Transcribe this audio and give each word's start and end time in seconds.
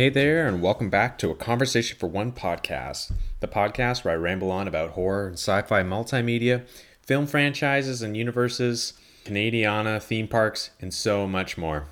Hey 0.00 0.08
there, 0.08 0.48
and 0.48 0.62
welcome 0.62 0.88
back 0.88 1.18
to 1.18 1.28
a 1.28 1.34
Conversation 1.34 1.98
for 1.98 2.06
One 2.06 2.32
podcast, 2.32 3.12
the 3.40 3.46
podcast 3.46 4.02
where 4.02 4.14
I 4.14 4.16
ramble 4.16 4.50
on 4.50 4.66
about 4.66 4.92
horror 4.92 5.26
and 5.26 5.34
sci 5.34 5.60
fi 5.60 5.82
multimedia, 5.82 6.66
film 7.02 7.26
franchises 7.26 8.00
and 8.00 8.16
universes, 8.16 8.94
Canadiana, 9.26 10.02
theme 10.02 10.26
parks, 10.26 10.70
and 10.80 10.94
so 10.94 11.26
much 11.26 11.58
more. 11.58 11.84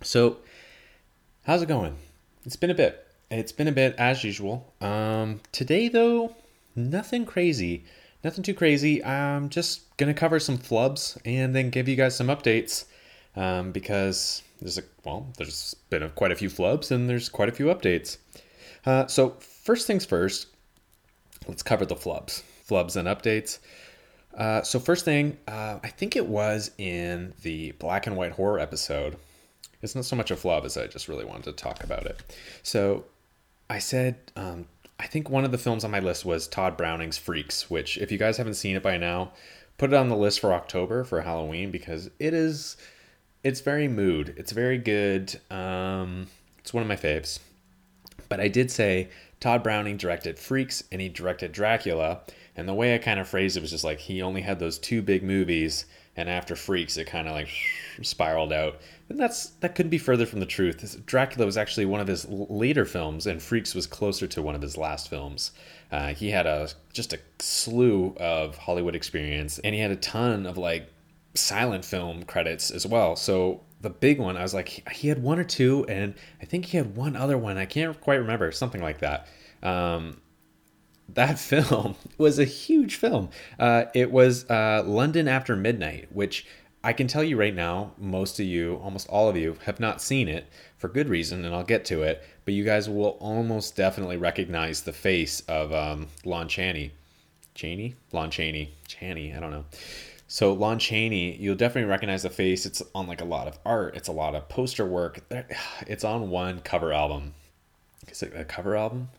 So, 0.00 0.38
how's 1.42 1.60
it 1.60 1.68
going? 1.68 1.98
It's 2.46 2.56
been 2.56 2.70
a 2.70 2.74
bit. 2.74 3.06
It's 3.30 3.52
been 3.52 3.68
a 3.68 3.72
bit 3.72 3.94
as 3.98 4.24
usual. 4.24 4.72
Um, 4.80 5.42
today, 5.52 5.90
though, 5.90 6.34
nothing 6.74 7.26
crazy. 7.26 7.84
Nothing 8.24 8.42
too 8.42 8.54
crazy. 8.54 9.04
I'm 9.04 9.50
just 9.50 9.94
going 9.98 10.08
to 10.08 10.18
cover 10.18 10.40
some 10.40 10.56
flubs 10.56 11.18
and 11.26 11.54
then 11.54 11.68
give 11.68 11.90
you 11.90 11.96
guys 11.96 12.16
some 12.16 12.28
updates 12.28 12.86
um, 13.36 13.70
because 13.70 14.43
there's 14.60 14.78
a 14.78 14.82
well, 15.04 15.26
there's 15.36 15.74
been 15.90 16.02
a, 16.02 16.08
quite 16.08 16.32
a 16.32 16.36
few 16.36 16.48
flubs 16.48 16.90
and 16.90 17.08
there's 17.08 17.28
quite 17.28 17.48
a 17.48 17.52
few 17.52 17.66
updates. 17.66 18.18
Uh, 18.86 19.06
so 19.06 19.30
first 19.40 19.86
things 19.86 20.04
first, 20.04 20.48
let's 21.48 21.62
cover 21.62 21.86
the 21.86 21.94
flubs, 21.94 22.42
flubs 22.68 22.96
and 22.96 23.08
updates. 23.08 23.58
Uh, 24.36 24.62
so 24.62 24.78
first 24.78 25.04
thing, 25.04 25.36
uh, 25.46 25.78
I 25.82 25.88
think 25.88 26.16
it 26.16 26.26
was 26.26 26.70
in 26.76 27.34
the 27.42 27.72
black 27.72 28.06
and 28.06 28.16
white 28.16 28.32
horror 28.32 28.58
episode. 28.58 29.16
It's 29.80 29.94
not 29.94 30.04
so 30.04 30.16
much 30.16 30.30
a 30.30 30.36
flub 30.36 30.64
as 30.64 30.76
I 30.76 30.86
just 30.86 31.08
really 31.08 31.24
wanted 31.24 31.44
to 31.44 31.52
talk 31.52 31.84
about 31.84 32.06
it. 32.06 32.36
So 32.62 33.04
I 33.70 33.78
said, 33.78 34.16
um, 34.34 34.66
I 34.98 35.06
think 35.06 35.28
one 35.28 35.44
of 35.44 35.52
the 35.52 35.58
films 35.58 35.84
on 35.84 35.90
my 35.90 36.00
list 36.00 36.24
was 36.24 36.48
Tod 36.48 36.76
Browning's 36.76 37.18
Freaks, 37.18 37.70
which 37.70 37.98
if 37.98 38.10
you 38.10 38.18
guys 38.18 38.36
haven't 38.36 38.54
seen 38.54 38.76
it 38.76 38.82
by 38.82 38.96
now, 38.96 39.32
put 39.78 39.92
it 39.92 39.96
on 39.96 40.08
the 40.08 40.16
list 40.16 40.40
for 40.40 40.52
October 40.52 41.04
for 41.04 41.20
Halloween 41.20 41.70
because 41.70 42.10
it 42.18 42.32
is 42.34 42.76
it's 43.44 43.60
very 43.60 43.86
mood. 43.86 44.34
It's 44.36 44.52
very 44.52 44.78
good. 44.78 45.38
Um, 45.50 46.26
it's 46.58 46.72
one 46.72 46.82
of 46.82 46.88
my 46.88 46.96
faves. 46.96 47.38
But 48.28 48.40
I 48.40 48.48
did 48.48 48.70
say 48.70 49.10
Tod 49.38 49.62
Browning 49.62 49.98
directed 49.98 50.38
Freaks 50.38 50.82
and 50.90 51.00
he 51.00 51.08
directed 51.08 51.52
Dracula. 51.52 52.22
And 52.56 52.68
the 52.68 52.74
way 52.74 52.94
I 52.94 52.98
kind 52.98 53.20
of 53.20 53.28
phrased 53.28 53.56
it 53.56 53.60
was 53.60 53.70
just 53.70 53.84
like 53.84 53.98
he 53.98 54.22
only 54.22 54.40
had 54.40 54.58
those 54.58 54.78
two 54.78 55.02
big 55.02 55.22
movies, 55.22 55.86
and 56.16 56.28
after 56.28 56.54
Freaks, 56.54 56.96
it 56.96 57.06
kind 57.06 57.26
of 57.26 57.34
like 57.34 57.48
spiraled 58.00 58.52
out. 58.52 58.80
And 59.08 59.18
that's 59.18 59.50
that 59.60 59.74
couldn't 59.74 59.90
be 59.90 59.98
further 59.98 60.24
from 60.24 60.38
the 60.38 60.46
truth. 60.46 61.04
Dracula 61.04 61.46
was 61.46 61.56
actually 61.56 61.86
one 61.86 62.00
of 62.00 62.06
his 62.06 62.26
later 62.28 62.84
films, 62.84 63.26
and 63.26 63.42
Freaks 63.42 63.74
was 63.74 63.88
closer 63.88 64.28
to 64.28 64.40
one 64.40 64.54
of 64.54 64.62
his 64.62 64.76
last 64.76 65.10
films. 65.10 65.50
Uh, 65.90 66.14
he 66.14 66.30
had 66.30 66.46
a 66.46 66.68
just 66.92 67.12
a 67.12 67.18
slew 67.40 68.14
of 68.18 68.56
Hollywood 68.56 68.94
experience, 68.94 69.58
and 69.58 69.74
he 69.74 69.80
had 69.80 69.90
a 69.90 69.96
ton 69.96 70.46
of 70.46 70.56
like 70.56 70.88
silent 71.34 71.84
film 71.84 72.22
credits 72.24 72.70
as 72.70 72.86
well. 72.86 73.16
So 73.16 73.60
the 73.80 73.90
big 73.90 74.18
one, 74.18 74.36
I 74.36 74.42
was 74.42 74.54
like, 74.54 74.88
he 74.92 75.08
had 75.08 75.22
one 75.22 75.38
or 75.38 75.44
two, 75.44 75.84
and 75.88 76.14
I 76.40 76.44
think 76.46 76.66
he 76.66 76.76
had 76.76 76.96
one 76.96 77.16
other 77.16 77.36
one. 77.36 77.58
I 77.58 77.66
can't 77.66 78.00
quite 78.00 78.16
remember, 78.16 78.50
something 78.52 78.82
like 78.82 78.98
that. 79.00 79.28
Um, 79.62 80.20
that 81.08 81.38
film 81.38 81.96
was 82.16 82.38
a 82.38 82.44
huge 82.44 82.96
film. 82.96 83.28
Uh, 83.58 83.84
it 83.94 84.10
was 84.10 84.48
uh, 84.48 84.82
London 84.86 85.28
After 85.28 85.54
Midnight, 85.56 86.08
which 86.12 86.46
I 86.82 86.92
can 86.92 87.08
tell 87.08 87.24
you 87.24 87.36
right 87.38 87.54
now, 87.54 87.92
most 87.98 88.38
of 88.38 88.46
you, 88.46 88.76
almost 88.76 89.08
all 89.08 89.28
of 89.28 89.36
you, 89.36 89.56
have 89.64 89.80
not 89.80 90.02
seen 90.02 90.28
it 90.28 90.46
for 90.76 90.88
good 90.88 91.08
reason, 91.08 91.44
and 91.44 91.54
I'll 91.54 91.64
get 91.64 91.84
to 91.86 92.02
it. 92.02 92.22
But 92.44 92.54
you 92.54 92.62
guys 92.64 92.88
will 92.90 93.16
almost 93.20 93.74
definitely 93.74 94.18
recognize 94.18 94.82
the 94.82 94.92
face 94.92 95.40
of 95.48 95.72
um, 95.72 96.08
Lon 96.24 96.46
Chaney. 96.46 96.92
Chaney? 97.54 97.94
Lon 98.12 98.30
Chaney. 98.30 98.74
Chaney, 98.86 99.34
I 99.34 99.40
don't 99.40 99.50
know. 99.50 99.64
So 100.26 100.52
Lon 100.52 100.78
Chaney, 100.78 101.36
you'll 101.36 101.54
definitely 101.54 101.90
recognize 101.90 102.22
the 102.22 102.30
face. 102.30 102.64
It's 102.66 102.82
on 102.94 103.06
like 103.06 103.20
a 103.20 103.26
lot 103.26 103.46
of 103.46 103.58
art. 103.64 103.96
It's 103.96 104.08
a 104.08 104.12
lot 104.12 104.34
of 104.34 104.48
poster 104.48 104.86
work. 104.86 105.20
It's 105.86 106.04
on 106.04 106.30
one 106.30 106.60
cover 106.60 106.92
album. 106.92 107.34
Is 108.08 108.22
it 108.22 108.32
a 108.34 108.44
cover 108.44 108.76
album? 108.76 109.10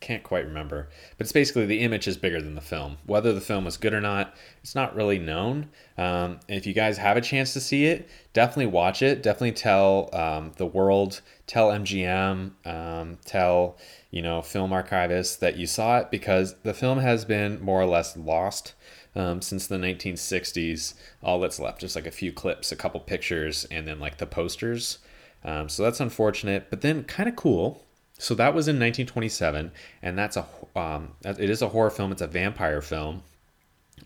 Can't 0.00 0.22
quite 0.22 0.44
remember. 0.44 0.90
But 1.16 1.24
it's 1.24 1.32
basically 1.32 1.64
the 1.64 1.80
image 1.80 2.06
is 2.06 2.18
bigger 2.18 2.42
than 2.42 2.56
the 2.56 2.60
film. 2.60 2.98
Whether 3.06 3.32
the 3.32 3.40
film 3.40 3.64
was 3.64 3.78
good 3.78 3.94
or 3.94 4.02
not, 4.02 4.34
it's 4.62 4.74
not 4.74 4.94
really 4.94 5.18
known. 5.18 5.70
Um, 5.96 6.40
if 6.46 6.66
you 6.66 6.74
guys 6.74 6.98
have 6.98 7.16
a 7.16 7.22
chance 7.22 7.54
to 7.54 7.60
see 7.60 7.86
it, 7.86 8.06
definitely 8.34 8.66
watch 8.66 9.00
it. 9.00 9.22
Definitely 9.22 9.52
tell 9.52 10.10
um, 10.12 10.52
the 10.56 10.66
world, 10.66 11.22
tell 11.46 11.70
MGM, 11.70 12.50
um, 12.66 13.18
tell 13.24 13.78
you 14.10 14.20
know 14.20 14.42
film 14.42 14.72
archivists 14.72 15.38
that 15.38 15.56
you 15.56 15.66
saw 15.66 15.98
it 16.00 16.10
because 16.10 16.56
the 16.64 16.74
film 16.74 16.98
has 16.98 17.24
been 17.24 17.62
more 17.62 17.80
or 17.80 17.86
less 17.86 18.14
lost 18.14 18.74
um, 19.16 19.40
since 19.40 19.66
the 19.66 19.76
1960s. 19.76 20.94
All 21.22 21.40
that's 21.40 21.60
left 21.60 21.82
is 21.82 21.94
like 21.94 22.06
a 22.06 22.10
few 22.10 22.32
clips, 22.32 22.72
a 22.72 22.76
couple 22.76 23.00
pictures, 23.00 23.66
and 23.70 23.86
then 23.86 24.00
like 24.00 24.18
the 24.18 24.26
posters. 24.26 24.98
Um, 25.44 25.68
so 25.68 25.82
that's 25.82 26.00
unfortunate, 26.00 26.68
but 26.70 26.80
then 26.80 27.04
kind 27.04 27.28
of 27.28 27.36
cool. 27.36 27.84
So 28.18 28.34
that 28.36 28.54
was 28.54 28.68
in 28.68 28.76
1927, 28.76 29.72
and 30.02 30.18
that's 30.18 30.36
a 30.36 30.46
um, 30.76 31.12
it 31.24 31.50
is 31.50 31.62
a 31.62 31.68
horror 31.68 31.90
film. 31.90 32.12
It's 32.12 32.22
a 32.22 32.26
vampire 32.26 32.80
film, 32.80 33.22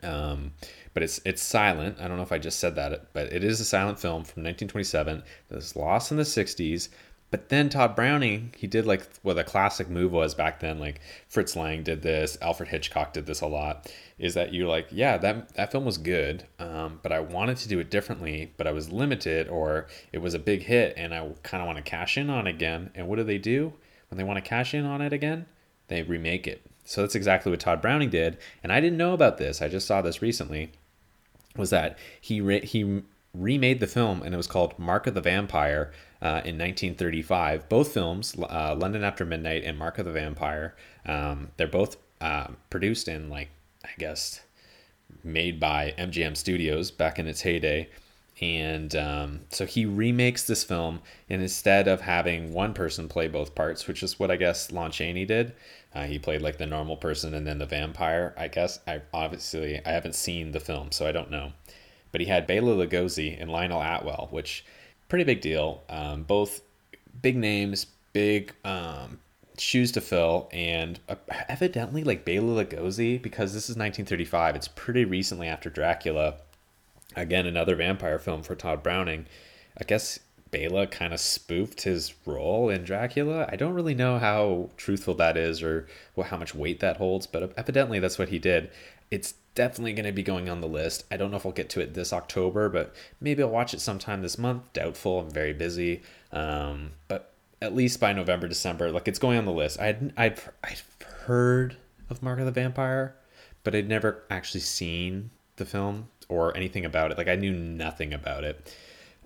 um, 0.02 0.52
but 0.94 1.02
it's 1.02 1.20
it's 1.24 1.42
silent. 1.42 1.98
I 2.00 2.08
don't 2.08 2.16
know 2.16 2.22
if 2.22 2.32
I 2.32 2.38
just 2.38 2.58
said 2.58 2.74
that, 2.76 3.12
but 3.12 3.32
it 3.32 3.44
is 3.44 3.60
a 3.60 3.64
silent 3.64 3.98
film 3.98 4.24
from 4.24 4.42
1927. 4.42 5.22
It 5.50 5.54
was 5.54 5.76
lost 5.76 6.10
in 6.10 6.16
the 6.16 6.22
60s, 6.22 6.88
but 7.30 7.50
then 7.50 7.68
Tod 7.68 7.94
Browning, 7.94 8.54
he 8.56 8.66
did 8.66 8.86
like 8.86 9.06
what 9.22 9.38
a 9.38 9.44
classic 9.44 9.90
move 9.90 10.12
was 10.12 10.34
back 10.34 10.60
then. 10.60 10.78
Like 10.78 11.00
Fritz 11.28 11.54
Lang 11.56 11.82
did 11.82 12.02
this, 12.02 12.38
Alfred 12.40 12.70
Hitchcock 12.70 13.12
did 13.12 13.26
this 13.26 13.42
a 13.42 13.46
lot. 13.46 13.92
Is 14.18 14.34
that 14.34 14.54
you're 14.54 14.68
like, 14.68 14.88
yeah, 14.90 15.18
that 15.18 15.54
that 15.54 15.70
film 15.70 15.84
was 15.84 15.98
good, 15.98 16.44
um, 16.58 17.00
but 17.02 17.12
I 17.12 17.20
wanted 17.20 17.58
to 17.58 17.68
do 17.68 17.78
it 17.78 17.90
differently, 17.90 18.52
but 18.56 18.66
I 18.66 18.72
was 18.72 18.90
limited, 18.90 19.48
or 19.48 19.86
it 20.12 20.18
was 20.18 20.34
a 20.34 20.38
big 20.38 20.62
hit, 20.62 20.94
and 20.96 21.14
I 21.14 21.28
kind 21.42 21.60
of 21.60 21.66
want 21.66 21.76
to 21.76 21.88
cash 21.88 22.16
in 22.16 22.30
on 22.30 22.46
it 22.46 22.50
again. 22.50 22.90
And 22.94 23.06
what 23.08 23.16
do 23.16 23.24
they 23.24 23.38
do 23.38 23.74
when 24.08 24.16
they 24.16 24.24
want 24.24 24.42
to 24.42 24.48
cash 24.48 24.72
in 24.72 24.84
on 24.84 25.02
it 25.02 25.12
again? 25.12 25.46
They 25.88 26.02
remake 26.02 26.46
it. 26.46 26.64
So 26.84 27.02
that's 27.02 27.14
exactly 27.14 27.50
what 27.50 27.60
Tod 27.60 27.82
Browning 27.82 28.10
did, 28.10 28.38
and 28.62 28.72
I 28.72 28.80
didn't 28.80 28.98
know 28.98 29.12
about 29.12 29.36
this. 29.36 29.60
I 29.60 29.68
just 29.68 29.86
saw 29.86 30.00
this 30.00 30.22
recently. 30.22 30.72
Was 31.56 31.70
that 31.70 31.98
he 32.20 32.40
re- 32.40 32.64
he 32.64 33.02
remade 33.34 33.80
the 33.80 33.86
film, 33.86 34.22
and 34.22 34.32
it 34.32 34.36
was 34.36 34.46
called 34.46 34.78
Mark 34.78 35.06
of 35.06 35.14
the 35.14 35.20
Vampire 35.20 35.92
uh, 36.20 36.42
in 36.44 36.58
1935. 36.58 37.68
Both 37.68 37.92
films, 37.92 38.36
uh, 38.38 38.74
London 38.78 39.04
After 39.04 39.24
Midnight 39.24 39.64
and 39.64 39.78
Mark 39.78 39.98
of 39.98 40.06
the 40.06 40.12
Vampire, 40.12 40.74
um, 41.06 41.48
they're 41.56 41.66
both 41.66 41.96
uh, 42.20 42.48
produced 42.70 43.08
in, 43.08 43.28
like, 43.28 43.50
I 43.84 43.90
guess, 43.98 44.40
made 45.22 45.60
by 45.60 45.94
MGM 45.98 46.36
Studios 46.36 46.90
back 46.90 47.18
in 47.18 47.26
its 47.26 47.42
heyday. 47.42 47.88
And 48.40 48.94
um, 48.94 49.40
so 49.50 49.66
he 49.66 49.84
remakes 49.84 50.44
this 50.44 50.62
film, 50.62 51.00
and 51.28 51.42
instead 51.42 51.88
of 51.88 52.02
having 52.02 52.52
one 52.52 52.72
person 52.72 53.08
play 53.08 53.26
both 53.26 53.54
parts, 53.54 53.88
which 53.88 54.02
is 54.02 54.18
what 54.18 54.30
I 54.30 54.36
guess 54.36 54.70
Lon 54.70 54.92
Chaney 54.92 55.24
did, 55.24 55.54
uh, 55.92 56.04
he 56.04 56.18
played 56.18 56.42
like 56.42 56.58
the 56.58 56.66
normal 56.66 56.96
person 56.96 57.34
and 57.34 57.46
then 57.46 57.58
the 57.58 57.66
vampire. 57.66 58.34
I 58.36 58.46
guess 58.46 58.78
I 58.86 59.00
obviously 59.12 59.80
I 59.84 59.90
haven't 59.90 60.14
seen 60.14 60.52
the 60.52 60.60
film, 60.60 60.92
so 60.92 61.06
I 61.06 61.12
don't 61.12 61.32
know. 61.32 61.52
But 62.12 62.20
he 62.20 62.28
had 62.28 62.46
Bela 62.46 62.74
Lugosi 62.74 63.40
and 63.40 63.50
Lionel 63.50 63.82
Atwill, 63.82 64.28
which 64.30 64.64
pretty 65.08 65.24
big 65.24 65.40
deal. 65.40 65.82
Um, 65.88 66.22
both 66.22 66.60
big 67.20 67.36
names, 67.36 67.86
big 68.12 68.54
um, 68.64 69.18
shoes 69.58 69.92
to 69.92 70.00
fill, 70.00 70.48
and 70.52 71.00
uh, 71.08 71.16
evidently 71.48 72.04
like 72.04 72.24
Bela 72.24 72.64
Lugosi 72.64 73.20
because 73.20 73.54
this 73.54 73.64
is 73.64 73.76
1935. 73.76 74.56
It's 74.56 74.68
pretty 74.68 75.04
recently 75.04 75.48
after 75.48 75.70
Dracula. 75.70 76.34
Again, 77.16 77.46
another 77.46 77.74
vampire 77.74 78.18
film 78.18 78.42
for 78.42 78.54
Tod 78.54 78.82
Browning. 78.82 79.26
I 79.80 79.84
guess 79.84 80.20
Bela 80.50 80.86
kind 80.86 81.12
of 81.12 81.20
spoofed 81.20 81.82
his 81.82 82.14
role 82.24 82.68
in 82.68 82.84
Dracula. 82.84 83.48
I 83.50 83.56
don't 83.56 83.74
really 83.74 83.94
know 83.94 84.18
how 84.18 84.70
truthful 84.76 85.14
that 85.14 85.36
is 85.36 85.62
or 85.62 85.86
how 86.22 86.36
much 86.36 86.54
weight 86.54 86.80
that 86.80 86.96
holds, 86.96 87.26
but 87.26 87.52
evidently 87.56 87.98
that's 87.98 88.18
what 88.18 88.28
he 88.28 88.38
did. 88.38 88.70
It's 89.10 89.34
definitely 89.58 89.92
going 89.92 90.06
to 90.06 90.12
be 90.12 90.22
going 90.22 90.48
on 90.48 90.60
the 90.60 90.68
list. 90.68 91.04
I 91.10 91.16
don't 91.16 91.32
know 91.32 91.36
if 91.36 91.44
I'll 91.44 91.50
get 91.50 91.68
to 91.70 91.80
it 91.80 91.92
this 91.92 92.12
October, 92.12 92.68
but 92.68 92.94
maybe 93.20 93.42
I'll 93.42 93.50
watch 93.50 93.74
it 93.74 93.80
sometime 93.80 94.22
this 94.22 94.38
month. 94.38 94.72
Doubtful. 94.72 95.18
I'm 95.18 95.30
very 95.32 95.52
busy. 95.52 96.02
Um, 96.30 96.92
but 97.08 97.34
at 97.60 97.74
least 97.74 97.98
by 97.98 98.12
November, 98.12 98.46
December, 98.46 98.92
like 98.92 99.08
it's 99.08 99.18
going 99.18 99.36
on 99.36 99.46
the 99.46 99.52
list. 99.52 99.80
I'd 99.80 100.12
I'd 100.16 100.40
I'd 100.62 100.80
heard 101.24 101.76
of 102.08 102.22
Mark 102.22 102.38
of 102.38 102.46
the 102.46 102.52
Vampire, 102.52 103.16
but 103.64 103.74
I'd 103.74 103.88
never 103.88 104.22
actually 104.30 104.60
seen 104.60 105.30
the 105.56 105.64
film 105.64 106.06
or 106.28 106.56
anything 106.56 106.84
about 106.84 107.10
it. 107.10 107.18
Like 107.18 107.26
I 107.26 107.34
knew 107.34 107.52
nothing 107.52 108.14
about 108.14 108.44
it. 108.44 108.76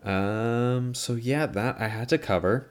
Um, 0.03 0.95
so 0.95 1.13
yeah, 1.13 1.45
that 1.45 1.79
I 1.79 1.89
had 1.89 2.09
to 2.09 2.17
cover. 2.17 2.71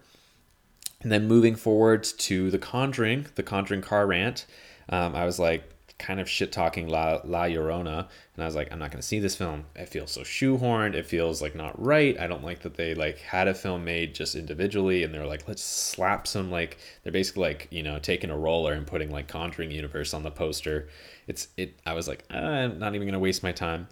And 1.03 1.11
then 1.11 1.27
moving 1.27 1.55
forward 1.55 2.03
to 2.03 2.49
The 2.49 2.57
Conjuring, 2.57 3.27
The 3.35 3.43
Conjuring 3.43 3.81
car 3.81 4.07
rant. 4.07 4.47
Um, 4.89 5.15
I 5.15 5.25
was 5.25 5.37
like, 5.37 5.63
kind 6.01 6.19
of 6.19 6.27
shit 6.29 6.51
talking 6.51 6.87
La 6.87 7.21
La 7.23 7.43
Llorona, 7.43 7.99
and 8.35 8.43
I 8.43 8.45
was 8.45 8.55
like, 8.55 8.71
I'm 8.71 8.79
not 8.79 8.91
gonna 8.91 9.01
see 9.01 9.19
this 9.19 9.35
film. 9.35 9.65
It 9.75 9.87
feels 9.87 10.11
so 10.11 10.21
shoehorned. 10.21 10.95
It 10.95 11.05
feels 11.05 11.41
like 11.41 11.55
not 11.55 11.81
right. 11.81 12.19
I 12.19 12.27
don't 12.27 12.43
like 12.43 12.61
that 12.63 12.75
they 12.75 12.95
like 12.95 13.19
had 13.19 13.47
a 13.47 13.53
film 13.53 13.85
made 13.85 14.15
just 14.15 14.35
individually, 14.35 15.03
and 15.03 15.13
they're 15.13 15.25
like, 15.27 15.47
let's 15.47 15.63
slap 15.63 16.27
some 16.27 16.51
like 16.51 16.77
they're 17.03 17.13
basically 17.13 17.43
like 17.43 17.67
you 17.71 17.83
know 17.83 17.99
taking 17.99 18.31
a 18.31 18.37
roller 18.37 18.73
and 18.73 18.85
putting 18.87 19.11
like 19.11 19.27
Conjuring 19.27 19.71
Universe 19.71 20.13
on 20.13 20.23
the 20.23 20.31
poster. 20.31 20.89
It's 21.27 21.47
it. 21.55 21.79
I 21.85 21.93
was 21.93 22.07
like, 22.07 22.23
I'm 22.31 22.79
not 22.79 22.95
even 22.95 23.07
gonna 23.07 23.19
waste 23.19 23.43
my 23.43 23.51
time. 23.51 23.87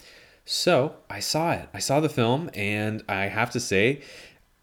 So 0.46 0.96
I 1.10 1.20
saw 1.20 1.52
it. 1.52 1.70
I 1.74 1.80
saw 1.80 2.00
the 2.00 2.10
film, 2.10 2.50
and 2.56 3.04
I 3.08 3.28
have 3.28 3.52
to 3.52 3.60
say, 3.60 4.02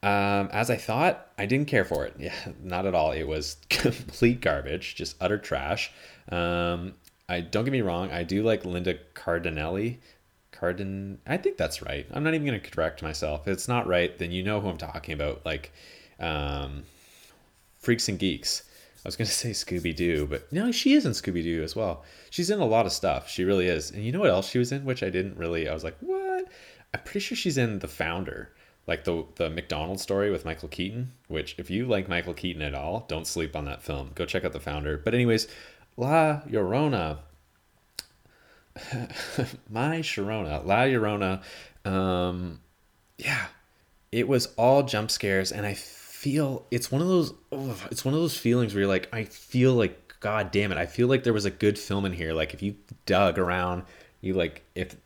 Um, 0.02 0.48
as 0.52 0.68
I 0.70 0.76
thought, 0.76 1.28
I 1.38 1.46
didn't 1.46 1.68
care 1.68 1.84
for 1.84 2.04
it. 2.06 2.14
Yeah, 2.18 2.34
not 2.62 2.86
at 2.86 2.94
all. 2.94 3.12
It 3.12 3.24
was 3.28 3.56
complete 3.70 4.40
garbage, 4.40 4.94
just 4.96 5.16
utter 5.20 5.38
trash. 5.38 5.92
Um, 6.30 6.94
I 7.28 7.40
don't 7.40 7.64
get 7.64 7.72
me 7.72 7.80
wrong. 7.80 8.10
I 8.10 8.22
do 8.22 8.42
like 8.42 8.64
Linda 8.64 8.98
Cardinelli. 9.14 9.98
Cardin, 10.52 11.18
I 11.26 11.36
think 11.36 11.56
that's 11.56 11.82
right. 11.82 12.06
I'm 12.12 12.24
not 12.24 12.34
even 12.34 12.46
going 12.46 12.60
to 12.60 12.70
correct 12.70 13.02
myself. 13.02 13.46
If 13.46 13.52
it's 13.52 13.68
not 13.68 13.86
right, 13.86 14.16
then 14.18 14.30
you 14.30 14.42
know 14.42 14.60
who 14.60 14.68
I'm 14.68 14.78
talking 14.78 15.14
about. 15.14 15.44
Like, 15.44 15.72
um, 16.18 16.84
Freaks 17.78 18.08
and 18.08 18.18
Geeks. 18.18 18.62
I 19.04 19.08
was 19.08 19.16
going 19.16 19.26
to 19.26 19.32
say 19.32 19.50
Scooby 19.50 19.94
Doo, 19.94 20.26
but 20.26 20.50
no, 20.52 20.72
she 20.72 20.94
is 20.94 21.04
in 21.04 21.12
Scooby 21.12 21.42
Doo 21.42 21.62
as 21.62 21.76
well. 21.76 22.04
She's 22.30 22.50
in 22.50 22.58
a 22.58 22.64
lot 22.64 22.86
of 22.86 22.92
stuff. 22.92 23.28
She 23.28 23.44
really 23.44 23.66
is. 23.66 23.90
And 23.90 24.04
you 24.04 24.12
know 24.12 24.20
what 24.20 24.30
else 24.30 24.48
she 24.48 24.58
was 24.58 24.72
in, 24.72 24.84
which 24.84 25.02
I 25.02 25.10
didn't 25.10 25.36
really, 25.36 25.68
I 25.68 25.74
was 25.74 25.84
like, 25.84 25.96
what? 26.00 26.46
I'm 26.94 27.00
pretty 27.00 27.20
sure 27.20 27.36
she's 27.36 27.58
in 27.58 27.80
The 27.80 27.88
Founder, 27.88 28.52
like 28.86 29.04
the, 29.04 29.26
the 29.34 29.50
McDonald's 29.50 30.02
story 30.02 30.30
with 30.30 30.44
Michael 30.44 30.68
Keaton, 30.68 31.12
which 31.28 31.54
if 31.58 31.70
you 31.70 31.86
like 31.86 32.08
Michael 32.08 32.34
Keaton 32.34 32.62
at 32.62 32.74
all, 32.74 33.04
don't 33.08 33.26
sleep 33.26 33.54
on 33.54 33.66
that 33.66 33.82
film. 33.82 34.12
Go 34.14 34.24
check 34.24 34.44
out 34.44 34.52
The 34.52 34.60
Founder. 34.60 34.96
But, 34.96 35.14
anyways, 35.14 35.48
La 35.96 36.42
Llorona. 36.48 37.18
My 39.70 39.98
Sharona. 40.00 40.64
La 40.64 40.82
Llorona. 40.82 41.42
Um, 41.84 42.60
yeah, 43.18 43.46
it 44.12 44.28
was 44.28 44.46
all 44.56 44.82
jump 44.82 45.10
scares, 45.10 45.52
and 45.52 45.64
I 45.64 45.74
feel 45.74 46.66
it's 46.70 46.90
one 46.90 47.02
of 47.02 47.08
those 47.08 47.34
it's 47.90 48.04
one 48.04 48.12
of 48.12 48.18
those 48.18 48.36
feelings 48.36 48.74
where 48.74 48.80
you're 48.80 48.88
like 48.88 49.08
I 49.12 49.24
feel 49.24 49.74
like 49.74 50.14
god 50.18 50.50
damn 50.50 50.72
it 50.72 50.78
I 50.78 50.86
feel 50.86 51.06
like 51.06 51.22
there 51.22 51.32
was 51.32 51.44
a 51.44 51.50
good 51.50 51.78
film 51.78 52.04
in 52.04 52.12
here 52.12 52.32
like 52.32 52.52
if 52.52 52.62
you 52.62 52.74
dug 53.04 53.38
around 53.38 53.84
you 54.22 54.32
like 54.32 54.64
if 54.74 54.96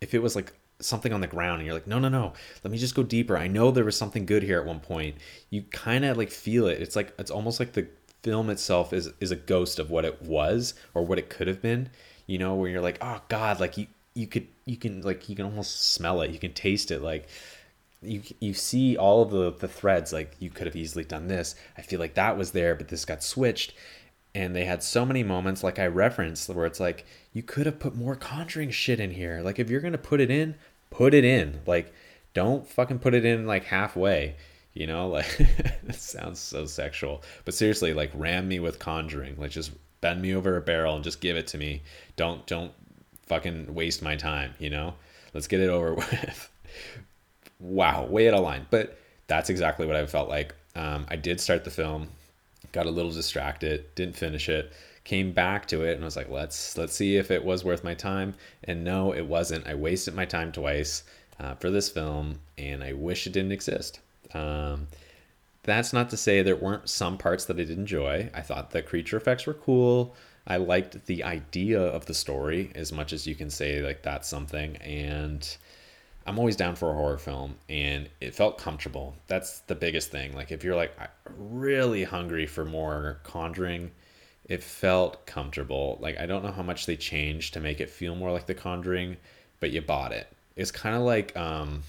if 0.00 0.14
it 0.14 0.20
was 0.20 0.36
like 0.36 0.52
something 0.78 1.12
on 1.12 1.22
the 1.22 1.26
ground 1.26 1.56
and 1.56 1.66
you're 1.66 1.74
like 1.74 1.86
no 1.86 1.98
no 1.98 2.08
no 2.08 2.34
let 2.62 2.70
me 2.70 2.78
just 2.78 2.94
go 2.94 3.02
deeper 3.02 3.36
I 3.36 3.48
know 3.48 3.70
there 3.70 3.84
was 3.84 3.96
something 3.96 4.26
good 4.26 4.42
here 4.42 4.60
at 4.60 4.66
one 4.66 4.80
point 4.80 5.16
you 5.48 5.62
kind 5.72 6.04
of 6.04 6.16
like 6.16 6.30
feel 6.30 6.66
it 6.66 6.80
it's 6.80 6.94
like 6.94 7.14
it's 7.18 7.30
almost 7.30 7.58
like 7.58 7.72
the 7.72 7.88
film 8.22 8.50
itself 8.50 8.92
is 8.92 9.12
is 9.20 9.30
a 9.30 9.36
ghost 9.36 9.78
of 9.78 9.90
what 9.90 10.04
it 10.04 10.22
was 10.22 10.74
or 10.94 11.04
what 11.04 11.18
it 11.18 11.30
could 11.30 11.46
have 11.46 11.62
been 11.62 11.88
you 12.26 12.38
know 12.38 12.54
where 12.54 12.68
you're 12.68 12.80
like 12.80 12.98
oh 13.00 13.20
god 13.28 13.58
like 13.60 13.76
you 13.76 13.86
you 14.14 14.26
could 14.26 14.46
you 14.66 14.76
can 14.76 15.00
like 15.02 15.28
you 15.28 15.36
can 15.36 15.44
almost 15.44 15.92
smell 15.92 16.20
it 16.20 16.30
you 16.30 16.38
can 16.38 16.52
taste 16.52 16.90
it 16.90 17.00
like 17.00 17.28
you 18.02 18.22
you 18.40 18.54
see 18.54 18.96
all 18.96 19.22
of 19.22 19.30
the 19.30 19.52
the 19.52 19.68
threads 19.68 20.12
like 20.12 20.34
you 20.38 20.50
could 20.50 20.66
have 20.66 20.76
easily 20.76 21.04
done 21.04 21.28
this. 21.28 21.54
I 21.76 21.82
feel 21.82 22.00
like 22.00 22.14
that 22.14 22.36
was 22.36 22.52
there 22.52 22.74
but 22.74 22.88
this 22.88 23.04
got 23.04 23.22
switched. 23.22 23.74
And 24.32 24.54
they 24.54 24.64
had 24.64 24.82
so 24.82 25.04
many 25.04 25.24
moments 25.24 25.64
like 25.64 25.78
i 25.78 25.86
referenced 25.86 26.48
where 26.48 26.66
it's 26.66 26.80
like 26.80 27.04
you 27.32 27.42
could 27.42 27.66
have 27.66 27.80
put 27.80 27.96
more 27.96 28.16
conjuring 28.16 28.70
shit 28.70 29.00
in 29.00 29.10
here. 29.12 29.40
Like 29.42 29.58
if 29.58 29.68
you're 29.68 29.80
gonna 29.80 29.98
put 29.98 30.20
it 30.20 30.30
in 30.30 30.54
put 30.90 31.14
it 31.14 31.24
in. 31.24 31.60
Like 31.66 31.92
don't 32.32 32.66
fucking 32.66 33.00
put 33.00 33.14
it 33.14 33.24
in 33.24 33.46
like 33.46 33.64
halfway 33.64 34.36
you 34.74 34.86
know 34.86 35.08
like 35.08 35.36
it 35.40 35.94
sounds 35.94 36.38
so 36.38 36.64
sexual 36.66 37.22
but 37.44 37.54
seriously 37.54 37.92
like 37.92 38.10
ram 38.14 38.48
me 38.48 38.60
with 38.60 38.78
conjuring 38.78 39.34
like 39.38 39.50
just 39.50 39.72
bend 40.00 40.22
me 40.22 40.34
over 40.34 40.56
a 40.56 40.60
barrel 40.60 40.94
and 40.94 41.04
just 41.04 41.20
give 41.20 41.36
it 41.36 41.46
to 41.46 41.58
me 41.58 41.82
don't 42.16 42.46
don't 42.46 42.72
fucking 43.26 43.72
waste 43.74 44.02
my 44.02 44.16
time 44.16 44.54
you 44.58 44.70
know 44.70 44.94
let's 45.34 45.46
get 45.46 45.60
it 45.60 45.68
over 45.68 45.94
with 45.94 46.50
wow, 47.60 48.06
way 48.06 48.28
out 48.28 48.34
of 48.34 48.42
line. 48.42 48.66
But 48.70 48.98
that's 49.26 49.50
exactly 49.50 49.86
what 49.86 49.96
I 49.96 50.06
felt 50.06 50.28
like. 50.28 50.54
Um, 50.74 51.06
I 51.08 51.16
did 51.16 51.40
start 51.40 51.64
the 51.64 51.70
film, 51.70 52.08
got 52.72 52.86
a 52.86 52.90
little 52.90 53.12
distracted, 53.12 53.94
didn't 53.94 54.16
finish 54.16 54.48
it, 54.48 54.72
came 55.04 55.32
back 55.32 55.66
to 55.68 55.82
it, 55.82 55.94
and 55.94 56.04
was 56.04 56.16
like, 56.16 56.30
let's 56.30 56.76
let's 56.76 56.94
see 56.94 57.16
if 57.16 57.30
it 57.30 57.44
was 57.44 57.64
worth 57.64 57.84
my 57.84 57.94
time. 57.94 58.34
And 58.64 58.84
no, 58.84 59.12
it 59.12 59.26
wasn't. 59.26 59.66
I 59.66 59.74
wasted 59.74 60.14
my 60.14 60.24
time 60.24 60.52
twice 60.52 61.04
uh, 61.38 61.54
for 61.56 61.70
this 61.70 61.88
film, 61.88 62.40
and 62.58 62.82
I 62.82 62.92
wish 62.92 63.26
it 63.26 63.32
didn't 63.32 63.52
exist. 63.52 64.00
Um, 64.34 64.88
that's 65.62 65.92
not 65.92 66.10
to 66.10 66.16
say 66.16 66.42
there 66.42 66.56
weren't 66.56 66.88
some 66.88 67.18
parts 67.18 67.44
that 67.46 67.54
I 67.58 67.64
did 67.64 67.70
enjoy. 67.70 68.30
I 68.34 68.40
thought 68.40 68.70
the 68.70 68.82
creature 68.82 69.16
effects 69.16 69.46
were 69.46 69.54
cool. 69.54 70.14
I 70.46 70.56
liked 70.56 71.06
the 71.06 71.22
idea 71.22 71.80
of 71.80 72.06
the 72.06 72.14
story 72.14 72.72
as 72.74 72.92
much 72.92 73.12
as 73.12 73.26
you 73.26 73.34
can 73.34 73.50
say 73.50 73.82
like 73.82 74.02
that's 74.02 74.28
something 74.28 74.76
and 74.78 75.56
I'm 76.26 76.38
always 76.38 76.56
down 76.56 76.76
for 76.76 76.90
a 76.90 76.94
horror 76.94 77.18
film 77.18 77.56
and 77.68 78.08
it 78.20 78.34
felt 78.34 78.58
comfortable. 78.58 79.14
That's 79.26 79.60
the 79.60 79.74
biggest 79.74 80.10
thing. 80.10 80.34
Like 80.34 80.50
if 80.50 80.64
you're 80.64 80.76
like 80.76 80.92
really 81.36 82.04
hungry 82.04 82.46
for 82.46 82.64
more 82.64 83.20
Conjuring, 83.22 83.90
it 84.46 84.62
felt 84.62 85.26
comfortable. 85.26 85.98
Like 86.00 86.18
I 86.18 86.26
don't 86.26 86.44
know 86.44 86.52
how 86.52 86.62
much 86.62 86.86
they 86.86 86.96
changed 86.96 87.54
to 87.54 87.60
make 87.60 87.80
it 87.80 87.90
feel 87.90 88.14
more 88.14 88.32
like 88.32 88.46
The 88.46 88.54
Conjuring, 88.54 89.18
but 89.60 89.70
you 89.70 89.82
bought 89.82 90.12
it. 90.12 90.26
It's 90.56 90.70
kind 90.70 90.96
of 90.96 91.02
like 91.02 91.36
um 91.36 91.82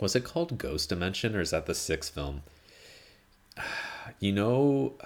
was 0.00 0.16
it 0.16 0.24
called 0.24 0.58
Ghost 0.58 0.88
Dimension 0.88 1.34
or 1.36 1.40
is 1.40 1.50
that 1.50 1.66
the 1.66 1.74
sixth 1.74 2.14
film? 2.14 2.42
You 4.20 4.32
know 4.32 4.92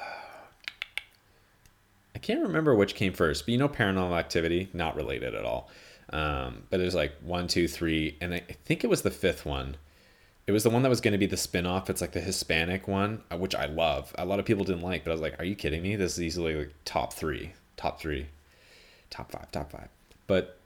I 2.15 2.19
can't 2.19 2.43
remember 2.43 2.75
which 2.75 2.97
came 2.97 3.13
first, 3.13 3.45
but 3.47 3.53
you 3.53 3.59
know 3.59 3.69
Paranormal 3.69 4.19
Activity, 4.19 4.69
not 4.73 4.97
related 4.97 5.37
at 5.37 5.45
all. 5.45 5.71
Um, 6.11 6.65
but 6.69 6.79
there's 6.79 6.95
like 6.95 7.13
one, 7.23 7.47
two, 7.47 7.69
three, 7.69 8.17
and 8.21 8.35
I 8.35 8.41
think 8.65 8.83
it 8.83 8.89
was 8.89 9.03
the 9.03 9.11
fifth 9.11 9.47
one. 9.47 9.77
It 10.49 10.53
was 10.53 10.65
the 10.65 10.71
one 10.71 10.83
that 10.83 10.89
was 10.89 11.01
going 11.01 11.13
to 11.13 11.19
be 11.19 11.27
the 11.27 11.37
spin-off. 11.37 11.89
It's 11.89 12.01
like 12.01 12.13
the 12.13 12.21
Hispanic 12.21 12.89
one, 12.89 13.23
uh, 13.31 13.37
which 13.37 13.55
I 13.55 13.67
love. 13.67 14.13
A 14.19 14.25
lot 14.25 14.41
of 14.41 14.47
people 14.47 14.65
didn't 14.65 14.83
like, 14.83 15.05
but 15.05 15.11
I 15.11 15.15
was 15.15 15.21
like, 15.21 15.39
"Are 15.39 15.45
you 15.45 15.55
kidding 15.55 15.83
me? 15.83 15.95
This 15.95 16.15
is 16.15 16.23
easily 16.23 16.57
like 16.57 16.75
top 16.85 17.13
three, 17.13 17.53
top 17.77 18.01
three, 18.01 18.27
top 19.11 19.31
five, 19.31 19.51
top 19.53 19.71
five. 19.71 19.89
But 20.27 20.59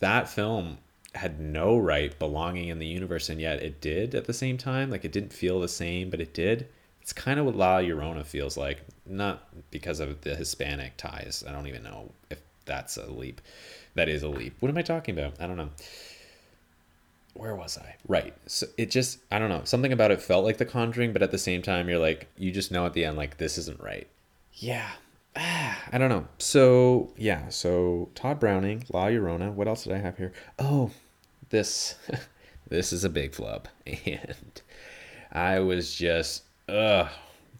that 0.00 0.28
film 0.28 0.78
had 1.14 1.40
no 1.40 1.76
right 1.76 2.18
belonging 2.18 2.68
in 2.68 2.78
the 2.78 2.86
universe, 2.86 3.28
and 3.28 3.40
yet 3.40 3.62
it 3.62 3.80
did 3.80 4.14
at 4.14 4.26
the 4.26 4.32
same 4.32 4.56
time. 4.56 4.90
Like 4.90 5.04
it 5.04 5.12
didn't 5.12 5.32
feel 5.32 5.60
the 5.60 5.68
same, 5.68 6.10
but 6.10 6.20
it 6.20 6.34
did. 6.34 6.68
It's 7.00 7.12
kind 7.12 7.40
of 7.40 7.46
what 7.46 7.56
La 7.56 7.78
Llorona 7.78 8.24
feels 8.24 8.56
like, 8.56 8.80
not 9.04 9.48
because 9.70 9.98
of 9.98 10.20
the 10.20 10.36
Hispanic 10.36 10.96
ties. 10.96 11.42
I 11.46 11.52
don't 11.52 11.66
even 11.66 11.82
know 11.82 12.12
if 12.30 12.38
that's 12.64 12.96
a 12.96 13.10
leap 13.10 13.40
that 13.94 14.08
is 14.08 14.22
a 14.22 14.28
leap. 14.28 14.56
What 14.60 14.68
am 14.70 14.78
I 14.78 14.82
talking 14.82 15.18
about? 15.18 15.40
I 15.40 15.46
don't 15.46 15.56
know. 15.56 15.70
Where 17.34 17.54
was 17.54 17.78
I? 17.78 17.96
Right. 18.06 18.34
So 18.46 18.66
it 18.76 18.90
just 18.90 19.18
I 19.30 19.38
don't 19.38 19.48
know. 19.48 19.62
Something 19.64 19.92
about 19.92 20.10
it 20.10 20.20
felt 20.20 20.44
like 20.44 20.58
The 20.58 20.66
Conjuring, 20.66 21.12
but 21.12 21.22
at 21.22 21.30
the 21.30 21.38
same 21.38 21.62
time 21.62 21.88
you're 21.88 21.98
like 21.98 22.28
you 22.36 22.50
just 22.50 22.70
know 22.70 22.86
at 22.86 22.92
the 22.92 23.04
end 23.04 23.16
like 23.16 23.38
this 23.38 23.58
isn't 23.58 23.80
right. 23.80 24.06
Yeah. 24.54 24.88
Ah, 25.34 25.82
I 25.90 25.98
don't 25.98 26.10
know. 26.10 26.26
So 26.38 27.12
yeah. 27.16 27.48
So 27.48 28.10
Tod 28.14 28.38
Browning, 28.38 28.84
La 28.92 29.06
Llorona. 29.06 29.52
What 29.52 29.68
else 29.68 29.84
did 29.84 29.94
I 29.94 29.98
have 29.98 30.18
here? 30.18 30.32
Oh, 30.58 30.90
this 31.52 31.94
this 32.68 32.92
is 32.92 33.04
a 33.04 33.08
big 33.08 33.32
flub, 33.32 33.68
and 33.86 34.60
I 35.30 35.60
was 35.60 35.94
just 35.94 36.42
ugh 36.68 37.08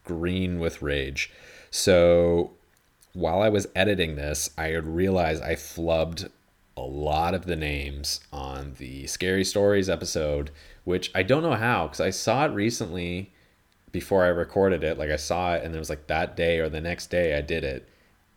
green 0.05 0.59
with 0.59 0.83
rage. 0.83 1.31
So 1.71 2.53
while 3.13 3.41
I 3.41 3.49
was 3.49 3.69
editing 3.75 4.17
this, 4.17 4.51
I 4.59 4.69
had 4.69 4.87
realized 4.87 5.43
I 5.43 5.55
flubbed 5.55 6.29
a 6.77 6.83
lot 6.83 7.35
of 7.35 7.47
the 7.47 7.57
names 7.57 8.21
on 8.33 8.75
the 8.79 9.07
Scary 9.07 9.45
Stories 9.45 9.89
episode, 9.89 10.51
which 10.85 11.11
I 11.15 11.23
don't 11.23 11.43
know 11.43 11.55
how 11.55 11.87
because 11.87 12.01
I 12.01 12.11
saw 12.11 12.47
it 12.47 12.53
recently 12.53 13.31
before 13.93 14.25
I 14.25 14.29
recorded 14.29 14.83
it. 14.83 14.99
Like 14.99 15.11
I 15.11 15.17
saw 15.17 15.55
it 15.55 15.65
and 15.65 15.75
it 15.75 15.79
was 15.79 15.91
like 15.91 16.07
that 16.07 16.37
day 16.37 16.59
or 16.59 16.69
the 16.69 16.81
next 16.81 17.09
day 17.11 17.37
I 17.37 17.43
did 17.43 17.65
it. 17.65 17.89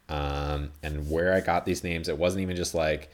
Um, 0.08 0.72
and 0.84 1.10
where 1.10 1.34
I 1.34 1.40
got 1.40 1.66
these 1.66 1.84
names, 1.84 2.10
it 2.10 2.18
wasn't 2.18 2.44
even 2.44 2.56
just 2.56 2.76
like, 2.76 3.10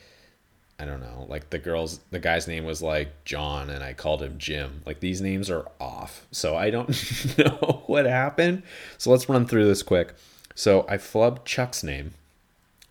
I 0.81 0.85
don't 0.85 0.99
know, 0.99 1.27
like 1.29 1.51
the 1.51 1.59
girl's, 1.59 1.99
the 2.09 2.19
guy's 2.19 2.47
name 2.47 2.65
was 2.65 2.81
like 2.81 3.23
John 3.23 3.69
and 3.69 3.83
I 3.83 3.93
called 3.93 4.23
him 4.23 4.39
Jim. 4.39 4.81
Like 4.83 4.99
these 4.99 5.21
names 5.21 5.47
are 5.51 5.67
off. 5.79 6.25
So 6.31 6.55
I 6.55 6.71
don't 6.71 6.89
know 7.37 7.83
what 7.85 8.07
happened. 8.07 8.63
So 8.97 9.11
let's 9.11 9.29
run 9.29 9.45
through 9.45 9.67
this 9.67 9.83
quick. 9.83 10.15
So 10.55 10.85
I 10.89 10.97
flubbed 10.97 11.45
Chuck's 11.45 11.83
name. 11.83 12.15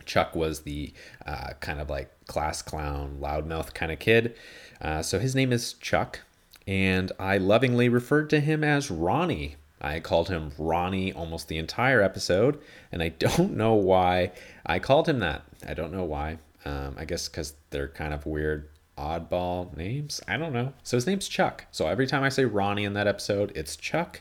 Chuck 0.04 0.37
was 0.37 0.61
the 0.61 0.92
uh, 1.26 1.54
kind 1.59 1.80
of 1.80 1.90
like 1.90 2.11
class 2.26 2.62
clown, 2.62 3.18
loudmouth 3.20 3.75
kind 3.75 3.90
of 3.90 3.99
kid. 3.99 4.37
Uh, 4.80 5.02
so 5.02 5.18
his 5.18 5.35
name 5.35 5.52
is 5.52 5.73
Chuck, 5.75 6.20
and 6.68 7.11
I 7.18 7.38
lovingly 7.38 7.88
referred 7.88 8.30
to 8.30 8.40
him 8.40 8.62
as 8.62 8.90
Ronnie. 8.90 9.56
I 9.80 9.99
called 9.99 10.28
him 10.28 10.52
Ronnie 10.59 11.12
almost 11.12 11.49
the 11.49 11.59
entire 11.59 12.02
episode, 12.02 12.61
and 12.92 13.02
I 13.02 13.09
don't 13.18 13.56
know 13.56 13.75
why 13.75 14.30
I 14.64 14.78
called 14.78 15.09
him 15.09 15.18
that. 15.18 15.42
I 15.66 15.75
don't 15.75 15.92
know 15.92 16.04
why. 16.04 16.38
Um, 16.64 16.94
I 16.98 17.04
guess 17.04 17.28
because 17.28 17.54
they're 17.70 17.88
kind 17.88 18.12
of 18.12 18.26
weird, 18.26 18.68
oddball 18.98 19.74
names. 19.76 20.20
I 20.28 20.36
don't 20.36 20.52
know. 20.52 20.72
So 20.82 20.96
his 20.96 21.06
name's 21.06 21.28
Chuck. 21.28 21.66
So 21.70 21.88
every 21.88 22.06
time 22.06 22.22
I 22.22 22.28
say 22.28 22.44
Ronnie 22.44 22.84
in 22.84 22.92
that 22.94 23.06
episode, 23.06 23.52
it's 23.54 23.76
Chuck. 23.76 24.20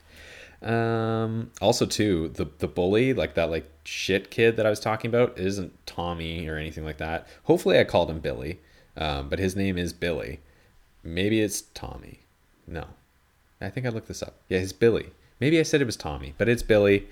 Um, 0.61 1.51
also, 1.61 1.85
too, 1.85 2.29
the 2.29 2.45
the 2.59 2.67
bully, 2.67 3.13
like 3.13 3.35
that, 3.35 3.49
like 3.49 3.69
shit 3.83 4.29
kid 4.29 4.57
that 4.57 4.65
I 4.65 4.69
was 4.69 4.79
talking 4.79 5.09
about, 5.09 5.37
isn't 5.37 5.73
Tommy 5.85 6.47
or 6.47 6.57
anything 6.57 6.83
like 6.83 6.97
that. 6.97 7.27
Hopefully, 7.43 7.79
I 7.79 7.85
called 7.85 8.09
him 8.09 8.19
Billy, 8.19 8.59
um, 8.97 9.29
but 9.29 9.39
his 9.39 9.55
name 9.55 9.77
is 9.77 9.93
Billy. 9.93 10.39
Maybe 11.03 11.41
it's 11.41 11.61
Tommy. 11.61 12.19
No, 12.67 12.85
I 13.61 13.69
think 13.69 13.85
I 13.85 13.89
looked 13.89 14.09
this 14.09 14.21
up. 14.21 14.35
Yeah, 14.49 14.59
it's 14.59 14.73
Billy. 14.73 15.11
Maybe 15.39 15.59
I 15.59 15.63
said 15.63 15.81
it 15.81 15.85
was 15.85 15.95
Tommy, 15.95 16.33
but 16.37 16.49
it's 16.49 16.63
Billy. 16.63 17.07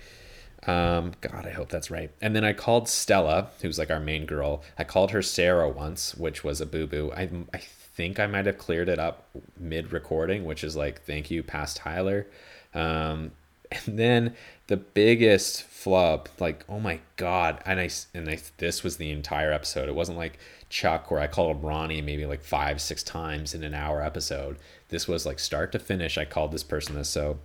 Um, 0.66 1.12
God, 1.20 1.46
I 1.46 1.50
hope 1.50 1.68
that's 1.68 1.90
right. 1.90 2.10
And 2.20 2.34
then 2.34 2.44
I 2.44 2.52
called 2.52 2.88
Stella, 2.88 3.50
who's 3.62 3.78
like 3.78 3.90
our 3.90 4.00
main 4.00 4.26
girl. 4.26 4.62
I 4.78 4.84
called 4.84 5.12
her 5.12 5.22
Sarah 5.22 5.68
once, 5.68 6.14
which 6.14 6.42
was 6.42 6.60
a 6.60 6.66
boo 6.66 6.86
boo. 6.86 7.12
I 7.16 7.30
I 7.54 7.58
think 7.58 8.20
I 8.20 8.26
might 8.26 8.46
have 8.46 8.58
cleared 8.58 8.88
it 8.88 8.98
up 8.98 9.28
mid 9.58 9.92
recording, 9.92 10.44
which 10.44 10.64
is 10.64 10.76
like, 10.76 11.02
thank 11.02 11.30
you, 11.30 11.42
past 11.42 11.76
Tyler. 11.78 12.26
Um, 12.74 13.32
and 13.70 13.98
then 13.98 14.34
the 14.66 14.76
biggest 14.76 15.62
flub, 15.64 16.28
like, 16.38 16.64
oh 16.68 16.80
my 16.80 17.00
god, 17.16 17.62
and 17.64 17.80
I 17.80 17.90
and 18.14 18.28
I 18.28 18.38
this 18.58 18.82
was 18.82 18.96
the 18.96 19.10
entire 19.10 19.52
episode. 19.52 19.88
It 19.88 19.94
wasn't 19.94 20.18
like 20.18 20.38
Chuck 20.70 21.10
where 21.10 21.20
I 21.20 21.26
called 21.26 21.56
him 21.56 21.62
Ronnie 21.62 22.02
maybe 22.02 22.26
like 22.26 22.42
five, 22.42 22.80
six 22.80 23.02
times 23.02 23.54
in 23.54 23.62
an 23.62 23.74
hour 23.74 24.02
episode. 24.02 24.58
This 24.88 25.08
was 25.08 25.24
like 25.24 25.38
start 25.38 25.72
to 25.72 25.78
finish. 25.78 26.18
I 26.18 26.24
called 26.24 26.52
this 26.52 26.62
person 26.62 26.94
this. 26.94 27.08
So 27.08 27.38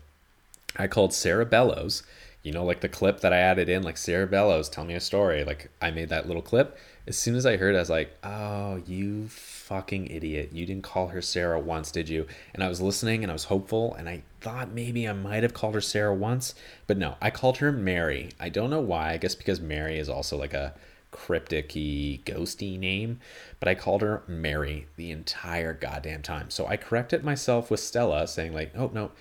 I 0.78 0.88
called 0.88 1.14
Sarah 1.14 1.46
Bellows. 1.46 2.04
You 2.44 2.52
know, 2.52 2.66
like 2.66 2.82
the 2.82 2.90
clip 2.90 3.22
that 3.22 3.32
I 3.32 3.38
added 3.38 3.70
in, 3.70 3.84
like 3.84 3.96
Sarah 3.96 4.28
Bellows, 4.28 4.68
tell 4.68 4.84
me 4.84 4.96
a 4.96 5.00
story. 5.00 5.46
Like 5.46 5.72
I 5.82 5.92
made 5.92 6.10
that 6.10 6.28
little 6.28 6.42
clip. 6.42 6.78
As 7.08 7.18
soon 7.18 7.36
as 7.36 7.46
I 7.46 7.56
heard, 7.56 7.74
it, 7.74 7.78
I 7.78 7.82
was 7.82 7.90
like, 7.90 8.18
"Oh, 8.22 8.82
you 8.86 9.30
fucking 9.30 10.08
idiot! 10.08 10.50
You 10.52 10.66
didn't 10.66 10.84
call 10.84 11.08
her 11.08 11.22
Sarah 11.22 11.60
once, 11.60 11.90
did 11.90 12.10
you?" 12.10 12.28
And 12.54 12.62
I 12.62 12.68
was 12.68 12.82
listening, 12.82 13.24
and 13.24 13.32
I 13.32 13.34
was 13.34 13.46
hopeful, 13.46 13.94
and 13.94 14.10
I 14.10 14.24
thought 14.42 14.72
maybe 14.72 15.08
I 15.08 15.14
might 15.14 15.44
have 15.44 15.54
called 15.54 15.76
her 15.76 15.82
Sarah 15.82 16.14
once, 16.14 16.54
but 16.86 16.98
no, 16.98 17.16
I 17.22 17.30
called 17.30 17.58
her 17.58 17.72
Mary. 17.72 18.32
I 18.42 18.50
don't 18.50 18.70
know 18.70 18.82
why. 18.82 19.14
I 19.14 19.18
guess 19.18 19.36
because 19.36 19.62
Mary 19.62 19.98
is 19.98 20.10
also 20.10 20.38
like 20.38 20.54
a 20.54 20.74
cryptic 21.12 21.70
ghosty 21.70 22.78
name, 22.78 23.20
but 23.60 23.70
I 23.70 23.76
called 23.76 24.02
her 24.02 24.24
Mary 24.28 24.88
the 24.98 25.12
entire 25.12 25.74
goddamn 25.74 26.24
time. 26.24 26.50
So 26.50 26.68
I 26.68 26.76
corrected 26.76 27.24
myself 27.24 27.72
with 27.72 27.80
Stella 27.80 28.28
saying 28.28 28.54
like, 28.54 28.74
"Oh 28.76 28.92
no, 28.94 29.12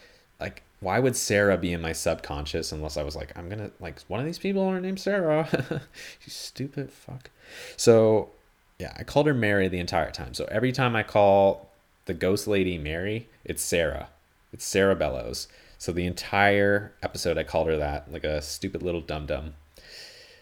like 0.40 0.64
why 0.82 0.98
would 0.98 1.14
Sarah 1.14 1.56
be 1.56 1.72
in 1.72 1.80
my 1.80 1.92
subconscious 1.92 2.72
unless 2.72 2.96
I 2.96 3.04
was 3.04 3.14
like, 3.14 3.32
I'm 3.38 3.48
gonna 3.48 3.70
like 3.78 4.00
one 4.08 4.18
of 4.18 4.26
these 4.26 4.38
people 4.38 4.64
are 4.64 4.80
named 4.80 5.00
Sarah. 5.00 5.48
you 5.70 5.80
stupid 6.26 6.92
fuck. 6.92 7.30
So 7.76 8.30
yeah, 8.80 8.92
I 8.96 9.04
called 9.04 9.28
her 9.28 9.34
Mary 9.34 9.68
the 9.68 9.78
entire 9.78 10.10
time. 10.10 10.34
So 10.34 10.44
every 10.50 10.72
time 10.72 10.96
I 10.96 11.04
call 11.04 11.70
the 12.06 12.14
ghost 12.14 12.48
lady 12.48 12.78
Mary, 12.78 13.28
it's 13.44 13.62
Sarah. 13.62 14.08
It's 14.52 14.64
Sarah 14.64 14.96
Bellows. 14.96 15.46
So 15.78 15.92
the 15.92 16.04
entire 16.04 16.92
episode 17.00 17.38
I 17.38 17.44
called 17.44 17.68
her 17.68 17.76
that, 17.76 18.12
like 18.12 18.24
a 18.24 18.42
stupid 18.42 18.82
little 18.82 19.00
dum 19.00 19.26
dum. 19.26 19.54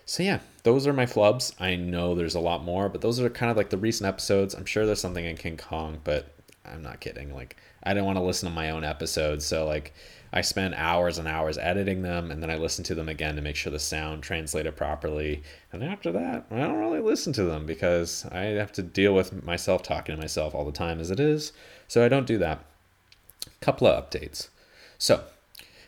So 0.06 0.22
yeah, 0.22 0.38
those 0.62 0.86
are 0.86 0.92
my 0.94 1.06
flubs. 1.06 1.52
I 1.60 1.76
know 1.76 2.14
there's 2.14 2.34
a 2.34 2.40
lot 2.40 2.64
more, 2.64 2.88
but 2.88 3.02
those 3.02 3.20
are 3.20 3.28
kind 3.28 3.50
of 3.50 3.58
like 3.58 3.70
the 3.70 3.76
recent 3.76 4.08
episodes. 4.08 4.54
I'm 4.54 4.64
sure 4.64 4.86
there's 4.86 5.00
something 5.00 5.24
in 5.24 5.36
King 5.36 5.58
Kong, 5.58 5.98
but 6.02 6.34
I'm 6.64 6.82
not 6.82 7.00
kidding. 7.00 7.34
Like 7.34 7.56
I 7.82 7.92
don't 7.92 8.06
want 8.06 8.16
to 8.16 8.24
listen 8.24 8.48
to 8.48 8.54
my 8.54 8.70
own 8.70 8.84
episodes, 8.84 9.44
so 9.44 9.66
like 9.66 9.92
I 10.32 10.42
spend 10.42 10.74
hours 10.74 11.18
and 11.18 11.26
hours 11.26 11.58
editing 11.58 12.02
them, 12.02 12.30
and 12.30 12.42
then 12.42 12.50
I 12.50 12.56
listen 12.56 12.84
to 12.84 12.94
them 12.94 13.08
again 13.08 13.36
to 13.36 13.42
make 13.42 13.56
sure 13.56 13.72
the 13.72 13.78
sound 13.78 14.22
translated 14.22 14.76
properly. 14.76 15.42
And 15.72 15.82
after 15.82 16.12
that, 16.12 16.46
I 16.50 16.58
don't 16.58 16.78
really 16.78 17.00
listen 17.00 17.32
to 17.34 17.44
them 17.44 17.66
because 17.66 18.26
I 18.30 18.42
have 18.42 18.72
to 18.72 18.82
deal 18.82 19.14
with 19.14 19.44
myself 19.44 19.82
talking 19.82 20.14
to 20.14 20.20
myself 20.20 20.54
all 20.54 20.64
the 20.64 20.72
time 20.72 21.00
as 21.00 21.10
it 21.10 21.18
is. 21.18 21.52
So 21.88 22.04
I 22.04 22.08
don't 22.08 22.26
do 22.26 22.38
that. 22.38 22.64
Couple 23.60 23.86
of 23.86 24.10
updates. 24.10 24.48
So, 24.98 25.24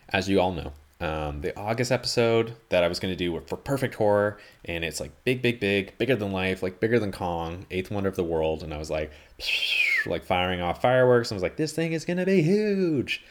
as 0.09 0.29
you 0.29 0.41
all 0.41 0.53
know, 0.53 0.73
um, 1.03 1.41
the 1.41 1.57
August 1.59 1.91
episode 1.91 2.55
that 2.69 2.85
I 2.85 2.89
was 2.89 3.01
going 3.01 3.13
to 3.13 3.17
do 3.17 3.41
for 3.47 3.57
Perfect 3.57 3.97
Horror, 3.97 4.39
and 4.65 4.85
it's 4.85 5.01
like 5.01 5.11
big, 5.25 5.43
big, 5.43 5.59
big, 5.59 5.99
bigger 5.99 6.15
than 6.15 6.31
life, 6.31 6.63
like 6.63 6.79
bigger 6.79 7.01
than 7.01 7.11
Kong, 7.11 7.67
eighth 7.73 7.91
wonder 7.91 8.09
of 8.09 8.15
the 8.15 8.23
world, 8.23 8.63
and 8.63 8.73
I 8.73 8.79
was 8.79 8.89
like, 8.89 9.11
like 10.07 10.25
firing 10.25 10.61
off 10.61 10.81
fireworks. 10.81 11.31
and 11.31 11.37
I 11.37 11.39
was 11.39 11.43
like, 11.43 11.57
this 11.57 11.73
thing 11.73 11.93
is 11.93 12.05
going 12.05 12.19
to 12.19 12.27
be 12.27 12.43
huge. 12.43 13.25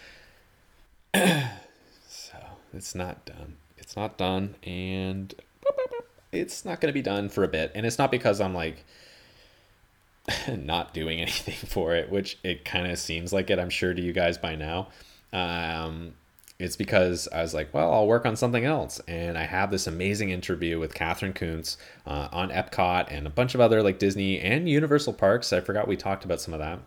so 2.07 2.37
it's 2.73 2.95
not 2.95 3.25
done. 3.25 3.57
It's 3.77 3.95
not 3.95 4.17
done, 4.17 4.55
and 4.63 5.33
it's 6.31 6.63
not 6.63 6.79
going 6.79 6.89
to 6.89 6.93
be 6.93 7.01
done 7.01 7.29
for 7.29 7.43
a 7.43 7.47
bit. 7.47 7.71
And 7.75 7.85
it's 7.85 7.97
not 7.97 8.11
because 8.11 8.39
I'm 8.39 8.53
like 8.53 8.85
not 10.47 10.93
doing 10.93 11.19
anything 11.19 11.55
for 11.67 11.95
it, 11.95 12.09
which 12.09 12.37
it 12.43 12.65
kind 12.65 12.91
of 12.91 12.97
seems 12.97 13.33
like 13.33 13.49
it. 13.49 13.59
I'm 13.59 13.69
sure 13.69 13.93
to 13.93 14.01
you 14.01 14.13
guys 14.13 14.37
by 14.37 14.55
now. 14.55 14.87
Um, 15.33 16.13
it's 16.59 16.75
because 16.75 17.27
I 17.33 17.41
was 17.41 17.53
like, 17.53 17.73
well, 17.73 17.91
I'll 17.91 18.07
work 18.07 18.25
on 18.25 18.35
something 18.35 18.65
else. 18.65 19.01
And 19.07 19.37
I 19.37 19.43
have 19.43 19.71
this 19.71 19.87
amazing 19.87 20.29
interview 20.29 20.79
with 20.79 20.93
Catherine 20.93 21.33
Koontz 21.33 21.77
uh, 22.05 22.27
on 22.31 22.49
Epcot 22.51 23.07
and 23.09 23.25
a 23.25 23.31
bunch 23.31 23.55
of 23.55 23.61
other 23.61 23.81
like 23.81 23.97
Disney 23.97 24.39
and 24.39 24.69
Universal 24.69 25.13
parks. 25.13 25.51
I 25.51 25.59
forgot 25.59 25.87
we 25.87 25.97
talked 25.97 26.23
about 26.23 26.39
some 26.39 26.53
of 26.53 26.59
that. 26.59 26.79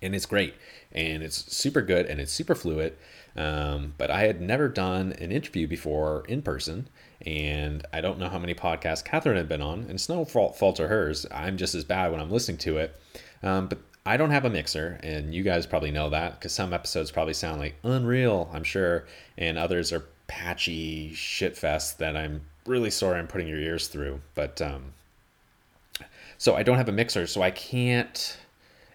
And 0.00 0.14
it's 0.14 0.26
great. 0.26 0.54
And 0.92 1.22
it's 1.22 1.52
super 1.54 1.82
good 1.82 2.06
and 2.06 2.20
it's 2.20 2.32
super 2.32 2.54
fluid. 2.54 2.96
Um, 3.36 3.94
but 3.98 4.10
I 4.10 4.20
had 4.22 4.40
never 4.40 4.68
done 4.68 5.12
an 5.12 5.32
interview 5.32 5.66
before 5.66 6.24
in 6.28 6.42
person. 6.42 6.88
And 7.24 7.86
I 7.92 8.00
don't 8.00 8.18
know 8.18 8.28
how 8.28 8.38
many 8.38 8.54
podcasts 8.54 9.04
Catherine 9.04 9.36
had 9.36 9.48
been 9.48 9.62
on. 9.62 9.80
And 9.80 9.92
it's 9.92 10.08
no 10.08 10.24
fault, 10.24 10.56
fault 10.56 10.80
of 10.80 10.88
hers. 10.88 11.26
I'm 11.32 11.56
just 11.56 11.74
as 11.74 11.84
bad 11.84 12.10
when 12.10 12.20
I'm 12.20 12.30
listening 12.30 12.58
to 12.58 12.78
it. 12.78 13.00
Um, 13.42 13.68
but 13.68 13.78
I 14.04 14.16
don't 14.16 14.30
have 14.30 14.44
a 14.44 14.50
mixer, 14.50 14.98
and 15.04 15.32
you 15.32 15.44
guys 15.44 15.64
probably 15.64 15.92
know 15.92 16.10
that 16.10 16.38
because 16.38 16.52
some 16.52 16.72
episodes 16.72 17.12
probably 17.12 17.34
sound 17.34 17.60
like 17.60 17.76
unreal, 17.84 18.50
I'm 18.52 18.64
sure, 18.64 19.04
and 19.38 19.56
others 19.56 19.92
are 19.92 20.04
patchy 20.26 21.12
shitfest 21.14 21.98
that 21.98 22.16
I'm 22.16 22.42
really 22.66 22.90
sorry 22.90 23.18
I'm 23.18 23.28
putting 23.28 23.46
your 23.46 23.60
ears 23.60 23.86
through. 23.86 24.20
But 24.34 24.60
um, 24.60 24.94
so 26.36 26.56
I 26.56 26.64
don't 26.64 26.78
have 26.78 26.88
a 26.88 26.92
mixer, 26.92 27.28
so 27.28 27.42
I 27.42 27.52
can't 27.52 28.38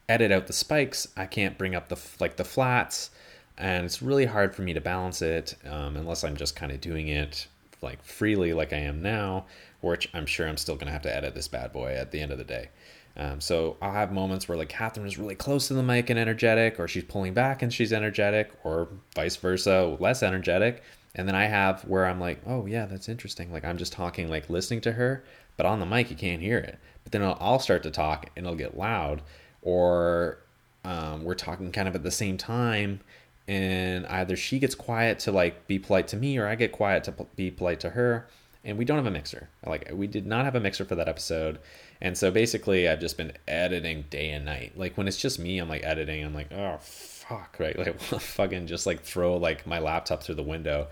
edit 0.10 0.32
out 0.32 0.48
the 0.48 0.54
spikes. 0.54 1.08
I 1.18 1.26
can't 1.26 1.58
bring 1.58 1.76
up 1.76 1.90
the 1.90 2.00
like 2.20 2.38
the 2.38 2.46
flats, 2.46 3.12
and 3.58 3.86
it's 3.86 4.02
really 4.02 4.26
hard 4.26 4.56
for 4.56 4.62
me 4.62 4.74
to 4.74 4.82
balance 4.82 5.22
it 5.22 5.56
um, 5.66 5.96
unless 5.98 6.24
I'm 6.24 6.38
just 6.38 6.56
kind 6.56 6.72
of 6.72 6.82
doing 6.82 7.08
it 7.08 7.48
like 7.82 8.04
freely 8.04 8.54
like 8.54 8.74
I 8.74 8.78
am 8.78 9.02
now, 9.02 9.46
which 9.82 10.10
I'm 10.14 10.26
sure 10.26 10.48
I'm 10.48 10.58
still 10.58 10.76
gonna 10.76 10.92
have 10.92 11.04
to 11.04 11.16
edit 11.16 11.36
this 11.36 11.48
bad 11.48 11.72
boy 11.72 11.94
at 11.94 12.12
the 12.12 12.22
end 12.22 12.32
of 12.32 12.38
the 12.38 12.44
day. 12.44 12.70
Um, 13.18 13.42
so 13.42 13.78
I'll 13.82 13.92
have 13.92 14.12
moments 14.12 14.48
where 14.48 14.58
like 14.58 14.70
Catherine 14.70 15.08
is 15.08 15.18
really 15.18 15.36
close 15.36 15.68
to 15.68 15.74
the 15.74 15.84
mic 15.84 16.10
and 16.10 16.20
energetic, 16.20 16.80
or 16.80 16.88
she's 16.88 17.04
pulling 17.04 17.34
back 17.34 17.62
and 17.62 17.74
she's 17.74 17.92
energetic, 17.92 18.52
or 18.64 18.88
vice 19.16 19.36
versa, 19.36 19.98
less 20.00 20.24
energetic. 20.24 20.84
And 21.16 21.28
then 21.28 21.36
I 21.36 21.46
have 21.46 21.82
where 21.86 22.06
I'm 22.06 22.20
like, 22.20 22.40
oh 22.46 22.68
yeah, 22.68 22.86
that's 22.86 23.10
interesting. 23.10 23.52
Like 23.52 23.66
I'm 23.66 23.78
just 23.78 23.92
talking, 23.92 24.30
like 24.30 24.50
listening 24.50 24.82
to 24.82 24.92
her, 24.94 25.24
but 25.58 25.66
on 25.66 25.80
the 25.80 25.86
mic 25.86 26.12
you 26.12 26.16
can't 26.16 26.42
hear 26.42 26.60
it. 26.60 26.78
But 27.04 27.12
then 27.12 27.24
I'll, 27.24 27.38
I'll 27.40 27.60
start 27.60 27.84
to 27.84 27.92
talk 27.92 28.30
and 28.36 28.46
it'll 28.46 28.58
get 28.58 28.78
loud, 28.78 29.24
or 29.68 30.40
um, 30.86 31.24
we're 31.24 31.36
talking 31.36 31.72
kind 31.72 31.88
of 31.88 31.96
at 31.96 32.04
the 32.04 32.12
same 32.12 32.38
time, 32.38 33.02
and 33.48 34.06
either 34.08 34.36
she 34.36 34.60
gets 34.60 34.76
quiet 34.76 35.20
to 35.20 35.32
like 35.32 35.68
be 35.68 35.78
polite 35.80 36.08
to 36.10 36.18
me, 36.18 36.38
or 36.38 36.48
I 36.48 36.56
get 36.56 36.72
quiet 36.72 37.04
to 37.06 37.14
be 37.36 37.52
polite 37.52 37.80
to 37.82 37.92
her. 37.92 38.28
And 38.64 38.78
we 38.78 38.84
don't 38.84 38.98
have 38.98 39.06
a 39.06 39.12
mixer. 39.12 39.50
Like 39.66 39.90
we 39.94 40.08
did 40.08 40.28
not 40.28 40.44
have 40.44 40.56
a 40.56 40.60
mixer 40.60 40.84
for 40.84 40.96
that 40.96 41.08
episode 41.08 41.60
and 42.02 42.18
so 42.18 42.30
basically, 42.32 42.88
I've 42.88 43.00
just 43.00 43.18
been 43.18 43.34
editing 43.48 44.06
day 44.10 44.30
and 44.30 44.46
night. 44.46 44.74
Like 44.76 44.98
when 44.98 45.08
it's 45.08 45.18
just 45.18 45.40
me, 45.40 45.58
I'm 45.58 45.70
like 45.70 45.84
editing. 45.84 46.24
I'm 46.24 46.34
like, 46.34 46.52
oh 46.52 46.78
fuck, 46.80 47.58
right? 47.60 47.78
Like 47.88 48.00
fucking 48.00 48.68
just 48.68 48.86
like 48.86 49.02
throw 49.02 49.38
like 49.38 49.66
my 49.66 49.80
laptop 49.80 50.24
through 50.24 50.36
the 50.36 50.44
window. 50.44 50.88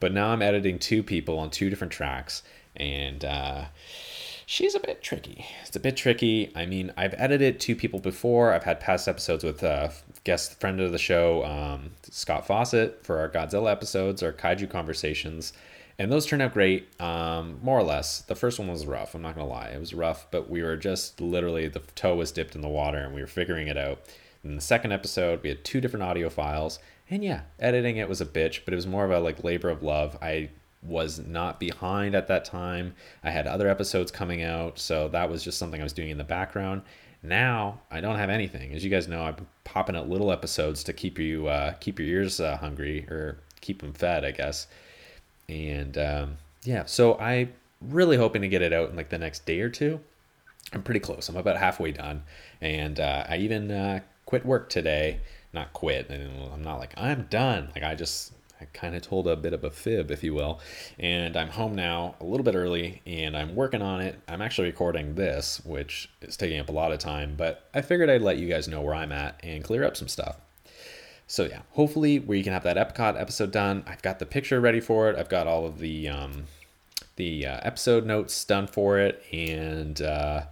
But 0.00 0.12
now 0.12 0.28
I'm 0.28 0.42
editing 0.42 0.78
two 0.78 1.02
people 1.02 1.38
on 1.38 1.50
two 1.50 1.70
different 1.70 1.92
tracks, 1.92 2.42
and 2.76 3.24
uh, 3.24 3.64
she's 4.50 4.74
a 4.74 4.80
bit 4.80 5.00
tricky. 5.00 5.46
It's 5.64 5.76
a 5.76 5.80
bit 5.80 5.96
tricky. 5.96 6.50
I 6.56 6.66
mean, 6.66 6.92
I've 6.96 7.14
edited 7.16 7.60
two 7.60 7.76
people 7.76 8.00
before. 8.00 8.52
I've 8.52 8.64
had 8.64 8.80
past 8.80 9.06
episodes 9.06 9.44
with 9.44 9.62
a 9.62 9.70
uh, 9.70 9.92
guest 10.24 10.58
friend 10.58 10.80
of 10.80 10.90
the 10.90 10.98
show, 10.98 11.44
um, 11.44 11.92
Scott 12.10 12.46
Fawcett, 12.46 13.04
for 13.04 13.18
our 13.18 13.28
Godzilla 13.28 13.70
episodes, 13.70 14.22
our 14.22 14.32
Kaiju 14.32 14.68
conversations 14.68 15.52
and 16.00 16.10
those 16.10 16.24
turned 16.24 16.40
out 16.40 16.54
great, 16.54 16.98
um, 16.98 17.58
more 17.62 17.78
or 17.78 17.82
less. 17.82 18.22
The 18.22 18.34
first 18.34 18.58
one 18.58 18.68
was 18.68 18.86
rough. 18.86 19.14
I'm 19.14 19.20
not 19.20 19.34
gonna 19.34 19.46
lie, 19.46 19.68
it 19.68 19.78
was 19.78 19.92
rough, 19.92 20.26
but 20.30 20.48
we 20.48 20.62
were 20.62 20.78
just 20.78 21.20
literally 21.20 21.68
the 21.68 21.80
toe 21.94 22.16
was 22.16 22.32
dipped 22.32 22.54
in 22.54 22.62
the 22.62 22.68
water 22.68 22.96
and 22.96 23.14
we 23.14 23.20
were 23.20 23.26
figuring 23.26 23.68
it 23.68 23.76
out. 23.76 24.00
In 24.42 24.54
the 24.54 24.62
second 24.62 24.92
episode, 24.92 25.42
we 25.42 25.50
had 25.50 25.62
two 25.62 25.78
different 25.78 26.04
audio 26.04 26.30
files, 26.30 26.78
and 27.10 27.22
yeah, 27.22 27.42
editing 27.58 27.98
it 27.98 28.08
was 28.08 28.22
a 28.22 28.26
bitch, 28.26 28.64
but 28.64 28.72
it 28.72 28.76
was 28.76 28.86
more 28.86 29.04
of 29.04 29.10
a 29.10 29.20
like 29.20 29.44
labor 29.44 29.68
of 29.68 29.82
love. 29.82 30.16
I 30.22 30.48
was 30.82 31.18
not 31.18 31.60
behind 31.60 32.14
at 32.14 32.28
that 32.28 32.44
time. 32.44 32.94
I 33.22 33.30
had 33.30 33.46
other 33.46 33.68
episodes 33.68 34.10
coming 34.10 34.42
out, 34.42 34.78
so 34.78 35.08
that 35.08 35.28
was 35.28 35.42
just 35.42 35.58
something 35.58 35.80
I 35.80 35.84
was 35.84 35.92
doing 35.92 36.10
in 36.10 36.18
the 36.18 36.24
background. 36.24 36.82
Now 37.22 37.80
I 37.90 38.00
don't 38.00 38.16
have 38.16 38.30
anything. 38.30 38.72
As 38.72 38.82
you 38.82 38.90
guys 38.90 39.08
know, 39.08 39.22
I'm 39.22 39.46
popping 39.64 39.96
out 39.96 40.08
little 40.08 40.32
episodes 40.32 40.82
to 40.84 40.92
keep 40.92 41.18
you 41.18 41.48
uh, 41.48 41.72
keep 41.74 41.98
your 41.98 42.08
ears 42.08 42.40
uh, 42.40 42.56
hungry 42.56 43.06
or 43.08 43.38
keep 43.60 43.82
them 43.82 43.92
fed, 43.92 44.24
I 44.24 44.30
guess. 44.30 44.66
And 45.48 45.98
um, 45.98 46.38
yeah, 46.64 46.84
so 46.86 47.14
I 47.18 47.48
really 47.80 48.16
hoping 48.16 48.42
to 48.42 48.48
get 48.48 48.62
it 48.62 48.72
out 48.72 48.90
in 48.90 48.96
like 48.96 49.10
the 49.10 49.18
next 49.18 49.44
day 49.46 49.60
or 49.60 49.68
two. 49.68 50.00
I'm 50.72 50.82
pretty 50.82 51.00
close. 51.00 51.28
I'm 51.28 51.36
about 51.36 51.56
halfway 51.56 51.92
done, 51.92 52.22
and 52.60 53.00
uh, 53.00 53.24
I 53.28 53.36
even 53.38 53.70
uh, 53.70 54.00
quit 54.24 54.46
work 54.46 54.68
today. 54.68 55.20
Not 55.52 55.72
quit. 55.72 56.08
I'm 56.10 56.62
not 56.62 56.78
like 56.78 56.94
I'm 56.96 57.26
done. 57.28 57.70
Like 57.74 57.82
I 57.82 57.94
just 57.96 58.32
I 58.60 58.66
kind 58.72 58.94
of 58.94 59.02
told 59.02 59.26
a 59.26 59.36
bit 59.36 59.52
of 59.52 59.64
a 59.64 59.70
fib, 59.70 60.10
if 60.10 60.22
you 60.22 60.34
will. 60.34 60.60
And 60.98 61.36
I'm 61.36 61.48
home 61.48 61.74
now 61.74 62.16
a 62.20 62.24
little 62.24 62.44
bit 62.44 62.54
early 62.54 63.00
and 63.06 63.36
I'm 63.36 63.54
working 63.54 63.82
on 63.82 64.00
it. 64.00 64.20
I'm 64.28 64.42
actually 64.42 64.68
recording 64.68 65.14
this, 65.14 65.62
which 65.64 66.10
is 66.20 66.36
taking 66.36 66.60
up 66.60 66.68
a 66.68 66.72
lot 66.72 66.92
of 66.92 66.98
time, 66.98 67.34
but 67.36 67.68
I 67.72 67.80
figured 67.80 68.10
I'd 68.10 68.22
let 68.22 68.38
you 68.38 68.48
guys 68.48 68.68
know 68.68 68.82
where 68.82 68.94
I'm 68.94 69.12
at 69.12 69.40
and 69.42 69.64
clear 69.64 69.84
up 69.84 69.96
some 69.96 70.08
stuff. 70.08 70.36
So 71.26 71.44
yeah, 71.44 71.60
hopefully 71.70 72.18
we 72.18 72.42
can 72.42 72.52
have 72.52 72.64
that 72.64 72.76
Epcot 72.76 73.18
episode 73.20 73.52
done. 73.52 73.84
I've 73.86 74.02
got 74.02 74.18
the 74.18 74.26
picture 74.26 74.60
ready 74.60 74.80
for 74.80 75.08
it. 75.08 75.16
I've 75.16 75.28
got 75.28 75.46
all 75.46 75.64
of 75.64 75.78
the 75.78 76.08
um, 76.08 76.46
the 77.14 77.46
uh, 77.46 77.60
episode 77.62 78.04
notes 78.04 78.44
done 78.44 78.66
for 78.66 78.98
it, 78.98 79.22
and 79.32 80.02
uh, 80.02 80.42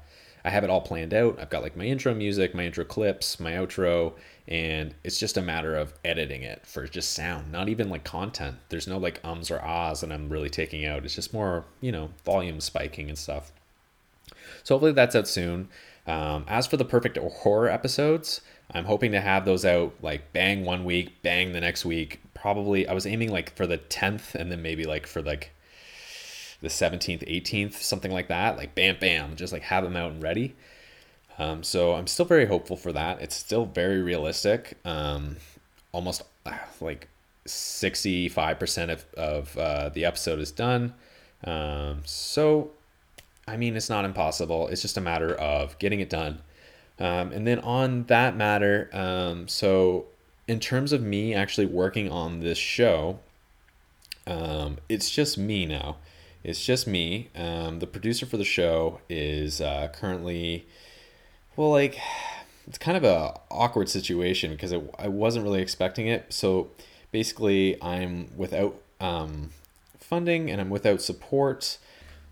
I 0.44 0.50
have 0.50 0.62
it 0.62 0.70
all 0.70 0.80
planned 0.80 1.12
out. 1.12 1.36
I've 1.40 1.50
got 1.50 1.62
like 1.62 1.76
my 1.76 1.84
intro 1.84 2.14
music, 2.14 2.54
my 2.54 2.64
intro 2.64 2.84
clips, 2.84 3.40
my 3.40 3.52
outro, 3.52 4.14
and 4.48 4.94
it's 5.04 5.20
just 5.20 5.36
a 5.36 5.42
matter 5.42 5.76
of 5.76 5.92
editing 6.06 6.42
it 6.42 6.66
for 6.66 6.86
just 6.86 7.12
sound, 7.12 7.52
not 7.52 7.68
even 7.68 7.90
like 7.90 8.02
content. 8.02 8.56
There's 8.70 8.88
no 8.88 8.96
like 8.96 9.20
ums 9.22 9.50
or 9.50 9.60
ahs 9.60 10.00
that 10.00 10.10
I'm 10.10 10.30
really 10.30 10.48
taking 10.48 10.86
out. 10.86 11.04
It's 11.04 11.14
just 11.14 11.34
more, 11.34 11.66
you 11.82 11.92
know, 11.92 12.10
volume 12.24 12.60
spiking 12.60 13.10
and 13.10 13.18
stuff. 13.18 13.52
So 14.64 14.74
hopefully 14.74 14.92
that's 14.92 15.14
out 15.14 15.28
soon. 15.28 15.68
Um, 16.06 16.46
as 16.48 16.66
for 16.66 16.78
the 16.78 16.84
perfect 16.86 17.18
horror 17.18 17.68
episodes, 17.68 18.40
I'm 18.70 18.86
hoping 18.86 19.12
to 19.12 19.20
have 19.20 19.44
those 19.44 19.66
out 19.66 19.94
like 20.00 20.32
bang 20.32 20.64
one 20.64 20.86
week, 20.86 21.22
bang 21.22 21.52
the 21.52 21.60
next 21.60 21.84
week. 21.84 22.22
Probably 22.32 22.88
I 22.88 22.94
was 22.94 23.06
aiming 23.06 23.30
like 23.30 23.54
for 23.54 23.66
the 23.66 23.76
10th 23.76 24.34
and 24.34 24.50
then 24.50 24.62
maybe 24.62 24.84
like 24.84 25.06
for 25.06 25.20
like 25.20 25.52
the 26.62 26.68
17th, 26.68 27.28
18th, 27.28 27.74
something 27.74 28.10
like 28.10 28.28
that. 28.28 28.56
Like 28.56 28.74
bam, 28.74 28.96
bam, 28.98 29.36
just 29.36 29.52
like 29.52 29.62
have 29.62 29.84
them 29.84 29.96
out 29.96 30.12
and 30.12 30.22
ready. 30.22 30.56
Um, 31.38 31.62
so 31.62 31.94
I'm 31.94 32.06
still 32.06 32.24
very 32.24 32.46
hopeful 32.46 32.76
for 32.76 32.92
that. 32.92 33.22
It's 33.22 33.36
still 33.36 33.64
very 33.64 34.02
realistic. 34.02 34.76
Um, 34.84 35.36
almost 35.92 36.22
uh, 36.44 36.52
like 36.80 37.08
65% 37.46 38.90
of, 38.90 39.06
of 39.14 39.56
uh, 39.56 39.88
the 39.90 40.04
episode 40.04 40.40
is 40.40 40.50
done. 40.50 40.94
Um, 41.44 42.02
so, 42.04 42.72
I 43.46 43.56
mean, 43.56 43.76
it's 43.76 43.88
not 43.88 44.04
impossible. 44.04 44.68
It's 44.68 44.82
just 44.82 44.96
a 44.96 45.00
matter 45.00 45.34
of 45.34 45.78
getting 45.78 46.00
it 46.00 46.10
done. 46.10 46.40
Um, 46.98 47.30
and 47.32 47.46
then 47.46 47.60
on 47.60 48.04
that 48.04 48.36
matter, 48.36 48.90
um, 48.92 49.46
so 49.46 50.06
in 50.48 50.58
terms 50.58 50.92
of 50.92 51.00
me 51.00 51.34
actually 51.34 51.66
working 51.66 52.10
on 52.10 52.40
this 52.40 52.58
show, 52.58 53.20
um, 54.26 54.78
it's 54.88 55.08
just 55.08 55.38
me 55.38 55.64
now. 55.64 55.98
It's 56.42 56.64
just 56.64 56.86
me. 56.86 57.30
The 57.34 57.88
producer 57.90 58.26
for 58.26 58.36
the 58.36 58.44
show 58.44 59.00
is 59.08 59.60
uh, 59.60 59.88
currently, 59.92 60.66
well, 61.58 61.70
like, 61.70 61.98
it's 62.66 62.78
kind 62.78 62.96
of 62.96 63.04
a 63.04 63.34
awkward 63.50 63.88
situation 63.88 64.52
because 64.52 64.72
I 64.72 65.08
wasn't 65.08 65.44
really 65.44 65.60
expecting 65.60 66.06
it. 66.06 66.32
So 66.32 66.70
basically, 67.10 67.82
I'm 67.82 68.30
without 68.36 68.80
um, 69.00 69.50
funding 69.98 70.50
and 70.50 70.60
I'm 70.60 70.70
without 70.70 71.02
support. 71.02 71.78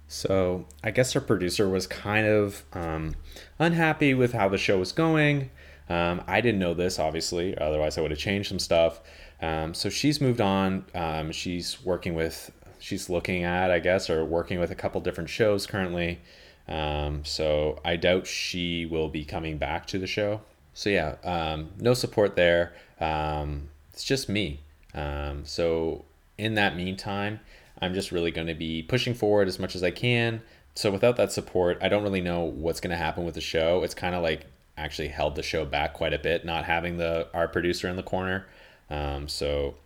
So 0.09 0.67
I 0.85 0.93
guess 0.93 1.17
our 1.17 1.21
producer 1.21 1.69
was 1.69 1.89
kind 1.89 2.27
of 2.27 2.63
um, 2.73 3.17
unhappy 3.59 4.15
with 4.15 4.33
how 4.33 4.49
the 4.49 4.59
show 4.59 4.79
was 4.79 4.93
going. 4.93 5.51
Um, 5.89 6.23
I 6.29 6.41
didn't 6.41 6.61
know 6.61 6.75
this, 6.75 6.99
obviously, 6.99 7.59
otherwise 7.59 7.99
I 7.99 8.03
would 8.03 8.13
have 8.13 8.21
changed 8.21 8.49
some 8.49 8.59
stuff. 8.61 9.01
Um, 9.43 9.75
so 9.75 9.89
she's 9.89 10.21
moved 10.21 10.41
on. 10.41 10.85
Um, 10.95 11.33
she's 11.33 11.85
working 11.85 12.15
with 12.15 12.53
she's 12.79 13.11
looking 13.11 13.43
at, 13.43 13.73
I 13.73 13.81
guess, 13.81 14.09
or 14.09 14.25
working 14.25 14.61
with 14.61 14.71
a 14.71 14.77
couple 14.77 15.01
different 15.01 15.31
shows 15.31 15.67
currently. 15.67 16.21
Um, 16.69 17.25
so 17.25 17.81
I 17.85 17.97
doubt 17.97 18.27
she 18.27 18.87
will 18.87 19.09
be 19.09 19.25
coming 19.25 19.59
back 19.59 19.87
to 19.89 19.99
the 19.99 20.07
show. 20.07 20.41
So 20.75 20.91
yeah, 20.91 21.17
um, 21.25 21.71
no 21.79 21.95
support 21.95 22.37
there. 22.37 22.75
Um, 23.01 23.69
it's 23.93 24.05
just 24.05 24.29
me. 24.29 24.61
Um, 24.95 25.45
so 25.45 26.05
in 26.39 26.55
that 26.55 26.77
meantime, 26.77 27.41
I'm 27.81 27.95
just 27.95 28.13
really 28.13 28.31
going 28.31 28.47
to 28.47 28.55
be 28.55 28.83
pushing 28.83 29.15
forward 29.15 29.49
as 29.49 29.59
much 29.59 29.77
as 29.77 29.83
I 29.83 29.91
can. 29.91 30.43
So 30.75 30.91
without 30.91 31.17
that 31.17 31.33
support, 31.33 31.79
I 31.81 31.89
don't 31.89 32.03
really 32.03 32.21
know 32.21 32.43
what's 32.43 32.81
going 32.81 32.91
to 32.91 32.97
happen 32.97 33.25
with 33.25 33.35
the 33.35 33.41
show. 33.41 33.83
It's 33.83 33.95
kind 33.95 34.15
of 34.15 34.23
like 34.23 34.47
actually 34.77 35.09
held 35.09 35.35
the 35.37 35.43
show 35.43 35.65
back 35.65 35.95
quite 35.95 36.13
a 36.13 36.19
bit, 36.19 36.45
not 36.45 36.65
having 36.65 36.99
the 36.99 37.29
our 37.33 37.49
producer 37.49 37.89
in 37.89 37.97
the 37.97 38.03
corner. 38.03 38.47
Um, 38.91 39.29
so 39.29 39.77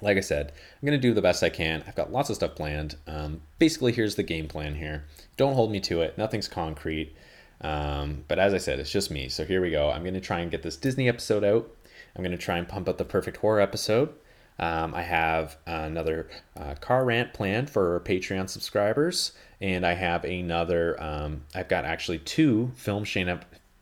like 0.00 0.16
I 0.16 0.20
said, 0.20 0.52
I'm 0.52 0.86
going 0.86 0.98
to 0.98 1.08
do 1.08 1.14
the 1.14 1.22
best 1.22 1.42
I 1.42 1.50
can. 1.50 1.84
I've 1.86 1.94
got 1.94 2.12
lots 2.12 2.30
of 2.30 2.36
stuff 2.36 2.54
planned. 2.54 2.96
Um, 3.06 3.42
basically, 3.58 3.92
here's 3.92 4.14
the 4.14 4.22
game 4.22 4.48
plan 4.48 4.74
here. 4.74 5.04
Don't 5.36 5.54
hold 5.54 5.70
me 5.70 5.80
to 5.80 6.00
it. 6.02 6.16
Nothing's 6.16 6.48
concrete. 6.48 7.14
Um, 7.60 8.24
but 8.28 8.38
as 8.38 8.54
I 8.54 8.58
said, 8.58 8.80
it's 8.80 8.90
just 8.90 9.10
me. 9.10 9.28
So 9.28 9.44
here 9.44 9.60
we 9.60 9.70
go. 9.70 9.90
I'm 9.90 10.02
going 10.02 10.14
to 10.14 10.20
try 10.20 10.40
and 10.40 10.50
get 10.50 10.62
this 10.62 10.76
Disney 10.76 11.08
episode 11.08 11.44
out. 11.44 11.70
I'm 12.16 12.22
going 12.22 12.36
to 12.36 12.42
try 12.42 12.58
and 12.58 12.68
pump 12.68 12.88
out 12.88 12.98
the 12.98 13.04
perfect 13.04 13.38
horror 13.38 13.60
episode. 13.60 14.10
Um, 14.58 14.94
I 14.94 15.02
have 15.02 15.56
another 15.66 16.28
uh, 16.56 16.74
car 16.74 17.04
rant 17.04 17.32
planned 17.32 17.70
for 17.70 18.00
Patreon 18.00 18.48
subscribers, 18.48 19.32
and 19.60 19.86
I 19.86 19.94
have 19.94 20.24
another. 20.24 21.02
Um, 21.02 21.42
I've 21.54 21.68
got 21.68 21.84
actually 21.84 22.18
two 22.18 22.70
film 22.74 23.04
shame 23.04 23.28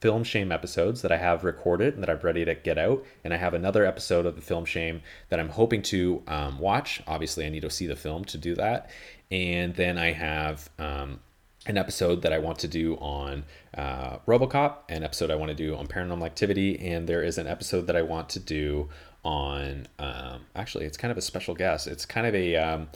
film 0.00 0.24
shame 0.24 0.50
episodes 0.50 1.02
that 1.02 1.12
I 1.12 1.18
have 1.18 1.44
recorded 1.44 1.94
and 1.94 2.02
that 2.02 2.10
I'm 2.10 2.20
ready 2.20 2.44
to 2.44 2.54
get 2.54 2.78
out. 2.78 3.04
And 3.22 3.34
I 3.34 3.36
have 3.36 3.54
another 3.54 3.84
episode 3.84 4.26
of 4.26 4.34
the 4.34 4.42
film 4.42 4.64
shame 4.64 5.02
that 5.28 5.38
I'm 5.38 5.50
hoping 5.50 5.82
to 5.82 6.22
um, 6.26 6.58
watch. 6.58 7.02
Obviously, 7.06 7.44
I 7.44 7.50
need 7.50 7.62
to 7.62 7.70
see 7.70 7.86
the 7.86 7.96
film 7.96 8.24
to 8.26 8.38
do 8.38 8.54
that. 8.54 8.90
And 9.30 9.74
then 9.74 9.98
I 9.98 10.12
have 10.12 10.70
um, 10.78 11.20
an 11.66 11.76
episode 11.76 12.22
that 12.22 12.32
I 12.32 12.38
want 12.38 12.58
to 12.60 12.68
do 12.68 12.96
on 12.96 13.44
uh, 13.76 14.18
Robocop, 14.26 14.78
an 14.88 15.04
episode 15.04 15.30
I 15.30 15.36
want 15.36 15.50
to 15.50 15.54
do 15.54 15.76
on 15.76 15.86
Paranormal 15.86 16.24
Activity, 16.24 16.78
and 16.78 17.06
there 17.06 17.22
is 17.22 17.38
an 17.38 17.46
episode 17.46 17.86
that 17.86 17.96
I 17.96 18.02
want 18.02 18.30
to 18.30 18.40
do 18.40 18.88
on. 19.22 19.86
Um, 19.98 20.46
actually, 20.56 20.86
it's 20.86 20.96
kind 20.96 21.12
of 21.12 21.18
a 21.18 21.22
special 21.22 21.54
guest. 21.54 21.86
It's 21.86 22.06
kind 22.06 22.26
of 22.26 22.34
a. 22.34 22.56
Um, 22.56 22.88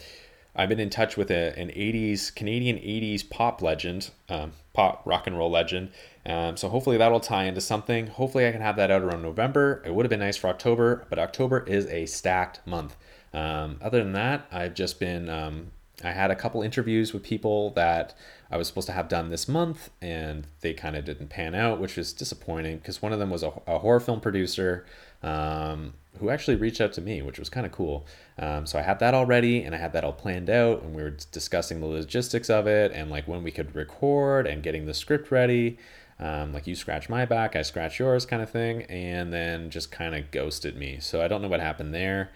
I've 0.57 0.69
been 0.69 0.81
in 0.81 0.90
touch 0.90 1.17
with 1.17 1.33
a, 1.33 1.53
an 1.59 1.69
80s 1.69 2.33
Canadian 2.35 2.77
80s 2.77 3.29
pop 3.29 3.61
legend, 3.61 4.11
um, 4.29 4.53
pop 4.73 5.03
rock 5.05 5.27
and 5.27 5.37
roll 5.37 5.51
legend 5.51 5.90
um, 6.27 6.57
so 6.57 6.69
hopefully 6.69 6.97
that'll 6.97 7.21
tie 7.21 7.45
into 7.45 7.61
something. 7.61 8.07
Hopefully 8.07 8.47
I 8.49 8.53
can 8.53 8.61
have 8.61 8.77
that 8.77 8.91
out 8.91 9.03
around 9.03 9.23
November. 9.23 9.83
It 9.85 9.95
would 9.95 10.05
have 10.05 10.11
been 10.11 10.21
nice 10.21 10.37
for 10.37 10.49
October, 10.49 11.07
but 11.11 11.19
October 11.19 11.65
is 11.67 11.87
a 11.87 12.07
stacked 12.07 12.67
month. 12.67 12.97
Um, 13.33 13.79
other 13.83 14.03
than 14.03 14.13
that, 14.13 14.47
I've 14.51 14.75
just 14.75 14.99
been 14.99 15.29
um, 15.29 15.73
I 16.03 16.11
had 16.11 16.31
a 16.31 16.37
couple 16.37 16.63
interviews 16.63 17.13
with 17.13 17.23
people 17.23 17.71
that 17.71 18.15
I 18.51 18.57
was 18.57 18.69
supposed 18.69 18.87
to 18.87 18.93
have 18.93 19.09
done 19.09 19.31
this 19.31 19.49
month, 19.49 19.91
and 20.01 20.47
they 20.61 20.73
kind 20.73 20.97
of 20.97 21.05
didn't 21.05 21.29
pan 21.29 21.55
out, 21.55 21.81
which 21.81 21.97
was 21.97 22.13
disappointing 22.13 22.79
because 22.79 23.03
one 23.03 23.13
of 23.13 23.19
them 23.19 23.31
was 23.31 23.43
a, 23.43 23.53
a 23.67 23.79
horror 23.79 24.01
film 24.01 24.21
producer 24.21 24.85
um, 25.23 25.95
who 26.19 26.31
actually 26.31 26.57
reached 26.57 26.81
out 26.81 26.93
to 26.95 27.01
me, 27.01 27.23
which 27.23 27.39
was 27.39 27.49
kind 27.49 27.65
of 27.67 27.73
cool. 27.73 28.07
Um, 28.39 28.67
so 28.67 28.79
I 28.79 28.83
had 28.83 28.99
that 29.01 29.15
already, 29.15 29.63
and 29.63 29.75
I 29.75 29.79
had 29.79 29.93
that 29.93 30.05
all 30.05 30.13
planned 30.13 30.51
out, 30.51 30.83
and 30.83 30.95
we 30.95 31.03
were 31.03 31.17
discussing 31.33 31.81
the 31.81 31.87
logistics 31.87 32.51
of 32.51 32.67
it, 32.67 32.93
and 32.93 33.11
like 33.11 33.27
when 33.27 33.43
we 33.43 33.51
could 33.51 33.75
record, 33.75 34.47
and 34.47 34.63
getting 34.63 34.87
the 34.87 34.95
script 34.95 35.31
ready 35.31 35.79
um, 36.18 36.53
like 36.53 36.66
you 36.66 36.74
scratch 36.74 37.09
my 37.09 37.24
back, 37.24 37.57
I 37.57 37.62
scratch 37.62 37.98
yours 37.98 38.27
kind 38.27 38.42
of 38.42 38.50
thing, 38.50 38.83
and 38.83 39.33
then 39.33 39.70
just 39.70 39.90
kind 39.90 40.14
of 40.14 40.31
ghosted 40.31 40.77
me. 40.77 40.98
So 41.00 41.22
I 41.22 41.29
don't 41.29 41.42
know 41.42 41.48
what 41.48 41.61
happened 41.61 41.94
there. 41.94 42.31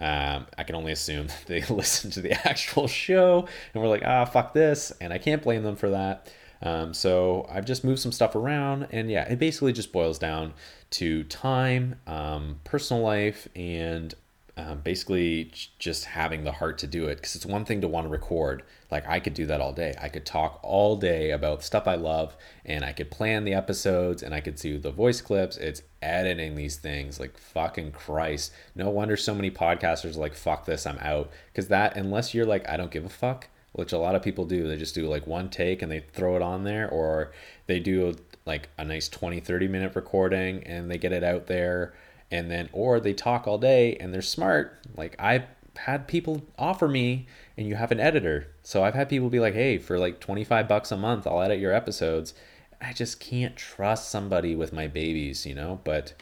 Um, 0.00 0.46
I 0.56 0.62
can 0.62 0.76
only 0.76 0.92
assume 0.92 1.28
they 1.46 1.62
listened 1.68 2.12
to 2.14 2.20
the 2.20 2.32
actual 2.48 2.88
show 2.88 3.46
and 3.74 3.82
were 3.82 3.88
like, 3.88 4.04
ah, 4.04 4.24
fuck 4.24 4.54
this. 4.54 4.92
And 5.00 5.12
I 5.12 5.18
can't 5.18 5.42
blame 5.42 5.62
them 5.62 5.76
for 5.76 5.90
that. 5.90 6.32
Um, 6.60 6.92
so 6.92 7.46
I've 7.48 7.64
just 7.64 7.84
moved 7.84 8.00
some 8.00 8.12
stuff 8.12 8.34
around. 8.34 8.88
And 8.90 9.10
yeah, 9.10 9.30
it 9.30 9.38
basically 9.38 9.72
just 9.72 9.92
boils 9.92 10.18
down 10.18 10.54
to 10.90 11.24
time, 11.24 11.96
um, 12.06 12.60
personal 12.64 13.02
life, 13.02 13.46
and 13.54 14.14
um, 14.58 14.80
basically 14.80 15.52
just 15.78 16.04
having 16.04 16.42
the 16.42 16.50
heart 16.50 16.78
to 16.78 16.88
do 16.88 17.06
it. 17.06 17.16
Because 17.16 17.36
it's 17.36 17.46
one 17.46 17.64
thing 17.64 17.80
to 17.80 17.88
want 17.88 18.06
to 18.06 18.10
record. 18.10 18.64
Like 18.90 19.06
i 19.06 19.20
could 19.20 19.34
do 19.34 19.46
that 19.46 19.60
all 19.60 19.72
day. 19.72 19.94
I 20.00 20.08
could 20.08 20.26
talk 20.26 20.58
all 20.62 20.96
day 20.96 21.30
about 21.30 21.62
stuff 21.62 21.86
i 21.86 21.94
love 21.94 22.36
and 22.64 22.84
i 22.84 22.92
could 22.92 23.10
plan 23.10 23.44
the 23.44 23.54
episodes 23.54 24.22
and 24.22 24.34
i 24.34 24.40
could 24.40 24.56
do 24.56 24.78
the 24.78 24.90
voice 24.90 25.20
clips. 25.20 25.56
It's 25.56 25.82
editing 26.02 26.56
these 26.56 26.76
things. 26.76 27.20
Like 27.20 27.38
fucking 27.38 27.92
christ. 27.92 28.52
No 28.74 28.90
wonder 28.90 29.16
so 29.16 29.34
many 29.34 29.50
podcasters 29.50 30.16
like 30.16 30.34
fuck 30.34 30.64
this 30.66 30.86
i'm 30.86 30.98
out. 30.98 31.30
Because 31.52 31.68
that 31.68 31.96
unless 31.96 32.34
you're 32.34 32.46
like 32.46 32.68
i 32.68 32.76
don't 32.76 32.90
give 32.90 33.04
a 33.04 33.10
fuck 33.10 33.48
which 33.72 33.92
a 33.92 33.98
lot 33.98 34.16
of 34.16 34.22
people 34.22 34.44
do. 34.44 34.66
They 34.66 34.76
just 34.76 34.94
do 34.94 35.06
like 35.06 35.26
one 35.26 35.50
take 35.50 35.82
and 35.82 35.92
they 35.92 36.00
throw 36.00 36.34
it 36.34 36.42
on 36.42 36.64
there 36.64 36.88
or 36.88 37.30
they 37.66 37.78
do 37.78 38.16
like 38.44 38.70
a 38.76 38.84
nice 38.84 39.08
20 39.08 39.38
30 39.38 39.68
minute 39.68 39.94
recording 39.94 40.64
and 40.64 40.90
they 40.90 40.98
get 40.98 41.12
it 41.12 41.22
out 41.22 41.46
there 41.46 41.94
and 42.30 42.50
then 42.50 42.68
or 42.72 43.00
they 43.00 43.14
talk 43.14 43.46
all 43.46 43.58
day 43.58 43.96
and 43.96 44.12
they're 44.12 44.22
smart. 44.22 44.78
Like 44.96 45.16
i've 45.18 45.44
had 45.76 46.08
people 46.08 46.42
offer 46.58 46.88
me 46.88 47.26
and 47.56 47.66
you 47.66 47.76
have 47.76 47.92
an 47.92 48.00
editor. 48.00 48.48
So 48.62 48.84
i've 48.84 48.94
had 48.94 49.08
people 49.08 49.30
be 49.30 49.40
like 49.40 49.54
hey 49.54 49.78
for 49.78 49.98
like 49.98 50.20
25 50.20 50.68
bucks 50.68 50.92
a 50.92 50.96
month 50.96 51.26
i'll 51.26 51.42
edit 51.42 51.58
your 51.58 51.72
episodes. 51.72 52.34
I 52.80 52.92
just 52.92 53.18
can't 53.18 53.56
trust 53.56 54.10
somebody 54.10 54.54
with 54.54 54.72
my 54.72 54.86
babies 54.86 55.46
you 55.46 55.54
know? 55.54 55.80
But 55.84 56.14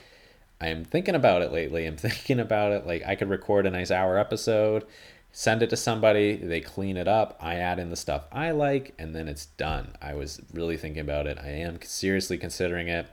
i'm 0.61 0.85
thinking 0.85 1.15
about 1.15 1.43
it 1.43 1.53
lately. 1.53 1.87
I'm 1.87 1.97
thinking 1.97 2.41
about 2.41 2.73
it. 2.73 2.87
Like 2.87 3.03
i 3.07 3.15
could 3.15 3.31
record 3.31 3.67
a 3.67 3.71
nice 3.71 3.91
hour 3.91 4.19
episode 4.19 4.85
send 5.33 5.63
it 5.63 5.69
to 5.69 5.77
somebody 5.77 6.35
they 6.37 6.63
clean 6.63 6.97
it 6.97 7.07
up 7.07 7.39
i 7.43 7.57
add 7.57 7.79
in 7.79 7.91
the 7.91 7.97
stuff 7.97 8.25
i 8.33 8.51
like 8.51 8.95
and 8.99 9.15
then 9.15 9.29
it's 9.29 9.47
done. 9.47 9.93
I 10.01 10.15
was 10.15 10.41
really 10.55 10.79
thinking 10.79 11.03
about 11.03 11.27
it. 11.27 11.39
I 11.39 11.49
am 11.49 11.79
seriously 11.83 12.39
considering 12.39 12.89
it. 12.89 13.07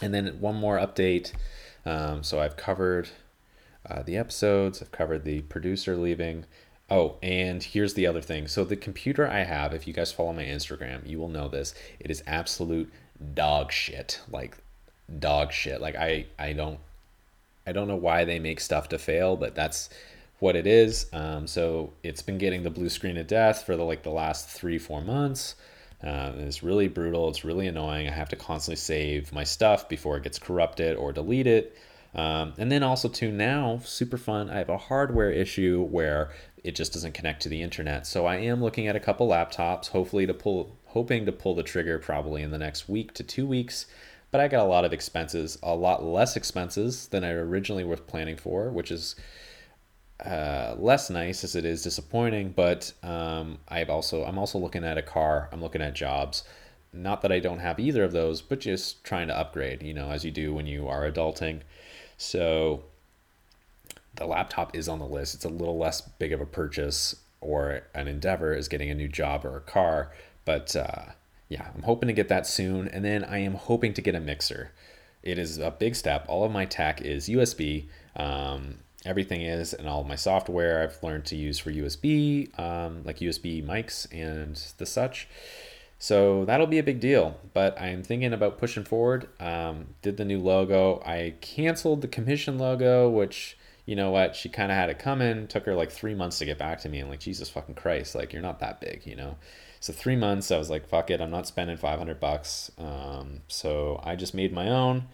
And 0.00 0.14
then 0.14 0.40
one 0.40 0.56
more 0.56 0.78
update 0.78 1.32
um, 1.84 2.22
so 2.22 2.40
I've 2.40 2.56
covered 2.56 3.08
uh, 3.88 4.02
the 4.02 4.16
episodes, 4.16 4.80
I've 4.80 4.92
covered 4.92 5.24
the 5.24 5.42
producer 5.42 5.96
leaving. 5.96 6.44
Oh, 6.90 7.16
and 7.22 7.62
here's 7.62 7.94
the 7.94 8.06
other 8.06 8.20
thing. 8.20 8.48
So 8.48 8.64
the 8.64 8.76
computer 8.76 9.26
I 9.26 9.44
have, 9.44 9.72
if 9.72 9.86
you 9.86 9.94
guys 9.94 10.12
follow 10.12 10.32
my 10.32 10.44
Instagram, 10.44 11.08
you 11.08 11.18
will 11.18 11.28
know 11.28 11.48
this. 11.48 11.74
It 11.98 12.10
is 12.10 12.22
absolute 12.26 12.92
dog 13.34 13.72
shit. 13.72 14.20
Like 14.30 14.58
dog 15.18 15.52
shit. 15.52 15.80
Like 15.80 15.96
I 15.96 16.26
I 16.38 16.52
don't 16.52 16.78
I 17.66 17.72
don't 17.72 17.88
know 17.88 17.96
why 17.96 18.24
they 18.24 18.38
make 18.38 18.60
stuff 18.60 18.88
to 18.90 18.98
fail, 18.98 19.36
but 19.36 19.54
that's 19.54 19.88
what 20.38 20.56
it 20.56 20.66
is. 20.66 21.06
Um, 21.12 21.46
so 21.46 21.92
it's 22.02 22.22
been 22.22 22.38
getting 22.38 22.62
the 22.62 22.70
blue 22.70 22.88
screen 22.88 23.16
of 23.16 23.26
death 23.26 23.64
for 23.64 23.76
the 23.76 23.84
like 23.84 24.02
the 24.02 24.10
last 24.10 24.48
three 24.48 24.78
four 24.78 25.00
months. 25.00 25.54
Uh, 26.02 26.32
it's 26.38 26.62
really 26.62 26.88
brutal. 26.88 27.28
It's 27.28 27.44
really 27.44 27.68
annoying. 27.68 28.08
I 28.08 28.12
have 28.12 28.28
to 28.30 28.36
constantly 28.36 28.76
save 28.76 29.32
my 29.32 29.44
stuff 29.44 29.88
before 29.88 30.16
it 30.16 30.24
gets 30.24 30.38
corrupted 30.38 30.96
or 30.96 31.12
delete 31.12 31.46
it. 31.46 31.76
Um, 32.14 32.52
and 32.58 32.70
then 32.70 32.82
also 32.82 33.08
too 33.08 33.30
now, 33.30 33.80
super 33.84 34.18
fun. 34.18 34.50
I 34.50 34.58
have 34.58 34.68
a 34.68 34.76
hardware 34.76 35.30
issue 35.30 35.82
where 35.82 36.30
it 36.62 36.74
just 36.74 36.92
doesn't 36.92 37.14
connect 37.14 37.42
to 37.42 37.48
the 37.48 37.62
internet. 37.62 38.06
So 38.06 38.26
I 38.26 38.36
am 38.36 38.62
looking 38.62 38.86
at 38.86 38.96
a 38.96 39.00
couple 39.00 39.28
laptops, 39.28 39.88
hopefully 39.88 40.26
to 40.26 40.34
pull, 40.34 40.76
hoping 40.86 41.24
to 41.26 41.32
pull 41.32 41.54
the 41.54 41.62
trigger 41.62 41.98
probably 41.98 42.42
in 42.42 42.50
the 42.50 42.58
next 42.58 42.88
week 42.88 43.14
to 43.14 43.22
two 43.22 43.46
weeks. 43.46 43.86
But 44.30 44.40
I 44.40 44.48
got 44.48 44.64
a 44.64 44.68
lot 44.68 44.84
of 44.84 44.92
expenses, 44.92 45.58
a 45.62 45.74
lot 45.74 46.04
less 46.04 46.36
expenses 46.36 47.08
than 47.08 47.22
I 47.22 47.30
originally 47.32 47.84
was 47.84 48.00
planning 48.00 48.36
for, 48.36 48.70
which 48.70 48.90
is 48.90 49.14
uh, 50.24 50.76
less 50.78 51.10
nice 51.10 51.44
as 51.44 51.56
it 51.56 51.64
is 51.64 51.82
disappointing. 51.82 52.52
But 52.54 52.92
um, 53.02 53.58
I've 53.68 53.90
also 53.90 54.24
I'm 54.24 54.38
also 54.38 54.58
looking 54.58 54.84
at 54.84 54.98
a 54.98 55.02
car. 55.02 55.48
I'm 55.52 55.60
looking 55.60 55.82
at 55.82 55.94
jobs. 55.94 56.44
Not 56.92 57.22
that 57.22 57.32
I 57.32 57.40
don't 57.40 57.60
have 57.60 57.80
either 57.80 58.04
of 58.04 58.12
those, 58.12 58.42
but 58.42 58.60
just 58.60 59.02
trying 59.04 59.28
to 59.28 59.38
upgrade. 59.38 59.82
You 59.82 59.94
know, 59.94 60.10
as 60.10 60.24
you 60.24 60.30
do 60.30 60.54
when 60.54 60.66
you 60.66 60.88
are 60.88 61.10
adulting. 61.10 61.60
So 62.16 62.84
the 64.16 64.26
laptop 64.26 64.76
is 64.76 64.88
on 64.88 64.98
the 64.98 65.06
list. 65.06 65.34
It's 65.34 65.44
a 65.44 65.48
little 65.48 65.78
less 65.78 66.00
big 66.00 66.32
of 66.32 66.40
a 66.40 66.46
purchase 66.46 67.16
or 67.40 67.82
an 67.94 68.08
endeavor 68.08 68.54
as 68.54 68.68
getting 68.68 68.90
a 68.90 68.94
new 68.94 69.08
job 69.08 69.44
or 69.44 69.56
a 69.56 69.60
car, 69.60 70.12
but 70.44 70.76
uh, 70.76 71.06
yeah, 71.48 71.68
I'm 71.74 71.82
hoping 71.82 72.06
to 72.06 72.12
get 72.12 72.28
that 72.28 72.46
soon. 72.46 72.88
And 72.88 73.04
then 73.04 73.24
I 73.24 73.38
am 73.38 73.54
hoping 73.54 73.92
to 73.94 74.00
get 74.00 74.14
a 74.14 74.20
mixer. 74.20 74.70
It 75.22 75.38
is 75.38 75.58
a 75.58 75.70
big 75.70 75.94
step. 75.94 76.24
All 76.28 76.44
of 76.44 76.52
my 76.52 76.64
tech 76.64 77.02
is 77.02 77.28
USB. 77.28 77.86
Um, 78.16 78.76
everything 79.04 79.42
is, 79.42 79.72
and 79.72 79.88
all 79.88 80.04
my 80.04 80.16
software 80.16 80.82
I've 80.82 81.02
learned 81.02 81.24
to 81.26 81.36
use 81.36 81.58
for 81.58 81.70
USB, 81.70 82.58
um, 82.58 83.02
like 83.04 83.18
USB 83.18 83.64
mics 83.64 84.06
and 84.12 84.56
the 84.78 84.86
such. 84.86 85.28
So 85.98 86.44
that'll 86.46 86.66
be 86.66 86.78
a 86.78 86.82
big 86.82 86.98
deal. 86.98 87.38
But 87.54 87.80
I'm 87.80 88.02
thinking 88.02 88.32
about 88.32 88.58
pushing 88.58 88.84
forward. 88.84 89.28
Um, 89.38 89.94
did 90.02 90.16
the 90.16 90.24
new 90.24 90.40
logo. 90.40 91.00
I 91.06 91.34
canceled 91.40 92.00
the 92.00 92.08
commission 92.08 92.58
logo, 92.58 93.08
which 93.08 93.56
you 93.86 93.96
know 93.96 94.10
what? 94.10 94.36
She 94.36 94.48
kind 94.48 94.70
of 94.70 94.78
had 94.78 94.90
it 94.90 94.98
coming. 94.98 95.46
Took 95.46 95.66
her 95.66 95.74
like 95.74 95.90
three 95.90 96.14
months 96.14 96.38
to 96.38 96.44
get 96.44 96.58
back 96.58 96.80
to 96.80 96.88
me. 96.88 97.00
And 97.00 97.10
like, 97.10 97.20
Jesus 97.20 97.48
fucking 97.48 97.74
Christ, 97.74 98.14
like 98.14 98.32
you're 98.32 98.42
not 98.42 98.60
that 98.60 98.80
big, 98.80 99.06
you 99.06 99.16
know. 99.16 99.36
So 99.80 99.92
three 99.92 100.14
months, 100.14 100.52
I 100.52 100.58
was 100.58 100.70
like, 100.70 100.88
fuck 100.88 101.10
it, 101.10 101.20
I'm 101.20 101.30
not 101.30 101.46
spending 101.46 101.76
500 101.76 102.20
bucks. 102.20 102.70
Um, 102.78 103.40
so 103.48 104.00
I 104.04 104.14
just 104.14 104.34
made 104.34 104.52
my 104.52 104.68
own. 104.68 105.08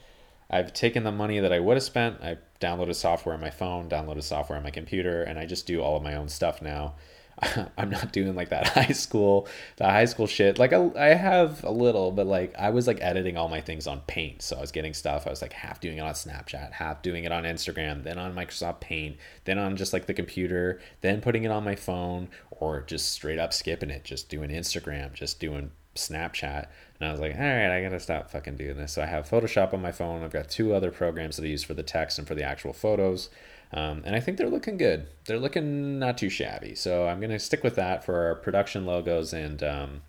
I've 0.50 0.72
taken 0.72 1.04
the 1.04 1.12
money 1.12 1.40
that 1.40 1.52
I 1.52 1.60
would 1.60 1.76
have 1.76 1.82
spent. 1.82 2.22
I 2.22 2.38
downloaded 2.60 2.94
software 2.94 3.34
on 3.34 3.40
my 3.40 3.50
phone, 3.50 3.88
downloaded 3.88 4.22
software 4.22 4.56
on 4.56 4.64
my 4.64 4.70
computer, 4.70 5.22
and 5.22 5.38
I 5.38 5.46
just 5.46 5.66
do 5.66 5.82
all 5.82 5.96
of 5.96 6.02
my 6.02 6.14
own 6.14 6.28
stuff 6.28 6.62
now. 6.62 6.94
I'm 7.78 7.90
not 7.90 8.12
doing 8.12 8.34
like 8.34 8.48
that 8.48 8.66
high 8.68 8.92
school, 8.92 9.46
the 9.76 9.84
high 9.84 10.06
school 10.06 10.26
shit. 10.26 10.58
Like 10.58 10.72
I, 10.72 10.90
I 10.96 11.08
have 11.08 11.62
a 11.64 11.70
little, 11.70 12.10
but 12.10 12.26
like 12.26 12.54
I 12.58 12.70
was 12.70 12.86
like 12.86 12.98
editing 13.00 13.36
all 13.36 13.48
my 13.48 13.60
things 13.60 13.86
on 13.86 14.00
Paint. 14.06 14.42
So 14.42 14.56
I 14.56 14.60
was 14.60 14.72
getting 14.72 14.94
stuff. 14.94 15.26
I 15.26 15.30
was 15.30 15.42
like 15.42 15.52
half 15.52 15.80
doing 15.80 15.98
it 15.98 16.02
on 16.02 16.14
Snapchat, 16.14 16.72
half 16.72 17.02
doing 17.02 17.24
it 17.24 17.32
on 17.32 17.44
Instagram, 17.44 18.02
then 18.02 18.18
on 18.18 18.34
Microsoft 18.34 18.80
Paint, 18.80 19.16
then 19.44 19.58
on 19.58 19.76
just 19.76 19.92
like 19.92 20.06
the 20.06 20.14
computer, 20.14 20.80
then 21.00 21.20
putting 21.20 21.44
it 21.44 21.50
on 21.50 21.64
my 21.64 21.76
phone, 21.76 22.28
or 22.50 22.82
just 22.82 23.12
straight 23.12 23.38
up 23.38 23.52
skipping 23.52 23.90
it, 23.90 24.04
just 24.04 24.28
doing 24.28 24.50
Instagram, 24.50 25.12
just 25.12 25.38
doing 25.38 25.70
Snapchat. 25.98 26.66
And 27.00 27.08
I 27.08 27.12
was 27.12 27.20
like, 27.20 27.34
all 27.34 27.40
right, 27.40 27.70
I 27.70 27.82
gotta 27.82 28.00
stop 28.00 28.30
fucking 28.30 28.56
doing 28.56 28.76
this. 28.76 28.92
So 28.92 29.02
I 29.02 29.06
have 29.06 29.28
Photoshop 29.28 29.72
on 29.72 29.82
my 29.82 29.92
phone. 29.92 30.22
I've 30.22 30.32
got 30.32 30.48
two 30.48 30.74
other 30.74 30.90
programs 30.90 31.36
that 31.36 31.44
I 31.44 31.48
use 31.48 31.64
for 31.64 31.74
the 31.74 31.82
text 31.82 32.18
and 32.18 32.26
for 32.26 32.34
the 32.34 32.42
actual 32.42 32.72
photos. 32.72 33.30
Um, 33.72 34.02
and 34.06 34.16
I 34.16 34.20
think 34.20 34.38
they're 34.38 34.48
looking 34.48 34.78
good. 34.78 35.08
They're 35.26 35.38
looking 35.38 35.98
not 35.98 36.18
too 36.18 36.30
shabby. 36.30 36.74
So 36.74 37.06
I'm 37.06 37.20
to 37.20 37.38
stick 37.38 37.62
with 37.62 37.74
that 37.76 38.04
for 38.04 38.26
our 38.26 38.34
production 38.34 38.86
logos 38.86 39.32
and 39.32 39.62
um, 39.62 40.02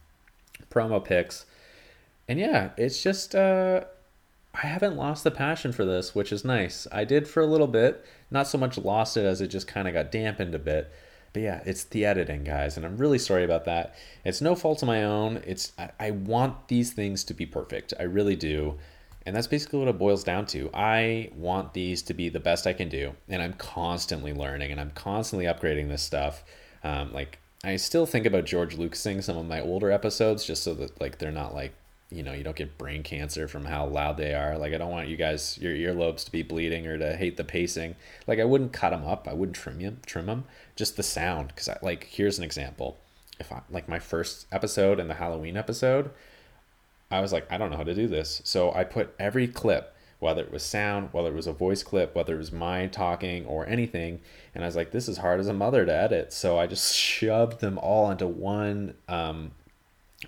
promo 0.72 1.04
pics. 1.04 1.46
And 2.28 2.40
yeah, 2.40 2.70
it's 2.78 3.04
just, 3.04 3.36
uh, 3.36 3.84
I 4.54 4.68
haven't 4.68 4.96
lost 4.96 5.24
the 5.24 5.32
passion 5.32 5.72
for 5.72 5.86
this, 5.86 6.16
which 6.16 6.32
is 6.32 6.46
nice. 6.46 6.88
I 6.92 7.04
did 7.04 7.28
for 7.28 7.42
a 7.42 7.48
little 7.48 7.68
bit, 7.68 8.06
not 8.32 8.48
so 8.48 8.58
much 8.58 8.78
lost 8.78 9.18
it 9.18 9.26
as 9.26 9.42
it 9.42 9.48
just 9.48 9.68
kind 9.68 9.88
of 9.88 9.94
got 9.94 10.12
dampened 10.12 10.56
a 10.56 10.60
bit. 10.60 10.92
But 11.34 11.42
yeah, 11.42 11.62
it's 11.66 11.84
the 11.84 12.06
editing, 12.06 12.44
guys, 12.44 12.76
and 12.76 12.86
I'm 12.86 12.98
really 12.98 13.20
sorry 13.20 13.44
about 13.44 13.66
that. 13.66 13.96
It's 14.26 14.42
no 14.42 14.56
fault 14.56 14.82
of 14.82 14.88
my 14.88 15.04
own. 15.04 15.42
It's 15.46 15.74
I, 15.78 15.90
I 16.00 16.12
want 16.12 16.68
these 16.68 16.92
things 16.94 17.24
to 17.26 17.34
be 17.34 17.46
perfect. 17.46 17.94
I 18.00 18.04
really 18.04 18.36
do. 18.36 18.78
And 19.26 19.36
that's 19.36 19.48
basically 19.48 19.80
what 19.80 19.88
it 19.90 20.00
boils 20.00 20.24
down 20.24 20.48
to. 20.48 20.72
I 20.74 21.30
want 21.36 21.74
these 21.74 22.02
to 22.04 22.14
be 22.14 22.30
the 22.30 22.40
best 22.40 22.66
I 22.66 22.74
can 22.74 22.90
do, 22.90 23.14
and 23.28 23.42
I'm 23.42 23.54
constantly 23.54 24.34
learning 24.34 24.72
and 24.72 24.80
I'm 24.80 24.92
constantly 24.92 25.46
upgrading 25.46 25.90
this 25.90 26.02
stuff. 26.02 26.44
Um, 26.84 27.14
like 27.14 27.38
I 27.64 27.76
still 27.76 28.06
think 28.06 28.26
about 28.26 28.46
George 28.46 28.78
Lucasing 28.78 29.22
some 29.22 29.38
of 29.38 29.46
my 29.46 29.60
older 29.60 29.92
episodes 29.92 30.46
just 30.46 30.64
so 30.64 30.74
that 30.76 31.00
like 31.00 31.18
they're 31.18 31.32
not 31.32 31.54
like 31.54 31.74
you 32.12 32.24
know 32.24 32.34
you 32.34 32.44
don't 32.44 32.56
get 32.56 32.78
brain 32.78 33.04
cancer 33.04 33.48
from 33.48 33.66
how 33.66 33.86
loud 33.86 34.18
they 34.18 34.34
are. 34.34 34.58
Like 34.58 34.74
I 34.74 34.78
don't 34.78 34.92
want 34.92 35.08
you 35.08 35.18
guys 35.18 35.58
your 35.62 35.74
earlobes 35.74 36.26
to 36.26 36.32
be 36.32 36.42
bleeding 36.42 36.88
or 36.88 36.98
to 36.98 37.16
hate 37.16 37.38
the 37.38 37.44
pacing. 37.44 37.96
Like 38.26 38.40
I 38.40 38.46
wouldn't 38.46 38.74
cut 38.74 38.90
them 38.90 39.06
up. 39.06 39.28
I 39.28 39.34
wouldn't 39.34 39.56
trim 39.56 39.80
them. 39.80 40.00
Trim 40.06 40.26
them. 40.26 40.46
Just 40.76 40.98
the 40.98 41.04
sound. 41.04 41.50
Because 41.50 41.70
I 41.70 41.78
like 41.82 42.06
here's 42.06 42.38
an 42.38 42.44
example. 42.44 42.98
If 43.40 43.52
I 43.52 43.62
like 43.70 43.88
my 43.88 44.00
first 44.00 44.48
episode 44.52 45.00
and 45.00 45.10
the 45.10 45.16
Halloween 45.16 45.56
episode, 45.56 46.12
I 47.12 47.22
was 47.22 47.32
like, 47.32 47.52
I 47.52 47.58
don't 47.58 47.72
know 47.72 47.78
how 47.78 47.84
to 47.84 47.96
do 47.96 48.08
this. 48.08 48.42
So 48.44 48.72
I 48.74 48.84
put 48.84 49.14
every 49.20 49.48
clip, 49.48 49.96
whether 50.20 50.44
it 50.44 50.52
was 50.52 50.64
sound, 50.64 51.10
whether 51.12 51.30
it 51.30 51.36
was 51.36 51.48
a 51.48 51.54
voice 51.54 51.84
clip, 51.84 52.16
whether 52.16 52.36
it 52.36 52.40
was 52.40 52.52
my 52.52 52.88
talking 52.88 53.46
or 53.46 53.66
anything, 53.68 54.20
and 54.54 54.64
I 54.64 54.68
was 54.68 54.76
like, 54.76 54.92
this 54.92 55.08
is 55.08 55.18
hard 55.18 55.40
as 55.40 55.48
a 55.48 55.54
mother 55.54 55.86
to 55.86 55.94
edit. 55.94 56.34
So 56.34 56.60
I 56.60 56.68
just 56.68 56.96
shoved 56.98 57.62
them 57.62 57.78
all 57.78 58.12
into 58.12 58.28
one 58.28 58.96
um, 59.08 59.52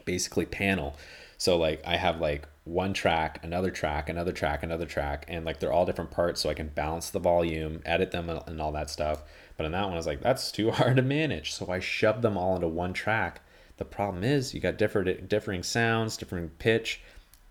basically 0.06 0.46
panel. 0.46 0.96
So 1.41 1.58
like 1.58 1.82
I 1.86 1.97
have 1.97 2.21
like 2.21 2.47
one 2.65 2.93
track, 2.93 3.39
another 3.43 3.71
track, 3.71 4.10
another 4.10 4.32
track, 4.32 4.62
another 4.62 4.86
track, 4.86 5.25
and 5.27 5.43
like 5.43 5.60
they're 5.60 5.73
all 5.73 5.86
different 5.86 6.12
parts, 6.12 6.39
so 6.39 6.49
I 6.49 6.54
can 6.54 6.67
balance 6.67 7.10
the 7.10 7.19
volume, 7.19 7.82
edit 7.86 8.12
them, 8.12 8.30
uh, 8.30 8.41
and 8.45 8.62
all 8.62 8.71
that 8.73 8.89
stuff. 8.91 9.23
But 9.58 9.65
in 9.65 9.71
that 9.71 9.86
one, 9.86 9.93
I 9.93 9.97
was 9.97 10.06
like, 10.06 10.21
that's 10.21 10.51
too 10.51 10.69
hard 10.80 10.97
to 10.97 11.01
manage. 11.01 11.54
So 11.54 11.71
I 11.71 11.80
shoved 11.80 12.21
them 12.21 12.38
all 12.38 12.56
into 12.56 12.67
one 12.67 12.93
track 12.93 13.41
the 13.82 13.86
problem 13.86 14.23
is 14.23 14.54
you 14.54 14.60
got 14.60 14.77
different 14.77 15.27
differing 15.27 15.63
sounds, 15.63 16.15
different 16.15 16.60
pitch, 16.60 17.01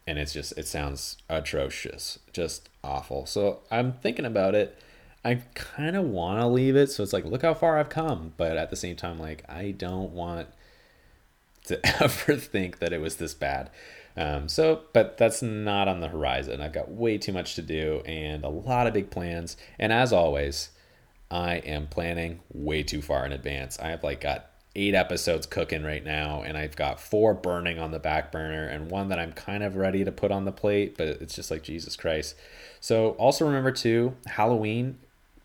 and 0.06 0.16
it's 0.16 0.32
just 0.32 0.56
it 0.56 0.68
sounds 0.68 1.16
atrocious, 1.28 2.20
just 2.32 2.68
awful. 2.84 3.26
So 3.26 3.62
I'm 3.68 3.94
thinking 3.94 4.24
about 4.24 4.54
it. 4.54 4.78
I 5.24 5.42
kind 5.54 5.96
of 5.96 6.04
want 6.04 6.40
to 6.40 6.46
leave 6.46 6.76
it, 6.76 6.88
so 6.88 7.02
it's 7.02 7.12
like 7.12 7.24
look 7.24 7.42
how 7.42 7.52
far 7.52 7.78
I've 7.78 7.88
come, 7.88 8.32
but 8.36 8.56
at 8.56 8.70
the 8.70 8.76
same 8.76 8.94
time, 8.94 9.18
like 9.18 9.44
I 9.48 9.72
don't 9.72 10.12
want 10.12 10.46
to 11.70 11.80
ever 12.02 12.36
think 12.36 12.78
that 12.78 12.92
it 12.92 13.00
was 13.00 13.16
this 13.16 13.34
bad. 13.34 13.70
Um, 14.16 14.48
so, 14.48 14.82
but 14.92 15.16
that's 15.16 15.40
not 15.40 15.88
on 15.88 16.00
the 16.00 16.08
horizon. 16.08 16.60
I've 16.60 16.72
got 16.72 16.90
way 16.90 17.16
too 17.16 17.32
much 17.32 17.54
to 17.54 17.62
do 17.62 18.02
and 18.04 18.44
a 18.44 18.48
lot 18.48 18.86
of 18.86 18.92
big 18.92 19.10
plans. 19.10 19.56
And 19.78 19.92
as 19.92 20.12
always, 20.12 20.70
I 21.30 21.56
am 21.56 21.86
planning 21.86 22.40
way 22.52 22.82
too 22.82 23.02
far 23.02 23.24
in 23.24 23.32
advance. 23.32 23.78
I 23.78 23.88
have 23.90 24.02
like 24.02 24.20
got 24.20 24.50
eight 24.76 24.94
episodes 24.94 25.46
cooking 25.46 25.82
right 25.82 26.04
now, 26.04 26.42
and 26.42 26.56
I've 26.56 26.76
got 26.76 27.00
four 27.00 27.34
burning 27.34 27.78
on 27.78 27.90
the 27.90 27.98
back 27.98 28.30
burner, 28.30 28.66
and 28.66 28.90
one 28.90 29.08
that 29.08 29.18
I'm 29.18 29.32
kind 29.32 29.62
of 29.62 29.76
ready 29.76 30.04
to 30.04 30.12
put 30.12 30.30
on 30.30 30.44
the 30.44 30.52
plate, 30.52 30.96
but 30.96 31.08
it's 31.08 31.34
just 31.34 31.50
like 31.50 31.62
Jesus 31.62 31.96
Christ. 31.96 32.36
So 32.80 33.10
also 33.10 33.46
remember 33.46 33.72
too, 33.72 34.16
Halloween, 34.26 34.98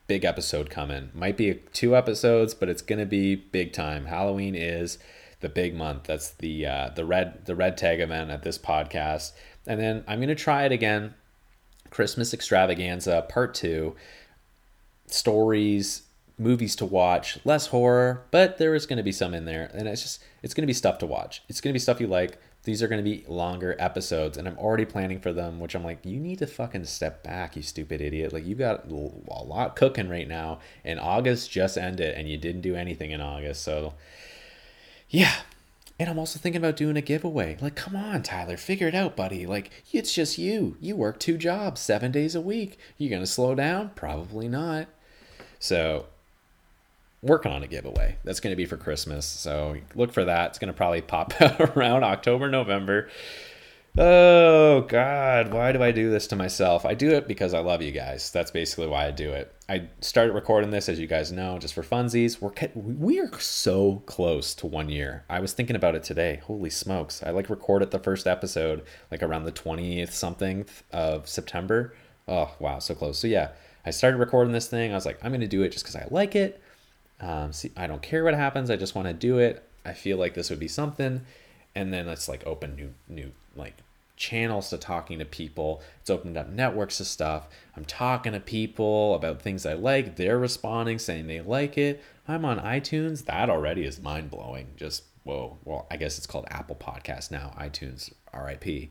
big 0.08 0.26
episode 0.26 0.70
coming. 0.70 1.10
Might 1.14 1.38
be 1.38 1.56
two 1.74 1.96
episodes, 1.96 2.54
but 2.54 2.70
it's 2.70 2.82
gonna 2.82 3.06
be 3.06 3.36
big 3.36 3.74
time. 3.74 4.06
Halloween 4.06 4.56
is 4.56 4.98
the 5.42 5.50
big 5.50 5.76
month. 5.76 6.04
That's 6.04 6.32
the 6.32 6.66
uh, 6.66 6.90
the 6.96 7.06
red 7.06 7.46
the 7.46 7.56
red 7.56 7.78
tag 7.78 8.00
event 8.00 8.32
at 8.32 8.44
this 8.44 8.58
podcast, 8.58 9.32
and 9.68 9.80
then 9.80 10.04
I'm 10.08 10.20
gonna 10.20 10.36
try 10.36 10.66
it 10.66 10.72
again. 10.72 11.14
Christmas 11.90 12.34
extravaganza 12.34 13.26
part 13.30 13.54
two. 13.54 13.96
Stories 15.08 16.04
movies 16.38 16.76
to 16.78 16.86
watch, 16.86 17.40
less 17.46 17.68
horror, 17.68 18.24
but 18.32 18.58
there 18.58 18.76
is 18.76 18.86
going 18.86 18.98
to 18.98 19.04
be 19.04 19.12
some 19.12 19.34
in 19.34 19.46
there. 19.46 19.70
And 19.74 19.88
it's 19.88 20.02
just, 20.02 20.24
it's 20.44 20.54
going 20.54 20.64
to 20.64 20.68
be 20.68 20.74
stuff 20.74 20.98
to 21.00 21.06
watch. 21.06 21.42
It's 21.48 21.62
going 21.62 21.72
to 21.72 21.76
be 21.76 21.80
stuff 21.80 22.02
you 22.02 22.08
like. 22.08 22.38
These 22.64 22.82
are 22.82 22.88
going 22.88 23.04
to 23.04 23.10
be 23.10 23.24
longer 23.28 23.76
episodes, 23.78 24.40
and 24.40 24.48
I'm 24.48 24.58
already 24.58 24.86
planning 24.86 25.20
for 25.20 25.32
them, 25.32 25.60
which 25.60 25.76
I'm 25.76 25.84
like, 25.84 26.00
you 26.04 26.20
need 26.20 26.40
to 26.40 26.48
fucking 26.48 26.86
step 26.86 27.22
back, 27.22 27.56
you 27.56 27.62
stupid 27.62 28.02
idiot. 28.02 28.34
Like, 28.34 28.46
you 28.46 28.56
got 28.56 28.90
a 28.90 29.44
lot 29.44 29.76
cooking 29.76 30.10
right 30.10 30.28
now, 30.28 30.60
and 30.84 31.00
August 31.00 31.52
just 31.52 31.78
ended, 31.78 32.16
and 32.16 32.28
you 32.28 32.38
didn't 32.38 32.62
do 32.62 32.76
anything 32.76 33.12
in 33.12 33.22
August. 33.22 33.62
So, 33.62 33.94
yeah. 35.10 35.34
And 35.98 36.10
I'm 36.10 36.20
also 36.20 36.40
thinking 36.40 36.62
about 36.62 36.76
doing 36.76 36.98
a 36.98 37.02
giveaway. 37.02 37.58
Like, 37.62 37.76
come 37.76 37.96
on, 37.96 38.22
Tyler, 38.22 38.58
figure 38.58 38.88
it 38.88 38.96
out, 38.96 39.16
buddy. 39.16 39.46
Like, 39.46 39.72
it's 39.94 40.14
just 40.14 40.38
you. 40.38 40.76
You 40.82 40.96
work 40.96 41.20
two 41.20 41.38
jobs, 41.38 41.80
seven 41.80 42.12
days 42.12 42.36
a 42.36 42.42
week. 42.42 42.78
You're 42.98 43.12
gonna 43.12 43.26
slow 43.26 43.56
down? 43.56 43.92
Probably 43.96 44.50
not. 44.50 44.88
So, 45.58 46.08
working 47.26 47.52
on 47.52 47.64
a 47.64 47.68
giveaway. 47.68 48.18
That's 48.24 48.40
to 48.52 48.56
be 48.58 48.66
for 48.66 48.78
Christmas. 48.78 49.26
So 49.26 49.78
look 49.96 50.14
for 50.14 50.26
that. 50.26 50.52
It's 50.52 50.60
to 50.72 50.78
probably 50.78 51.02
pop 51.02 51.34
around 51.76 52.04
October, 52.04 52.50
November. 52.50 53.10
Oh 53.98 54.82
God, 54.82 55.54
why 55.54 55.72
do 55.72 55.82
I 55.82 55.92
do 55.92 56.10
this 56.10 56.28
to 56.28 56.36
myself? 56.36 56.86
I 56.86 56.96
do 56.96 57.12
it 57.12 57.30
because 57.30 57.54
I 57.54 57.60
love 57.60 57.82
you 57.82 57.94
guys. 57.94 58.30
That's 58.30 58.52
basically 58.52 58.88
why 58.88 59.08
I 59.08 59.12
do 59.12 59.32
it. 59.32 59.54
I 59.70 59.88
started 60.02 60.34
recording 60.34 60.70
this, 60.70 60.90
as 60.90 61.00
you 61.00 61.08
guys 61.08 61.32
know, 61.32 61.58
just 61.60 61.74
for 61.74 61.82
funsies. 61.82 62.42
We're 62.42 62.52
we 62.76 63.22
are 63.22 63.40
so 63.40 64.04
close 64.06 64.54
to 64.56 64.68
one 64.68 64.90
year. 64.90 65.24
I 65.30 65.40
was 65.40 65.54
thinking 65.54 65.78
about 65.78 65.96
it 65.96 66.04
today. 66.04 66.42
Holy 66.44 66.70
smokes! 66.70 67.24
I 67.24 67.30
like 67.30 67.50
recorded 67.50 67.92
the 67.92 68.00
first 68.00 68.28
episode 68.28 68.84
like 69.12 69.24
around 69.24 69.46
the 69.46 69.52
twentieth 69.52 70.14
something 70.14 70.66
of 70.92 71.30
September. 71.30 71.96
Oh 72.28 72.54
wow, 72.60 72.80
so 72.80 72.96
close. 72.96 73.18
So 73.18 73.28
yeah, 73.28 73.52
I 73.86 73.92
started 73.92 74.18
recording 74.18 74.52
this 74.52 74.68
thing. 74.68 74.92
I 74.92 74.96
was 74.96 75.06
like, 75.06 75.24
I'm 75.24 75.32
gonna 75.32 75.48
do 75.48 75.64
it 75.64 75.72
just 75.72 75.86
because 75.86 75.96
I 75.96 76.06
like 76.12 76.36
it. 76.36 76.62
Um, 77.22 77.54
see, 77.54 77.72
I 77.78 77.88
don't 77.88 78.02
care 78.02 78.26
what 78.26 78.34
happens. 78.34 78.70
I 78.70 78.76
just 78.76 78.94
want 78.94 79.08
to 79.08 79.14
do 79.14 79.38
it. 79.38 79.64
I 79.86 79.94
feel 79.94 80.18
like 80.18 80.34
this 80.34 80.50
would 80.50 80.60
be 80.60 80.68
something, 80.68 81.22
and 81.76 81.94
then 81.94 82.08
let's 82.08 82.28
like 82.28 82.44
open 82.46 82.76
new 82.76 82.94
new 83.08 83.32
like 83.56 83.76
channels 84.16 84.70
to 84.70 84.78
talking 84.78 85.20
to 85.20 85.26
people. 85.26 85.82
It's 86.00 86.10
opened 86.10 86.38
up 86.38 86.50
networks 86.50 87.00
of 87.00 87.08
stuff. 87.08 87.48
I'm 87.76 87.86
talking 87.86 88.32
to 88.32 88.40
people 88.40 89.16
about 89.16 89.42
things 89.42 89.66
I 89.66 89.74
like. 89.74 90.16
They're 90.16 90.40
responding, 90.40 91.00
saying 91.00 91.28
they 91.28 91.42
like 91.42 91.78
it. 91.78 92.02
I'm 92.28 92.46
on 92.46 92.60
iTunes. 92.60 93.26
That 93.26 93.50
already 93.50 93.84
is 93.84 94.00
mind 94.02 94.32
blowing. 94.32 94.68
Just 94.78 95.04
whoa. 95.24 95.58
Well, 95.66 95.86
I 95.92 95.98
guess 95.98 96.18
it's 96.18 96.28
called 96.28 96.46
Apple 96.50 96.76
Podcast 96.76 97.32
now. 97.32 97.54
iTunes, 97.60 98.12
RIP. 98.34 98.90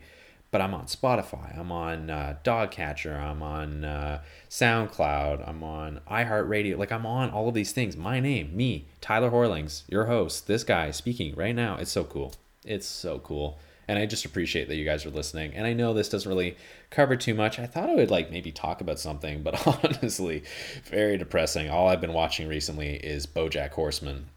But 0.50 0.60
I'm 0.60 0.74
on 0.74 0.84
Spotify. 0.86 1.58
I'm 1.58 1.72
on 1.72 2.10
uh, 2.10 2.36
DoggCatcher. 2.44 3.18
I'm 3.20 3.42
on 3.42 3.84
uh, 3.84 4.22
SoundCloud. 4.48 5.48
I'm 5.48 5.64
on 5.64 6.00
iHeartRadio. 6.08 6.78
Like 6.78 6.92
I'm 6.92 7.06
on 7.06 7.30
all 7.30 7.48
of 7.48 7.54
these 7.54 7.72
things. 7.72 7.96
My 7.96 8.20
name, 8.20 8.56
me, 8.56 8.86
Tyler 9.00 9.32
Horlings, 9.32 9.82
your 9.88 10.04
host. 10.04 10.46
This 10.46 10.62
guy 10.62 10.92
speaking 10.92 11.34
right 11.34 11.56
now. 11.56 11.76
It's 11.76 11.90
so 11.90 12.04
cool. 12.04 12.34
It's 12.64 12.86
so 12.86 13.18
cool 13.18 13.58
and 13.88 13.98
I 13.98 14.06
just 14.06 14.24
appreciate 14.24 14.68
that 14.68 14.76
you 14.76 14.84
guys 14.84 15.04
are 15.04 15.10
listening. 15.10 15.54
And 15.54 15.66
I 15.66 15.72
know 15.72 15.92
this 15.92 16.08
doesn't 16.08 16.28
really 16.28 16.56
cover 16.90 17.16
too 17.16 17.34
much. 17.34 17.58
I 17.58 17.66
thought 17.66 17.90
I 17.90 17.94
would 17.94 18.10
like 18.10 18.30
maybe 18.30 18.50
talk 18.50 18.80
about 18.80 18.98
something, 18.98 19.42
but 19.42 19.66
honestly, 19.84 20.44
very 20.84 21.18
depressing. 21.18 21.68
All 21.68 21.88
I've 21.88 22.00
been 22.00 22.14
watching 22.14 22.48
recently 22.48 22.96
is 22.96 23.26
BoJack 23.26 23.70
Horseman. 23.70 24.28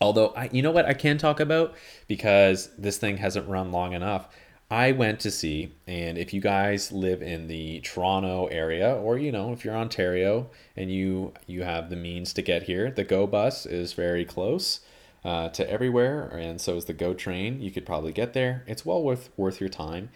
Although 0.00 0.28
I, 0.36 0.48
you 0.52 0.62
know 0.62 0.70
what, 0.70 0.86
I 0.86 0.94
can 0.94 1.18
talk 1.18 1.40
about 1.40 1.74
because 2.08 2.70
this 2.78 2.98
thing 2.98 3.18
hasn't 3.18 3.48
run 3.48 3.70
long 3.70 3.92
enough. 3.92 4.28
I 4.70 4.92
went 4.92 5.20
to 5.20 5.30
see, 5.30 5.72
and 5.86 6.16
if 6.16 6.32
you 6.32 6.40
guys 6.40 6.90
live 6.90 7.22
in 7.22 7.46
the 7.46 7.80
Toronto 7.80 8.46
area, 8.46 8.94
or 8.94 9.18
you 9.18 9.30
know, 9.30 9.52
if 9.52 9.64
you're 9.64 9.76
Ontario 9.76 10.48
and 10.74 10.90
you 10.90 11.32
you 11.46 11.62
have 11.62 11.90
the 11.90 11.96
means 11.96 12.32
to 12.32 12.42
get 12.42 12.64
here, 12.64 12.90
the 12.90 13.04
Go 13.04 13.26
Bus 13.26 13.66
is 13.66 13.92
very 13.92 14.24
close 14.24 14.80
uh, 15.24 15.48
to 15.50 15.68
everywhere, 15.70 16.28
and 16.28 16.60
so 16.60 16.76
is 16.76 16.84
the 16.84 16.92
Go 16.92 17.14
train. 17.14 17.60
You 17.60 17.70
could 17.70 17.86
probably 17.86 18.12
get 18.12 18.32
there. 18.32 18.64
It's 18.66 18.84
well 18.84 19.02
worth 19.02 19.30
worth 19.36 19.60
your 19.60 19.70
time. 19.70 20.10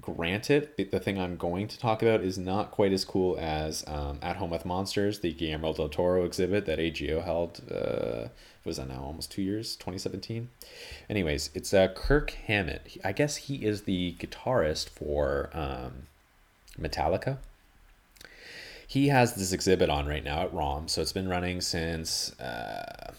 Granted, 0.00 0.70
the 0.76 0.84
the 0.84 1.00
thing 1.00 1.18
I'm 1.18 1.36
going 1.36 1.68
to 1.68 1.78
talk 1.78 2.02
about 2.02 2.20
is 2.20 2.38
not 2.38 2.70
quite 2.70 2.92
as 2.92 3.04
cool 3.04 3.36
as 3.38 3.84
um, 3.86 4.18
At 4.22 4.36
Home 4.36 4.50
with 4.50 4.64
Monsters, 4.64 5.20
the 5.20 5.32
Guillermo 5.32 5.72
del 5.72 5.88
Toro 5.88 6.24
exhibit 6.24 6.66
that 6.66 6.78
AGO 6.78 7.20
held. 7.20 7.62
Uh, 7.70 8.28
was 8.64 8.76
that 8.76 8.88
now 8.88 9.02
almost 9.02 9.32
two 9.32 9.40
years, 9.40 9.76
2017. 9.76 10.50
Anyways, 11.08 11.48
it's 11.54 11.72
uh, 11.72 11.88
Kirk 11.88 12.32
Hammett. 12.32 12.98
I 13.02 13.12
guess 13.12 13.36
he 13.36 13.64
is 13.64 13.82
the 13.82 14.14
guitarist 14.18 14.90
for 14.90 15.48
um, 15.54 16.06
Metallica 16.78 17.38
he 18.88 19.08
has 19.08 19.34
this 19.34 19.52
exhibit 19.52 19.90
on 19.90 20.06
right 20.06 20.24
now 20.24 20.40
at 20.40 20.52
ROM. 20.52 20.88
So 20.88 21.02
it's 21.02 21.12
been 21.12 21.28
running 21.28 21.60
since 21.60 22.32
uh, 22.40 23.12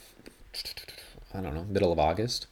I 1.34 1.42
don't 1.42 1.54
know, 1.54 1.65
middle 1.65 1.92
of 1.92 2.00
August. 2.00 2.48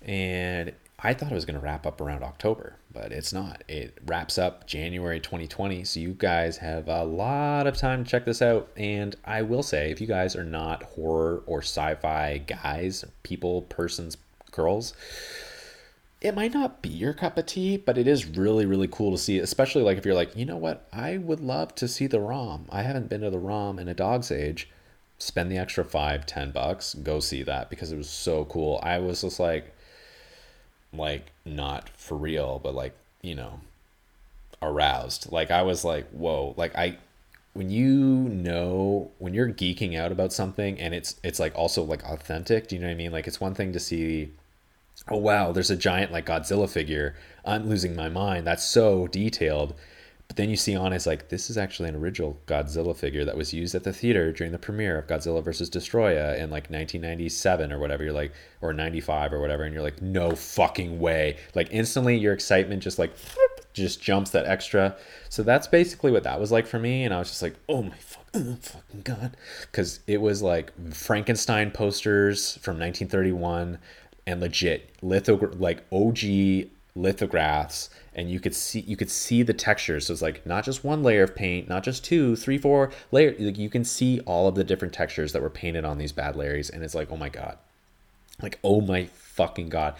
And 0.00 0.72
I 0.98 1.14
thought 1.14 1.32
it 1.32 1.34
was 1.34 1.44
going 1.44 1.58
to 1.58 1.64
wrap 1.64 1.84
up 1.84 2.00
around 2.00 2.22
October, 2.22 2.76
but 2.92 3.10
it's 3.12 3.32
not. 3.32 3.64
It 3.66 3.98
wraps 4.06 4.38
up 4.38 4.66
January 4.66 5.18
2020. 5.18 5.82
So 5.84 6.00
you 6.00 6.14
guys 6.16 6.58
have 6.58 6.88
a 6.88 7.04
lot 7.04 7.66
of 7.66 7.76
time 7.76 8.04
to 8.04 8.10
check 8.10 8.24
this 8.24 8.40
out. 8.40 8.68
And 8.76 9.16
I 9.24 9.42
will 9.42 9.62
say, 9.62 9.90
if 9.90 10.00
you 10.00 10.06
guys 10.06 10.36
are 10.36 10.44
not 10.44 10.82
horror 10.82 11.42
or 11.46 11.58
sci 11.58 11.96
fi 11.96 12.38
guys, 12.38 13.04
people, 13.24 13.62
persons, 13.62 14.16
girls, 14.52 14.94
it 16.20 16.36
might 16.36 16.54
not 16.54 16.82
be 16.82 16.88
your 16.88 17.12
cup 17.12 17.36
of 17.36 17.46
tea, 17.46 17.76
but 17.76 17.98
it 17.98 18.06
is 18.06 18.24
really, 18.24 18.64
really 18.64 18.86
cool 18.86 19.10
to 19.10 19.18
see, 19.18 19.40
especially 19.40 19.82
like 19.82 19.98
if 19.98 20.06
you're 20.06 20.14
like, 20.14 20.36
you 20.36 20.44
know 20.44 20.56
what, 20.56 20.86
I 20.92 21.16
would 21.16 21.40
love 21.40 21.74
to 21.76 21.88
see 21.88 22.06
the 22.06 22.20
ROM. 22.20 22.66
I 22.70 22.82
haven't 22.82 23.08
been 23.08 23.22
to 23.22 23.30
the 23.30 23.40
ROM 23.40 23.80
in 23.80 23.88
a 23.88 23.94
dog's 23.94 24.30
age 24.30 24.68
spend 25.22 25.52
the 25.52 25.58
extra 25.58 25.84
five, 25.84 26.26
ten 26.26 26.50
bucks, 26.50 26.94
go 26.94 27.20
see 27.20 27.42
that 27.44 27.70
because 27.70 27.92
it 27.92 27.96
was 27.96 28.10
so 28.10 28.44
cool. 28.46 28.80
I 28.82 28.98
was 28.98 29.20
just 29.22 29.38
like, 29.38 29.72
like 30.92 31.30
not 31.44 31.88
for 31.90 32.16
real, 32.16 32.58
but 32.62 32.74
like 32.74 32.94
you 33.22 33.36
know, 33.36 33.60
aroused. 34.60 35.30
Like 35.30 35.50
I 35.50 35.62
was 35.62 35.84
like, 35.84 36.08
whoa! 36.10 36.54
Like 36.56 36.76
I, 36.76 36.98
when 37.52 37.70
you 37.70 37.86
know 37.86 39.10
when 39.18 39.32
you're 39.32 39.48
geeking 39.48 39.96
out 39.96 40.12
about 40.12 40.32
something 40.32 40.80
and 40.80 40.92
it's 40.92 41.16
it's 41.22 41.38
like 41.38 41.54
also 41.54 41.82
like 41.84 42.04
authentic. 42.04 42.68
Do 42.68 42.74
you 42.74 42.80
know 42.80 42.88
what 42.88 42.94
I 42.94 42.96
mean? 42.96 43.12
Like 43.12 43.28
it's 43.28 43.40
one 43.40 43.54
thing 43.54 43.72
to 43.72 43.80
see. 43.80 44.32
Oh 45.08 45.18
wow, 45.18 45.52
there's 45.52 45.70
a 45.70 45.76
giant 45.76 46.12
like 46.12 46.26
Godzilla 46.26 46.68
figure. 46.68 47.14
I'm 47.44 47.68
losing 47.68 47.94
my 47.96 48.08
mind. 48.08 48.46
That's 48.46 48.64
so 48.64 49.06
detailed 49.06 49.74
but 50.28 50.36
then 50.36 50.48
you 50.48 50.56
see 50.56 50.74
on 50.74 50.92
it's 50.92 51.06
like 51.06 51.28
this 51.28 51.50
is 51.50 51.58
actually 51.58 51.90
an 51.90 51.96
original 51.96 52.38
Godzilla 52.46 52.96
figure 52.96 53.24
that 53.24 53.36
was 53.36 53.52
used 53.52 53.74
at 53.74 53.84
the 53.84 53.92
theater 53.92 54.32
during 54.32 54.52
the 54.52 54.58
premiere 54.58 54.98
of 54.98 55.06
Godzilla 55.06 55.44
versus 55.44 55.68
Destoroyah 55.68 56.36
in 56.36 56.50
like 56.50 56.70
1997 56.70 57.72
or 57.72 57.78
whatever. 57.78 58.02
You're 58.02 58.12
like, 58.12 58.32
or 58.62 58.72
95 58.72 59.34
or 59.34 59.40
whatever, 59.40 59.64
and 59.64 59.74
you're 59.74 59.82
like, 59.82 60.00
no 60.00 60.34
fucking 60.34 60.98
way! 60.98 61.36
Like 61.54 61.68
instantly, 61.70 62.16
your 62.16 62.32
excitement 62.32 62.82
just 62.82 62.98
like 62.98 63.12
just 63.72 64.02
jumps 64.02 64.30
that 64.30 64.46
extra. 64.46 64.96
So 65.28 65.42
that's 65.42 65.66
basically 65.66 66.12
what 66.12 66.24
that 66.24 66.40
was 66.40 66.52
like 66.52 66.66
for 66.66 66.78
me, 66.78 67.04
and 67.04 67.12
I 67.12 67.18
was 67.18 67.28
just 67.28 67.42
like, 67.42 67.56
oh 67.68 67.82
my 67.82 67.96
fuck, 67.96 68.26
oh 68.34 68.56
fucking 68.60 69.02
god, 69.02 69.36
because 69.62 70.00
it 70.06 70.20
was 70.20 70.42
like 70.42 70.72
Frankenstein 70.94 71.70
posters 71.70 72.56
from 72.58 72.78
1931 72.78 73.78
and 74.26 74.40
legit 74.40 74.90
litho 75.02 75.36
like 75.58 75.84
OG 75.92 76.70
lithographs 76.94 77.88
and 78.14 78.30
you 78.30 78.38
could 78.38 78.54
see 78.54 78.80
you 78.80 78.96
could 78.96 79.10
see 79.10 79.42
the 79.42 79.54
textures. 79.54 80.06
So 80.06 80.12
it's 80.12 80.22
like 80.22 80.44
not 80.44 80.64
just 80.64 80.84
one 80.84 81.02
layer 81.02 81.22
of 81.22 81.34
paint 81.34 81.68
not 81.68 81.84
just 81.84 82.04
two 82.04 82.36
three 82.36 82.58
four 82.58 82.90
layer 83.10 83.34
like 83.38 83.58
you 83.58 83.70
can 83.70 83.84
see 83.84 84.20
all 84.20 84.48
of 84.48 84.54
the 84.54 84.64
different 84.64 84.92
textures 84.92 85.32
that 85.32 85.42
were 85.42 85.50
painted 85.50 85.84
on 85.84 85.98
these 85.98 86.12
bad 86.12 86.34
larrys 86.34 86.70
and 86.70 86.82
it's 86.82 86.94
like 86.94 87.10
oh 87.10 87.16
my 87.16 87.28
god. 87.28 87.56
Like 88.42 88.58
oh 88.62 88.80
my 88.80 89.06
fucking 89.06 89.70
god. 89.70 89.94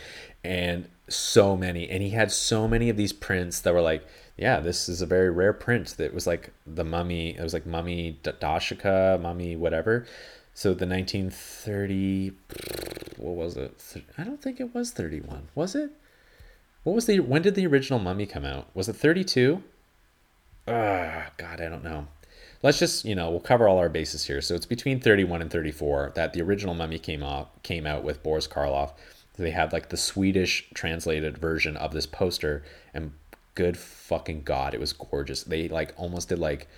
And 0.44 0.88
so 1.08 1.56
many 1.56 1.88
and 1.88 2.02
he 2.02 2.10
had 2.10 2.30
so 2.30 2.68
many 2.68 2.88
of 2.90 2.96
these 2.96 3.12
prints 3.12 3.60
that 3.60 3.74
were 3.74 3.82
like 3.82 4.06
yeah 4.36 4.60
this 4.60 4.88
is 4.88 5.02
a 5.02 5.06
very 5.06 5.30
rare 5.30 5.52
print 5.52 5.94
that 5.98 6.14
was 6.14 6.26
like 6.26 6.50
the 6.66 6.84
mummy 6.84 7.36
it 7.36 7.42
was 7.42 7.52
like 7.52 7.66
mummy 7.66 8.18
dashika 8.22 9.20
mummy 9.20 9.56
whatever. 9.56 10.06
So 10.54 10.74
the 10.74 10.86
1930 10.86 12.32
what 13.16 13.34
was 13.34 13.56
it? 13.56 13.80
I 14.18 14.24
don't 14.24 14.42
think 14.42 14.60
it 14.60 14.74
was 14.74 14.90
31 14.90 15.48
was 15.54 15.74
it 15.74 15.90
what 16.84 16.94
was 16.94 17.06
the 17.06 17.20
when 17.20 17.42
did 17.42 17.54
the 17.54 17.66
original 17.66 17.98
Mummy 17.98 18.26
come 18.26 18.44
out? 18.44 18.68
Was 18.74 18.88
it 18.88 18.96
32? 18.96 19.62
Ah, 20.66 21.30
God, 21.36 21.60
I 21.60 21.68
don't 21.68 21.84
know. 21.84 22.06
Let's 22.62 22.78
just, 22.78 23.04
you 23.04 23.16
know, 23.16 23.30
we'll 23.30 23.40
cover 23.40 23.66
all 23.66 23.78
our 23.78 23.88
bases 23.88 24.24
here. 24.24 24.40
So 24.40 24.54
it's 24.54 24.66
between 24.66 25.00
31 25.00 25.42
and 25.42 25.50
34 25.50 26.12
that 26.14 26.32
the 26.32 26.42
original 26.42 26.74
Mummy 26.74 26.98
came 26.98 27.22
off 27.22 27.48
came 27.62 27.86
out 27.86 28.04
with 28.04 28.22
Boris 28.22 28.46
Karloff. 28.46 28.92
They 29.36 29.50
had 29.50 29.72
like 29.72 29.88
the 29.88 29.96
Swedish 29.96 30.68
translated 30.74 31.38
version 31.38 31.76
of 31.76 31.92
this 31.92 32.06
poster 32.06 32.62
and 32.94 33.12
good 33.54 33.76
fucking 33.76 34.42
god, 34.42 34.74
it 34.74 34.80
was 34.80 34.92
gorgeous. 34.92 35.42
They 35.42 35.68
like 35.68 35.92
almost 35.96 36.28
did 36.28 36.38
like 36.38 36.68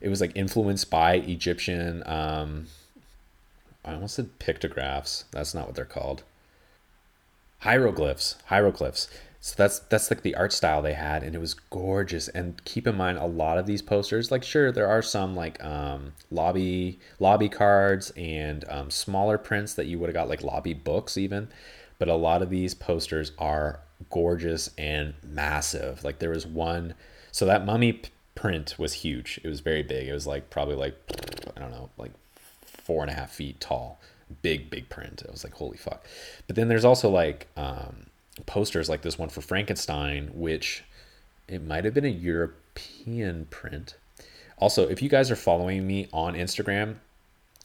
it 0.00 0.08
was 0.08 0.20
like 0.20 0.32
influenced 0.34 0.90
by 0.90 1.14
Egyptian 1.14 2.02
um 2.06 2.66
I 3.84 3.94
almost 3.94 4.16
said 4.16 4.38
pictographs. 4.38 5.24
That's 5.30 5.54
not 5.54 5.66
what 5.66 5.76
they're 5.76 5.84
called. 5.84 6.24
Hieroglyphs. 7.60 8.36
Hieroglyphs. 8.46 9.08
So 9.40 9.54
that's 9.56 9.78
that's 9.80 10.10
like 10.10 10.22
the 10.22 10.34
art 10.34 10.52
style 10.52 10.82
they 10.82 10.94
had, 10.94 11.22
and 11.22 11.34
it 11.34 11.40
was 11.40 11.54
gorgeous. 11.54 12.28
And 12.28 12.62
keep 12.64 12.86
in 12.86 12.96
mind, 12.96 13.18
a 13.18 13.26
lot 13.26 13.58
of 13.58 13.66
these 13.66 13.82
posters, 13.82 14.30
like 14.30 14.42
sure, 14.42 14.72
there 14.72 14.88
are 14.88 15.02
some 15.02 15.36
like 15.36 15.62
um, 15.64 16.12
lobby 16.30 16.98
lobby 17.20 17.48
cards 17.48 18.12
and 18.16 18.64
um, 18.68 18.90
smaller 18.90 19.38
prints 19.38 19.74
that 19.74 19.86
you 19.86 19.98
would 19.98 20.08
have 20.08 20.14
got 20.14 20.28
like 20.28 20.42
lobby 20.42 20.74
books 20.74 21.16
even, 21.16 21.48
but 21.98 22.08
a 22.08 22.14
lot 22.14 22.42
of 22.42 22.50
these 22.50 22.74
posters 22.74 23.32
are 23.38 23.80
gorgeous 24.10 24.70
and 24.76 25.14
massive. 25.22 26.02
Like 26.02 26.18
there 26.18 26.30
was 26.30 26.46
one, 26.46 26.94
so 27.30 27.46
that 27.46 27.64
mummy 27.64 28.02
print 28.34 28.76
was 28.78 28.92
huge. 28.92 29.40
It 29.42 29.48
was 29.48 29.60
very 29.60 29.82
big. 29.82 30.08
It 30.08 30.12
was 30.12 30.26
like 30.26 30.50
probably 30.50 30.76
like 30.76 30.96
I 31.56 31.60
don't 31.60 31.70
know, 31.70 31.90
like 31.98 32.12
four 32.64 33.02
and 33.02 33.10
a 33.10 33.14
half 33.14 33.32
feet 33.32 33.60
tall. 33.60 34.00
Big 34.42 34.70
big 34.70 34.88
print. 34.88 35.22
I 35.26 35.30
was 35.30 35.44
like 35.44 35.54
holy 35.54 35.76
fuck. 35.76 36.04
But 36.46 36.56
then 36.56 36.68
there's 36.68 36.84
also 36.84 37.10
like 37.10 37.46
um, 37.56 38.05
posters 38.44 38.88
like 38.88 39.02
this 39.02 39.18
one 39.18 39.28
for 39.28 39.40
Frankenstein, 39.40 40.30
which 40.34 40.84
it 41.48 41.62
might 41.62 41.84
have 41.84 41.94
been 41.94 42.04
a 42.04 42.08
European 42.08 43.46
print. 43.46 43.96
Also, 44.58 44.88
if 44.88 45.02
you 45.02 45.08
guys 45.08 45.30
are 45.30 45.36
following 45.36 45.86
me 45.86 46.08
on 46.12 46.34
Instagram, 46.34 46.96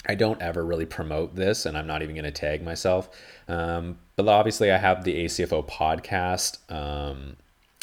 I 0.07 0.15
don't 0.15 0.41
ever 0.41 0.65
really 0.65 0.85
promote 0.85 1.35
this, 1.35 1.65
and 1.65 1.77
I'm 1.77 1.87
not 1.87 2.01
even 2.01 2.15
going 2.15 2.25
to 2.25 2.31
tag 2.31 2.63
myself. 2.63 3.09
Um, 3.47 3.99
but 4.15 4.27
obviously, 4.27 4.71
I 4.71 4.77
have 4.77 5.03
the 5.03 5.25
ACFO 5.25 5.67
podcast 5.67 6.57
um, 6.71 7.37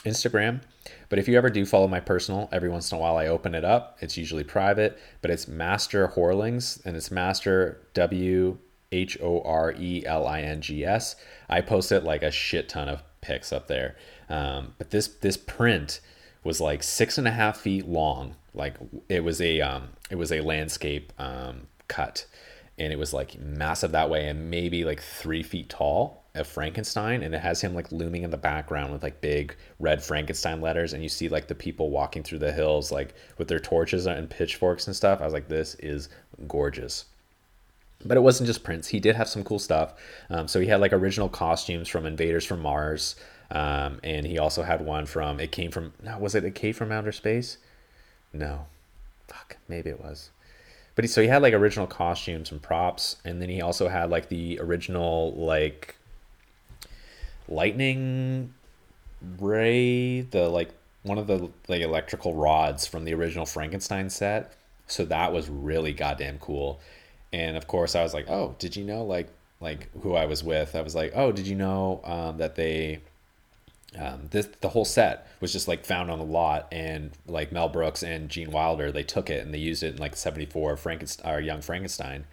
Instagram. 0.04 0.60
But 1.08 1.18
if 1.18 1.28
you 1.28 1.36
ever 1.38 1.48
do 1.48 1.64
follow 1.64 1.88
my 1.88 2.00
personal, 2.00 2.48
every 2.52 2.68
once 2.68 2.90
in 2.92 2.98
a 2.98 3.00
while 3.00 3.16
I 3.16 3.26
open 3.28 3.54
it 3.54 3.64
up. 3.64 3.98
It's 4.00 4.16
usually 4.16 4.44
private, 4.44 4.98
but 5.22 5.30
it's 5.30 5.48
Master 5.48 6.08
Horlings, 6.08 6.84
and 6.84 6.96
it's 6.96 7.10
Master 7.10 7.80
W 7.94 8.58
H 8.92 9.18
O 9.20 9.42
R 9.42 9.74
E 9.78 10.04
L 10.06 10.26
I 10.26 10.40
N 10.40 10.60
G 10.60 10.84
S. 10.84 11.16
I 11.48 11.60
post 11.60 11.92
it 11.92 12.04
like 12.04 12.22
a 12.22 12.30
shit 12.30 12.68
ton 12.68 12.88
of 12.88 13.02
pics 13.20 13.52
up 13.52 13.68
there. 13.68 13.96
Um, 14.28 14.74
but 14.78 14.90
this 14.90 15.08
this 15.08 15.36
print 15.36 16.00
was 16.44 16.60
like 16.60 16.82
six 16.82 17.18
and 17.18 17.28
a 17.28 17.32
half 17.32 17.58
feet 17.58 17.86
long. 17.88 18.36
Like 18.54 18.76
it 19.08 19.24
was 19.24 19.40
a 19.40 19.60
um, 19.60 19.90
it 20.10 20.16
was 20.16 20.32
a 20.32 20.40
landscape 20.40 21.12
um, 21.18 21.66
cut 21.88 22.26
and 22.78 22.92
it 22.92 22.98
was 22.98 23.12
like 23.12 23.38
massive 23.40 23.92
that 23.92 24.08
way 24.08 24.28
and 24.28 24.50
maybe 24.50 24.84
like 24.84 25.00
three 25.00 25.42
feet 25.42 25.68
tall 25.68 26.24
of 26.34 26.46
Frankenstein 26.46 27.22
and 27.22 27.34
it 27.34 27.40
has 27.40 27.60
him 27.60 27.74
like 27.74 27.90
looming 27.90 28.22
in 28.22 28.30
the 28.30 28.36
background 28.36 28.92
with 28.92 29.02
like 29.02 29.20
big 29.20 29.56
red 29.80 30.02
Frankenstein 30.02 30.60
letters 30.60 30.92
and 30.92 31.02
you 31.02 31.08
see 31.08 31.28
like 31.28 31.48
the 31.48 31.54
people 31.54 31.90
walking 31.90 32.22
through 32.22 32.38
the 32.38 32.52
hills 32.52 32.92
like 32.92 33.14
with 33.38 33.48
their 33.48 33.58
torches 33.58 34.06
and 34.06 34.30
pitchforks 34.30 34.86
and 34.86 34.94
stuff. 34.94 35.20
I 35.20 35.24
was 35.24 35.34
like, 35.34 35.48
this 35.48 35.74
is 35.76 36.08
gorgeous. 36.46 37.06
But 38.04 38.16
it 38.16 38.20
wasn't 38.20 38.46
just 38.46 38.62
prints. 38.62 38.88
He 38.88 39.00
did 39.00 39.16
have 39.16 39.28
some 39.28 39.42
cool 39.42 39.58
stuff. 39.58 39.94
Um, 40.30 40.46
so 40.46 40.60
he 40.60 40.68
had 40.68 40.80
like 40.80 40.92
original 40.92 41.28
costumes 41.28 41.88
from 41.88 42.06
Invaders 42.06 42.44
from 42.44 42.60
Mars. 42.60 43.16
Um, 43.50 43.98
and 44.04 44.26
he 44.26 44.38
also 44.38 44.62
had 44.62 44.84
one 44.84 45.06
from, 45.06 45.40
it 45.40 45.50
came 45.50 45.70
from, 45.70 45.92
was 46.20 46.34
it 46.34 46.44
it 46.44 46.54
came 46.54 46.74
from 46.74 46.92
outer 46.92 47.12
space? 47.12 47.58
No. 48.32 48.66
Fuck, 49.26 49.56
maybe 49.68 49.90
it 49.90 50.00
was 50.00 50.30
but 50.98 51.04
he, 51.04 51.08
so 51.08 51.22
he 51.22 51.28
had 51.28 51.42
like 51.42 51.54
original 51.54 51.86
costumes 51.86 52.50
and 52.50 52.60
props 52.60 53.18
and 53.24 53.40
then 53.40 53.48
he 53.48 53.60
also 53.60 53.86
had 53.86 54.10
like 54.10 54.28
the 54.28 54.58
original 54.58 55.32
like 55.34 55.94
lightning 57.48 58.52
ray 59.38 60.22
the 60.22 60.48
like 60.48 60.70
one 61.04 61.16
of 61.16 61.28
the 61.28 61.48
like 61.68 61.82
electrical 61.82 62.34
rods 62.34 62.84
from 62.84 63.04
the 63.04 63.14
original 63.14 63.46
frankenstein 63.46 64.10
set 64.10 64.54
so 64.88 65.04
that 65.04 65.32
was 65.32 65.48
really 65.48 65.92
goddamn 65.92 66.36
cool 66.40 66.80
and 67.32 67.56
of 67.56 67.66
course 67.66 67.94
i 67.94 68.02
was 68.02 68.14
like 68.14 68.28
oh 68.28 68.54
did 68.58 68.76
you 68.76 68.84
know 68.84 69.04
like 69.04 69.28
like 69.60 69.90
who 70.02 70.14
i 70.14 70.24
was 70.24 70.44
with? 70.44 70.76
I 70.76 70.82
was 70.82 70.94
like 70.94 71.12
oh 71.14 71.32
did 71.32 71.46
you 71.46 71.56
know 71.56 72.00
um, 72.04 72.38
that 72.38 72.54
they 72.54 73.00
um, 73.98 74.28
this 74.30 74.48
the 74.60 74.68
whole 74.68 74.84
set 74.84 75.26
was 75.40 75.52
just 75.52 75.66
like 75.66 75.84
found 75.84 76.10
on 76.10 76.18
the 76.18 76.24
lot 76.24 76.68
and 76.70 77.10
like 77.26 77.52
Mel 77.52 77.68
Brooks 77.68 78.02
and 78.02 78.28
Gene 78.28 78.50
Wilder 78.50 78.92
they 78.92 79.02
took 79.02 79.30
it 79.30 79.44
and 79.44 79.52
they 79.52 79.58
used 79.58 79.82
it 79.82 79.94
in 79.94 79.96
like 79.96 80.14
74 80.14 80.76
Frankenstein 80.76 81.34
or 81.34 81.40
Young 81.40 81.62
Frankenstein. 81.62 82.24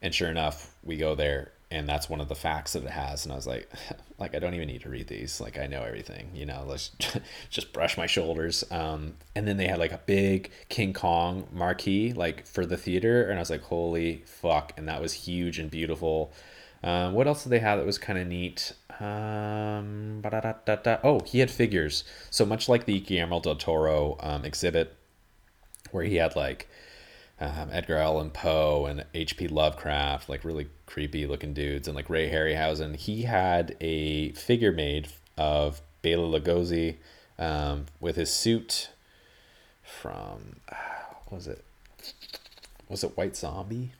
And 0.00 0.12
sure 0.12 0.28
enough 0.28 0.74
we 0.82 0.96
go 0.96 1.14
there 1.14 1.52
and 1.72 1.88
that's 1.88 2.08
one 2.08 2.20
of 2.20 2.28
the 2.28 2.34
facts 2.34 2.74
that 2.74 2.84
it 2.84 2.90
has 2.90 3.24
and 3.24 3.32
I 3.32 3.36
was 3.36 3.46
like 3.46 3.68
like 4.18 4.34
I 4.34 4.38
don't 4.38 4.54
even 4.54 4.68
need 4.68 4.82
to 4.82 4.90
read 4.90 5.08
these 5.08 5.40
like 5.40 5.58
I 5.58 5.66
know 5.66 5.82
everything 5.82 6.30
you 6.34 6.46
know 6.46 6.64
let's 6.66 6.90
just 7.50 7.72
brush 7.72 7.96
my 7.96 8.06
shoulders 8.06 8.62
um, 8.70 9.14
and 9.34 9.48
then 9.48 9.56
they 9.56 9.66
had 9.66 9.78
like 9.78 9.92
a 9.92 10.00
big 10.04 10.50
King 10.68 10.92
Kong 10.92 11.48
marquee 11.50 12.12
like 12.12 12.46
for 12.46 12.66
the 12.66 12.76
theater 12.76 13.24
and 13.24 13.38
I 13.38 13.40
was 13.40 13.50
like 13.50 13.62
holy 13.62 14.22
fuck 14.26 14.72
and 14.76 14.86
that 14.88 15.00
was 15.00 15.12
huge 15.14 15.58
and 15.58 15.70
beautiful 15.70 16.32
um, 16.84 17.12
what 17.12 17.26
else 17.26 17.44
did 17.44 17.50
they 17.50 17.60
have 17.60 17.78
that 17.78 17.86
was 17.86 17.98
kind 17.98 18.18
of 18.18 18.26
neat? 18.26 18.72
Um, 18.98 20.20
oh, 20.24 21.20
he 21.24 21.38
had 21.38 21.48
figures. 21.48 22.02
So 22.28 22.44
much 22.44 22.68
like 22.68 22.86
the 22.86 22.98
Guillermo 22.98 23.40
del 23.40 23.54
Toro 23.54 24.16
um, 24.18 24.44
exhibit, 24.44 24.96
where 25.92 26.02
he 26.02 26.16
had 26.16 26.34
like 26.34 26.68
um, 27.42 27.70
Edgar 27.72 27.96
Allan 27.96 28.30
Poe 28.30 28.86
and 28.86 29.04
H.P. 29.14 29.48
Lovecraft, 29.48 30.28
like 30.28 30.44
really 30.44 30.68
creepy 30.86 31.26
looking 31.26 31.52
dudes, 31.52 31.88
and 31.88 31.96
like 31.96 32.08
Ray 32.08 32.30
Harryhausen. 32.30 32.96
He 32.96 33.22
had 33.22 33.76
a 33.80 34.32
figure 34.32 34.72
made 34.72 35.08
of 35.36 35.82
Bela 36.02 36.38
Lugosi 36.38 36.96
um, 37.38 37.86
with 38.00 38.16
his 38.16 38.30
suit 38.30 38.90
from, 39.82 40.56
what 40.68 41.32
was 41.32 41.46
it? 41.48 41.64
Was 42.88 43.02
it 43.02 43.16
White 43.16 43.36
Zombie? 43.36 43.92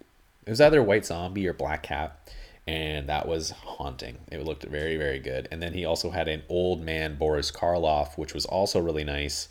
It 0.47 0.51
was 0.51 0.61
either 0.61 0.83
White 0.83 1.07
Zombie 1.07 1.47
or 1.49 1.53
Black 1.53 1.83
Cat 1.83 2.19
and 2.67 3.09
that 3.09 3.27
was 3.27 3.51
haunting. 3.51 4.19
It 4.31 4.45
looked 4.45 4.63
very, 4.65 4.97
very 4.97 5.19
good. 5.19 5.49
And 5.51 5.61
then 5.61 5.73
he 5.73 5.85
also 5.85 6.11
had 6.11 6.29
an 6.29 6.43
old 6.49 6.83
man 6.83 7.17
Boris 7.17 7.51
Karloff, 7.51 8.17
which 8.17 8.35
was 8.35 8.47
also 8.47 8.81
really 8.81 9.05
nice, 9.05 9.49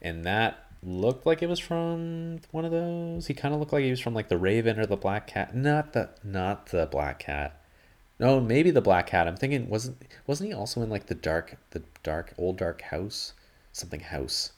and 0.00 0.24
that 0.24 0.63
looked 0.84 1.26
like 1.26 1.42
it 1.42 1.48
was 1.48 1.58
from 1.58 2.40
one 2.50 2.64
of 2.64 2.70
those. 2.70 3.26
He 3.26 3.34
kind 3.34 3.54
of 3.54 3.60
looked 3.60 3.72
like 3.72 3.84
he 3.84 3.90
was 3.90 4.00
from 4.00 4.14
like 4.14 4.28
the 4.28 4.38
Raven 4.38 4.78
or 4.78 4.86
the 4.86 4.96
Black 4.96 5.26
Cat. 5.26 5.54
Not 5.54 5.92
the 5.92 6.10
not 6.22 6.66
the 6.66 6.86
Black 6.86 7.18
Cat. 7.18 7.60
No, 8.18 8.40
maybe 8.40 8.70
the 8.70 8.80
Black 8.80 9.08
Cat. 9.08 9.26
I'm 9.26 9.36
thinking 9.36 9.68
wasn't 9.68 10.02
wasn't 10.26 10.48
he 10.48 10.54
also 10.54 10.82
in 10.82 10.90
like 10.90 11.06
the 11.06 11.14
dark 11.14 11.56
the 11.70 11.82
dark 12.02 12.34
old 12.38 12.58
dark 12.58 12.82
house 12.82 13.32
something 13.74 14.00
house. 14.00 14.52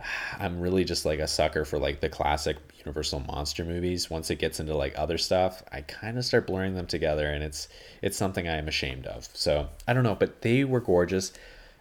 I'm 0.38 0.60
really 0.60 0.84
just 0.84 1.04
like 1.04 1.18
a 1.18 1.26
sucker 1.26 1.64
for 1.64 1.78
like 1.78 2.00
the 2.00 2.08
classic 2.08 2.56
Universal 2.84 3.20
monster 3.20 3.64
movies. 3.64 4.08
Once 4.08 4.30
it 4.30 4.38
gets 4.38 4.60
into 4.60 4.74
like 4.74 4.94
other 4.96 5.18
stuff, 5.18 5.62
I 5.72 5.80
kind 5.82 6.16
of 6.16 6.24
start 6.24 6.46
blurring 6.46 6.74
them 6.74 6.86
together, 6.86 7.28
and 7.28 7.42
it's 7.42 7.68
it's 8.02 8.16
something 8.16 8.48
I 8.48 8.56
am 8.56 8.68
ashamed 8.68 9.06
of. 9.06 9.28
So 9.34 9.68
I 9.86 9.92
don't 9.92 10.04
know, 10.04 10.14
but 10.14 10.42
they 10.42 10.64
were 10.64 10.80
gorgeous. 10.80 11.32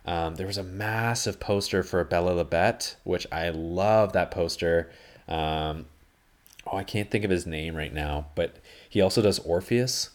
Um, 0.08 0.36
there 0.36 0.48
was 0.48 0.58
a 0.58 0.64
massive 0.64 1.40
poster 1.40 1.84
for 1.84 2.02
Bela 2.06 2.44
Lebet, 2.44 2.96
which 3.04 3.28
I 3.30 3.50
love 3.50 4.14
that 4.14 4.32
poster. 4.32 4.90
Um, 5.28 5.86
oh, 6.66 6.78
I 6.78 6.86
can't 6.86 7.12
think 7.12 7.26
of 7.26 7.30
his 7.30 7.46
name 7.46 7.76
right 7.76 7.94
now, 7.94 8.28
but 8.34 8.56
he 8.90 9.02
also 9.02 9.22
does 9.22 9.40
Orpheus. 9.40 10.12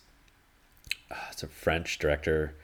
Uh, 1.11 1.17
it's 1.31 1.43
a 1.43 1.47
French 1.47 1.99
director, 1.99 2.55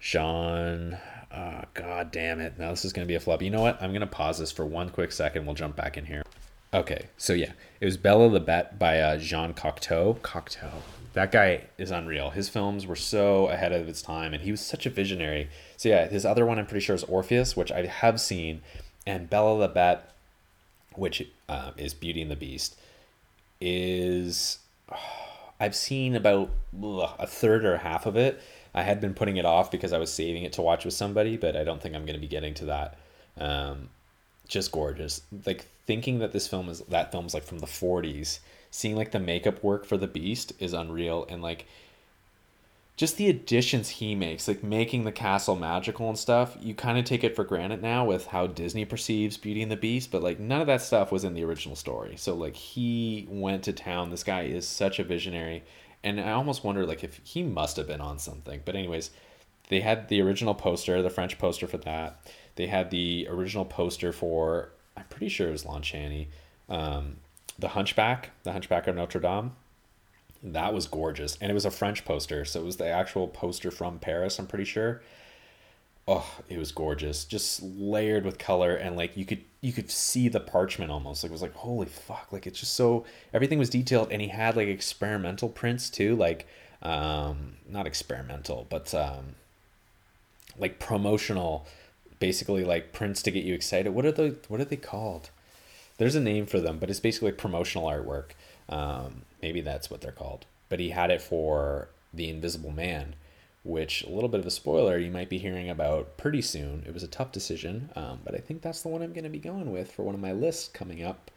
Jean. 0.00 0.96
Oh, 1.30 1.60
God 1.74 2.10
damn 2.10 2.40
it. 2.40 2.58
Now 2.58 2.70
this 2.70 2.86
is 2.86 2.94
going 2.94 3.06
to 3.06 3.10
be 3.10 3.16
a 3.16 3.20
flub. 3.20 3.42
You 3.42 3.50
know 3.50 3.60
what? 3.60 3.80
I'm 3.82 3.90
going 3.90 4.00
to 4.00 4.06
pause 4.06 4.38
this 4.38 4.50
for 4.50 4.64
one 4.64 4.88
quick 4.88 5.12
second. 5.12 5.44
We'll 5.44 5.54
jump 5.54 5.76
back 5.76 5.98
in 5.98 6.06
here. 6.06 6.22
Okay, 6.72 7.06
so 7.18 7.34
yeah, 7.34 7.52
it 7.80 7.84
was 7.84 7.98
Bela 7.98 8.28
Lebet 8.28 8.78
by 8.78 8.98
uh, 8.98 9.18
Jean 9.18 9.52
Cocteau. 9.52 10.18
Cocteau. 10.20 10.70
That 11.16 11.32
guy 11.32 11.62
is 11.78 11.90
unreal. 11.90 12.28
His 12.28 12.50
films 12.50 12.86
were 12.86 12.94
so 12.94 13.46
ahead 13.46 13.72
of 13.72 13.88
its 13.88 14.02
time, 14.02 14.34
and 14.34 14.42
he 14.42 14.50
was 14.50 14.60
such 14.60 14.84
a 14.84 14.90
visionary. 14.90 15.48
So 15.78 15.88
yeah, 15.88 16.08
his 16.08 16.26
other 16.26 16.44
one 16.44 16.58
I'm 16.58 16.66
pretty 16.66 16.84
sure 16.84 16.94
is 16.94 17.04
Orpheus, 17.04 17.56
which 17.56 17.72
I 17.72 17.86
have 17.86 18.20
seen, 18.20 18.60
and 19.06 19.30
Bella 19.30 19.58
the 19.66 19.68
Bat, 19.72 20.12
which 20.94 21.26
uh, 21.48 21.70
is 21.78 21.94
Beauty 21.94 22.20
and 22.20 22.30
the 22.30 22.36
Beast, 22.36 22.78
is 23.62 24.58
oh, 24.92 24.96
I've 25.58 25.74
seen 25.74 26.16
about 26.16 26.50
ugh, 26.84 27.14
a 27.18 27.26
third 27.26 27.64
or 27.64 27.78
half 27.78 28.04
of 28.04 28.16
it. 28.16 28.38
I 28.74 28.82
had 28.82 29.00
been 29.00 29.14
putting 29.14 29.38
it 29.38 29.46
off 29.46 29.70
because 29.70 29.94
I 29.94 29.98
was 29.98 30.12
saving 30.12 30.42
it 30.42 30.52
to 30.52 30.62
watch 30.62 30.84
with 30.84 30.92
somebody, 30.92 31.38
but 31.38 31.56
I 31.56 31.64
don't 31.64 31.80
think 31.80 31.94
I'm 31.94 32.04
going 32.04 32.16
to 32.16 32.20
be 32.20 32.28
getting 32.28 32.52
to 32.52 32.66
that. 32.66 32.98
Um, 33.38 33.88
just 34.48 34.72
gorgeous. 34.72 35.22
Like 35.44 35.66
thinking 35.86 36.18
that 36.20 36.32
this 36.32 36.48
film 36.48 36.68
is 36.68 36.80
that 36.80 37.12
film's 37.12 37.34
like 37.34 37.44
from 37.44 37.58
the 37.58 37.66
40s, 37.66 38.40
seeing 38.70 38.96
like 38.96 39.12
the 39.12 39.20
makeup 39.20 39.62
work 39.62 39.84
for 39.86 39.96
the 39.96 40.06
Beast 40.06 40.52
is 40.58 40.72
unreal, 40.72 41.26
and 41.28 41.42
like 41.42 41.66
just 42.96 43.18
the 43.18 43.28
additions 43.28 43.90
he 43.90 44.14
makes, 44.14 44.48
like 44.48 44.62
making 44.62 45.04
the 45.04 45.12
castle 45.12 45.54
magical 45.54 46.08
and 46.08 46.18
stuff, 46.18 46.56
you 46.58 46.74
kind 46.74 46.98
of 46.98 47.04
take 47.04 47.22
it 47.22 47.36
for 47.36 47.44
granted 47.44 47.82
now 47.82 48.06
with 48.06 48.28
how 48.28 48.46
Disney 48.46 48.86
perceives 48.86 49.36
Beauty 49.36 49.62
and 49.62 49.70
the 49.70 49.76
Beast, 49.76 50.10
but 50.10 50.22
like 50.22 50.40
none 50.40 50.62
of 50.62 50.66
that 50.66 50.80
stuff 50.80 51.12
was 51.12 51.22
in 51.22 51.34
the 51.34 51.44
original 51.44 51.76
story. 51.76 52.16
So 52.16 52.34
like 52.34 52.56
he 52.56 53.26
went 53.30 53.64
to 53.64 53.72
town. 53.74 54.10
This 54.10 54.24
guy 54.24 54.42
is 54.42 54.66
such 54.66 54.98
a 54.98 55.04
visionary, 55.04 55.62
and 56.02 56.18
I 56.18 56.32
almost 56.32 56.64
wonder 56.64 56.86
like 56.86 57.04
if 57.04 57.20
he 57.22 57.42
must 57.42 57.76
have 57.76 57.86
been 57.86 58.00
on 58.00 58.18
something. 58.18 58.62
But 58.64 58.76
anyways, 58.76 59.10
they 59.68 59.80
had 59.80 60.08
the 60.08 60.22
original 60.22 60.54
poster, 60.54 61.02
the 61.02 61.10
French 61.10 61.38
poster 61.38 61.66
for 61.66 61.78
that. 61.78 62.18
They 62.56 62.66
had 62.66 62.90
the 62.90 63.26
original 63.30 63.64
poster 63.64 64.12
for, 64.12 64.70
I'm 64.96 65.04
pretty 65.04 65.28
sure 65.28 65.48
it 65.48 65.52
was 65.52 65.64
Lon 65.64 65.82
Chaney, 65.82 66.28
um, 66.68 67.16
The 67.58 67.68
Hunchback, 67.68 68.30
The 68.42 68.52
Hunchback 68.52 68.86
of 68.86 68.96
Notre 68.96 69.20
Dame. 69.20 69.52
That 70.42 70.74
was 70.74 70.86
gorgeous. 70.86 71.38
And 71.40 71.50
it 71.50 71.54
was 71.54 71.64
a 71.64 71.70
French 71.70 72.04
poster. 72.04 72.44
So 72.44 72.60
it 72.60 72.64
was 72.64 72.76
the 72.76 72.88
actual 72.88 73.28
poster 73.28 73.70
from 73.70 73.98
Paris, 73.98 74.38
I'm 74.38 74.46
pretty 74.46 74.64
sure. 74.64 75.02
Oh, 76.08 76.38
it 76.48 76.56
was 76.58 76.70
gorgeous. 76.72 77.24
Just 77.24 77.62
layered 77.62 78.24
with 78.24 78.38
color 78.38 78.74
and 78.76 78.96
like 78.96 79.16
you 79.16 79.24
could 79.24 79.42
you 79.60 79.72
could 79.72 79.90
see 79.90 80.28
the 80.28 80.38
parchment 80.38 80.92
almost. 80.92 81.24
Like 81.24 81.30
it 81.30 81.32
was 81.32 81.42
like, 81.42 81.54
holy 81.54 81.86
fuck. 81.86 82.28
Like 82.30 82.46
it's 82.46 82.60
just 82.60 82.74
so 82.74 83.04
everything 83.34 83.58
was 83.58 83.70
detailed 83.70 84.12
and 84.12 84.22
he 84.22 84.28
had 84.28 84.56
like 84.56 84.68
experimental 84.68 85.48
prints 85.48 85.90
too, 85.90 86.14
like 86.14 86.46
um 86.80 87.54
not 87.68 87.88
experimental, 87.88 88.66
but 88.70 88.94
um 88.94 89.34
like 90.58 90.78
promotional 90.78 91.66
basically 92.18 92.64
like 92.64 92.92
prints 92.92 93.22
to 93.22 93.30
get 93.30 93.44
you 93.44 93.54
excited. 93.54 93.90
What 93.94 94.06
are 94.06 94.12
the 94.12 94.36
what 94.48 94.60
are 94.60 94.64
they 94.64 94.76
called? 94.76 95.30
There's 95.98 96.14
a 96.14 96.20
name 96.20 96.46
for 96.46 96.60
them, 96.60 96.78
but 96.78 96.90
it's 96.90 97.00
basically 97.00 97.32
promotional 97.32 97.88
artwork. 97.88 98.32
Um, 98.68 99.22
maybe 99.40 99.60
that's 99.60 99.90
what 99.90 100.00
they're 100.00 100.12
called. 100.12 100.44
But 100.68 100.80
he 100.80 100.90
had 100.90 101.10
it 101.10 101.22
for 101.22 101.88
the 102.12 102.28
Invisible 102.28 102.70
Man, 102.70 103.14
which 103.64 104.02
a 104.02 104.10
little 104.10 104.28
bit 104.28 104.40
of 104.40 104.46
a 104.46 104.50
spoiler 104.50 104.98
you 104.98 105.10
might 105.10 105.30
be 105.30 105.38
hearing 105.38 105.70
about 105.70 106.16
pretty 106.16 106.42
soon. 106.42 106.84
It 106.86 106.92
was 106.92 107.02
a 107.02 107.08
tough 107.08 107.32
decision, 107.32 107.90
um, 107.96 108.20
but 108.24 108.34
I 108.34 108.38
think 108.38 108.62
that's 108.62 108.82
the 108.82 108.88
one 108.88 109.02
I'm 109.02 109.12
going 109.12 109.24
to 109.24 109.30
be 109.30 109.38
going 109.38 109.72
with 109.72 109.92
for 109.92 110.02
one 110.02 110.14
of 110.14 110.20
my 110.20 110.32
lists 110.32 110.68
coming 110.68 111.02
up. 111.02 111.30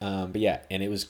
Um, 0.00 0.32
but 0.32 0.40
yeah, 0.40 0.60
and 0.70 0.82
it 0.82 0.88
was 0.88 1.08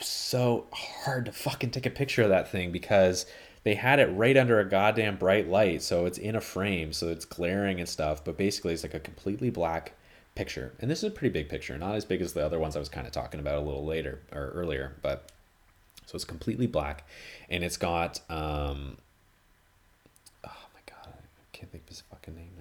so 0.00 0.66
hard 0.72 1.26
to 1.26 1.32
fucking 1.32 1.70
take 1.70 1.86
a 1.86 1.90
picture 1.90 2.22
of 2.22 2.30
that 2.30 2.50
thing 2.50 2.72
because 2.72 3.26
they 3.64 3.74
had 3.74 3.98
it 3.98 4.06
right 4.06 4.36
under 4.36 4.60
a 4.60 4.68
goddamn 4.68 5.16
bright 5.16 5.48
light, 5.48 5.82
so 5.82 6.06
it's 6.06 6.18
in 6.18 6.36
a 6.36 6.40
frame, 6.40 6.92
so 6.92 7.08
it's 7.08 7.24
glaring 7.24 7.80
and 7.80 7.88
stuff. 7.88 8.24
But 8.24 8.36
basically, 8.36 8.74
it's 8.74 8.82
like 8.82 8.94
a 8.94 9.00
completely 9.00 9.50
black 9.50 9.92
picture, 10.34 10.72
and 10.80 10.90
this 10.90 10.98
is 10.98 11.04
a 11.04 11.10
pretty 11.10 11.32
big 11.32 11.48
picture, 11.48 11.76
not 11.78 11.94
as 11.94 12.04
big 12.04 12.20
as 12.20 12.34
the 12.34 12.44
other 12.44 12.58
ones 12.58 12.76
I 12.76 12.78
was 12.78 12.88
kind 12.88 13.06
of 13.06 13.12
talking 13.12 13.40
about 13.40 13.56
a 13.56 13.60
little 13.60 13.84
later 13.84 14.20
or 14.32 14.50
earlier, 14.50 14.96
but 15.02 15.32
so 16.06 16.16
it's 16.16 16.24
completely 16.24 16.66
black, 16.66 17.06
and 17.48 17.64
it's 17.64 17.76
got 17.76 18.20
um. 18.30 18.98
Oh 20.44 20.66
my 20.74 20.80
god, 20.86 21.08
I 21.14 21.56
can't 21.56 21.72
think 21.72 21.84
of 21.84 21.88
his 21.88 22.02
fucking 22.02 22.34
name 22.34 22.53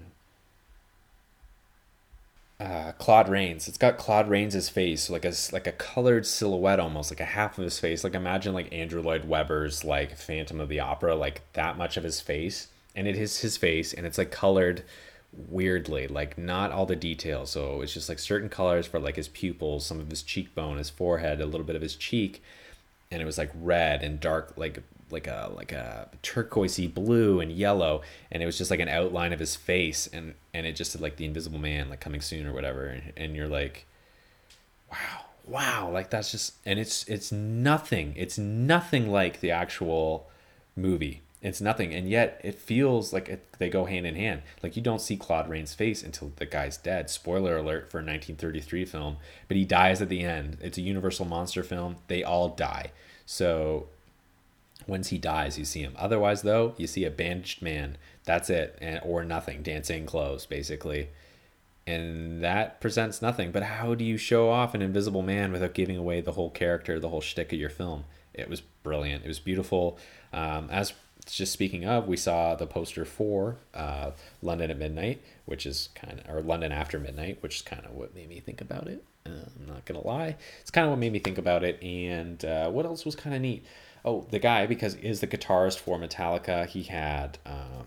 uh, 2.63 2.93
Claude 2.93 3.27
Rains. 3.27 3.67
It's 3.67 3.77
got 3.77 3.97
Claude 3.97 4.29
Rains's 4.29 4.69
face, 4.69 5.09
like 5.09 5.25
a 5.25 5.33
like 5.51 5.67
a 5.67 5.73
colored 5.73 6.25
silhouette, 6.25 6.79
almost 6.79 7.11
like 7.11 7.19
a 7.19 7.25
half 7.25 7.57
of 7.57 7.63
his 7.63 7.79
face. 7.79 8.03
Like 8.03 8.15
imagine 8.15 8.53
like 8.53 8.71
Andrew 8.71 9.01
Lloyd 9.01 9.25
Webber's 9.25 9.83
like 9.83 10.17
Phantom 10.17 10.59
of 10.61 10.69
the 10.69 10.79
Opera, 10.79 11.15
like 11.15 11.41
that 11.53 11.77
much 11.77 11.97
of 11.97 12.03
his 12.03 12.21
face, 12.21 12.69
and 12.95 13.07
it 13.07 13.17
is 13.17 13.39
his 13.41 13.57
face, 13.57 13.93
and 13.93 14.05
it's 14.05 14.17
like 14.17 14.31
colored 14.31 14.83
weirdly, 15.33 16.07
like 16.07 16.37
not 16.37 16.71
all 16.71 16.85
the 16.85 16.95
details. 16.95 17.51
So 17.51 17.81
it's 17.81 17.93
just 17.93 18.07
like 18.07 18.19
certain 18.19 18.49
colors 18.49 18.87
for 18.87 18.99
like 18.99 19.17
his 19.17 19.27
pupils, 19.27 19.85
some 19.85 19.99
of 19.99 20.09
his 20.09 20.23
cheekbone, 20.23 20.77
his 20.77 20.89
forehead, 20.89 21.41
a 21.41 21.45
little 21.45 21.65
bit 21.65 21.75
of 21.75 21.81
his 21.81 21.95
cheek, 21.95 22.41
and 23.11 23.21
it 23.21 23.25
was 23.25 23.37
like 23.37 23.51
red 23.55 24.03
and 24.03 24.19
dark, 24.19 24.53
like 24.55 24.81
like 25.13 25.27
a 25.27 25.51
like 25.55 25.71
a 25.71 26.09
turquoisey 26.21 26.91
blue 26.91 27.39
and 27.39 27.51
yellow 27.51 28.01
and 28.31 28.43
it 28.43 28.45
was 28.45 28.57
just 28.57 28.71
like 28.71 28.79
an 28.79 28.89
outline 28.89 29.31
of 29.31 29.39
his 29.39 29.55
face 29.55 30.07
and 30.07 30.33
and 30.53 30.65
it 30.65 30.75
just 30.75 30.91
said 30.91 31.01
like 31.01 31.15
the 31.17 31.25
invisible 31.25 31.59
man 31.59 31.89
like 31.89 31.99
coming 31.99 32.21
soon 32.21 32.45
or 32.45 32.53
whatever 32.53 32.87
and, 32.87 33.13
and 33.15 33.35
you're 33.35 33.47
like 33.47 33.85
wow 34.91 35.25
wow 35.45 35.89
like 35.89 36.09
that's 36.09 36.31
just 36.31 36.55
and 36.65 36.79
it's 36.79 37.07
it's 37.07 37.31
nothing 37.31 38.13
it's 38.17 38.37
nothing 38.37 39.09
like 39.09 39.39
the 39.39 39.51
actual 39.51 40.29
movie 40.75 41.21
it's 41.41 41.59
nothing 41.59 41.93
and 41.93 42.09
yet 42.09 42.39
it 42.43 42.55
feels 42.55 43.11
like 43.11 43.27
it, 43.27 43.45
they 43.59 43.69
go 43.69 43.85
hand 43.85 44.07
in 44.07 44.15
hand 44.15 44.41
like 44.63 44.75
you 44.75 44.81
don't 44.81 45.01
see 45.01 45.17
claude 45.17 45.49
rains 45.49 45.73
face 45.73 46.01
until 46.01 46.31
the 46.37 46.45
guy's 46.45 46.77
dead 46.77 47.09
spoiler 47.09 47.57
alert 47.57 47.91
for 47.91 47.97
a 47.97 48.01
1933 48.01 48.85
film 48.85 49.17
but 49.47 49.57
he 49.57 49.65
dies 49.65 50.01
at 50.01 50.09
the 50.09 50.21
end 50.21 50.57
it's 50.61 50.77
a 50.77 50.81
universal 50.81 51.25
monster 51.25 51.61
film 51.61 51.97
they 52.07 52.23
all 52.23 52.49
die 52.49 52.91
so 53.25 53.87
once 54.87 55.09
he 55.09 55.17
dies, 55.17 55.57
you 55.57 55.65
see 55.65 55.81
him. 55.81 55.93
Otherwise, 55.97 56.41
though, 56.41 56.73
you 56.77 56.87
see 56.87 57.05
a 57.05 57.11
bandaged 57.11 57.61
man. 57.61 57.97
That's 58.25 58.49
it, 58.49 58.77
and 58.81 58.99
or 59.03 59.23
nothing. 59.23 59.63
Dancing 59.63 60.05
clothes, 60.05 60.45
basically, 60.45 61.09
and 61.85 62.43
that 62.43 62.79
presents 62.79 63.21
nothing. 63.21 63.51
But 63.51 63.63
how 63.63 63.95
do 63.95 64.03
you 64.03 64.17
show 64.17 64.49
off 64.49 64.73
an 64.73 64.81
invisible 64.81 65.21
man 65.21 65.51
without 65.51 65.73
giving 65.73 65.97
away 65.97 66.21
the 66.21 66.33
whole 66.33 66.49
character, 66.49 66.99
the 66.99 67.09
whole 67.09 67.21
shtick 67.21 67.51
of 67.51 67.59
your 67.59 67.69
film? 67.69 68.05
It 68.33 68.49
was 68.49 68.61
brilliant. 68.61 69.25
It 69.25 69.27
was 69.27 69.39
beautiful. 69.39 69.97
Um, 70.31 70.69
as 70.71 70.93
just 71.25 71.53
speaking 71.53 71.85
of, 71.85 72.07
we 72.07 72.17
saw 72.17 72.55
the 72.55 72.67
poster 72.67 73.05
for 73.05 73.57
uh, 73.73 74.11
London 74.41 74.71
at 74.71 74.77
Midnight, 74.77 75.21
which 75.45 75.65
is 75.65 75.89
kind 75.95 76.19
of, 76.19 76.35
or 76.35 76.41
London 76.41 76.71
After 76.71 76.99
Midnight, 76.99 77.41
which 77.41 77.57
is 77.57 77.61
kind 77.61 77.85
of 77.85 77.91
what 77.91 78.15
made 78.15 78.29
me 78.29 78.39
think 78.39 78.61
about 78.61 78.87
it. 78.87 79.03
Uh, 79.25 79.29
I'm 79.29 79.67
not 79.67 79.85
gonna 79.85 80.05
lie, 80.05 80.35
it's 80.61 80.71
kind 80.71 80.85
of 80.85 80.91
what 80.91 80.99
made 80.99 81.13
me 81.13 81.19
think 81.19 81.37
about 81.37 81.63
it. 81.63 81.81
And 81.81 82.43
uh, 82.43 82.69
what 82.69 82.85
else 82.85 83.05
was 83.05 83.15
kind 83.15 83.35
of 83.35 83.41
neat? 83.41 83.65
Oh, 84.05 84.25
the 84.31 84.39
guy 84.39 84.65
because 84.65 84.95
is 84.95 85.21
the 85.21 85.27
guitarist 85.27 85.79
for 85.79 85.97
Metallica. 85.97 86.67
He 86.67 86.83
had 86.83 87.37
um, 87.45 87.85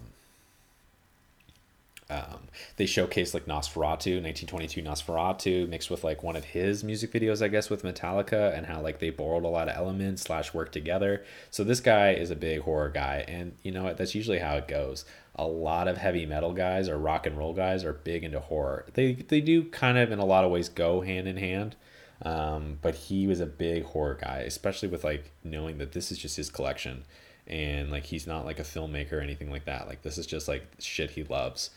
um, 2.09 2.49
they 2.77 2.85
showcased 2.85 3.35
like 3.35 3.47
Nosferatu, 3.47 4.23
1922 4.23 4.83
Nosferatu, 4.83 5.69
mixed 5.69 5.91
with 5.91 6.05
like 6.05 6.23
one 6.23 6.37
of 6.37 6.45
his 6.45 6.85
music 6.85 7.13
videos, 7.13 7.43
I 7.43 7.49
guess, 7.49 7.69
with 7.69 7.83
Metallica, 7.83 8.57
and 8.57 8.67
how 8.67 8.81
like 8.81 9.01
they 9.01 9.11
borrowed 9.11 9.45
a 9.45 9.49
lot 9.49 9.69
of 9.69 9.77
elements 9.77 10.23
slash 10.23 10.55
worked 10.55 10.73
together. 10.73 11.25
So 11.51 11.65
this 11.65 11.81
guy 11.81 12.13
is 12.13 12.31
a 12.31 12.37
big 12.37 12.61
horror 12.61 12.91
guy, 12.91 13.25
and 13.27 13.57
you 13.63 13.73
know 13.73 13.85
what? 13.85 13.97
That's 13.97 14.15
usually 14.15 14.39
how 14.39 14.57
it 14.57 14.69
goes. 14.69 15.05
A 15.35 15.47
lot 15.47 15.89
of 15.89 15.99
heavy 15.99 16.27
metal 16.27 16.53
guys 16.53 16.89
or 16.89 16.97
rock 16.97 17.27
and 17.27 17.37
roll 17.37 17.53
guys 17.53 17.85
are 17.85 17.93
big 17.93 18.23
into 18.23 18.41
horror. 18.41 18.87
They 18.95 19.15
they 19.15 19.41
do 19.41 19.65
kind 19.65 19.99
of 19.99 20.13
in 20.13 20.21
a 20.21 20.25
lot 20.25 20.45
of 20.45 20.53
ways 20.53 20.69
go 20.69 21.01
hand 21.01 21.27
in 21.27 21.39
hand. 21.39 21.75
Um, 22.23 22.79
but 22.81 22.95
he 22.95 23.27
was 23.27 23.41
a 23.41 23.47
big 23.47 23.85
horror 23.85 24.19
guy, 24.21 24.39
especially 24.47 24.89
with 24.89 25.05
like 25.05 25.31
knowing 25.45 25.79
that 25.79 25.93
this 25.93 26.11
is 26.11 26.19
just 26.19 26.37
his 26.37 26.51
collection 26.51 27.05
and 27.47 27.91
like 27.91 28.05
he's 28.05 28.27
not 28.27 28.45
like 28.45 28.59
a 28.59 28.65
filmmaker 28.65 29.13
or 29.13 29.21
anything 29.21 29.51
like 29.51 29.67
that. 29.67 29.87
Like 29.87 30.03
this 30.03 30.19
is 30.19 30.27
just 30.27 30.49
like 30.49 30.67
shit 30.79 31.11
he 31.11 31.25
loves. 31.25 31.71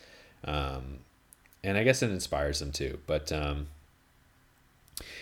Um, 0.44 1.00
and 1.62 1.76
I 1.76 1.84
guess 1.84 2.02
it 2.02 2.10
inspires 2.10 2.60
him 2.60 2.72
too. 2.72 2.98
But 3.06 3.30
um, 3.30 3.68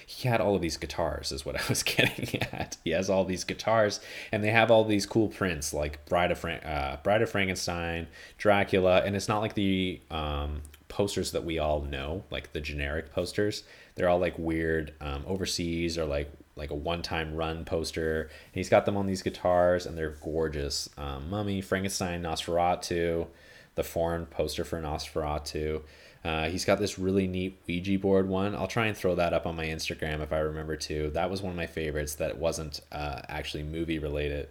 he 0.06 0.28
had 0.28 0.40
all 0.40 0.54
of 0.54 0.62
these 0.62 0.76
guitars, 0.76 1.32
is 1.32 1.44
what 1.44 1.56
I 1.60 1.64
was 1.68 1.82
getting 1.82 2.42
at. 2.52 2.76
He 2.84 2.90
has 2.90 3.10
all 3.10 3.24
these 3.24 3.44
guitars, 3.44 4.00
and 4.32 4.42
they 4.42 4.50
have 4.50 4.70
all 4.70 4.84
these 4.84 5.06
cool 5.06 5.28
prints 5.28 5.74
like 5.74 6.04
Bride 6.06 6.30
of, 6.30 6.38
Fran- 6.38 6.64
uh, 6.64 6.98
Bride 7.02 7.22
of 7.22 7.30
Frankenstein, 7.30 8.06
Dracula, 8.38 9.02
and 9.04 9.14
it's 9.14 9.28
not 9.28 9.40
like 9.40 9.54
the 9.54 10.00
um, 10.10 10.62
posters 10.88 11.32
that 11.32 11.44
we 11.44 11.58
all 11.58 11.82
know, 11.82 12.24
like 12.30 12.52
the 12.52 12.60
generic 12.60 13.12
posters. 13.12 13.64
They're 13.98 14.08
all 14.08 14.18
like 14.18 14.38
weird 14.38 14.94
um, 15.00 15.24
overseas 15.26 15.98
or 15.98 16.06
like 16.06 16.30
like 16.56 16.70
a 16.70 16.74
one-time 16.74 17.34
run 17.34 17.64
poster. 17.64 18.22
And 18.22 18.54
he's 18.54 18.68
got 18.68 18.84
them 18.84 18.96
on 18.96 19.06
these 19.06 19.22
guitars, 19.22 19.86
and 19.86 19.96
they're 19.96 20.16
gorgeous. 20.22 20.88
Um, 20.96 21.30
Mummy, 21.30 21.60
Frankenstein, 21.60 22.22
Nosferatu, 22.22 23.28
the 23.76 23.84
foreign 23.84 24.26
poster 24.26 24.64
for 24.64 24.80
Nosferatu. 24.80 25.82
Uh, 26.24 26.48
he's 26.48 26.64
got 26.64 26.80
this 26.80 26.98
really 26.98 27.28
neat 27.28 27.60
Ouija 27.68 27.98
board 27.98 28.28
one. 28.28 28.54
I'll 28.56 28.66
try 28.66 28.86
and 28.86 28.96
throw 28.96 29.14
that 29.14 29.32
up 29.32 29.46
on 29.46 29.54
my 29.54 29.66
Instagram 29.66 30.20
if 30.20 30.32
I 30.32 30.38
remember 30.38 30.76
to. 30.76 31.10
That 31.10 31.30
was 31.30 31.42
one 31.42 31.50
of 31.50 31.56
my 31.56 31.66
favorites 31.66 32.16
that 32.16 32.38
wasn't 32.38 32.80
uh, 32.90 33.20
actually 33.28 33.62
movie 33.62 33.98
related. 33.98 34.48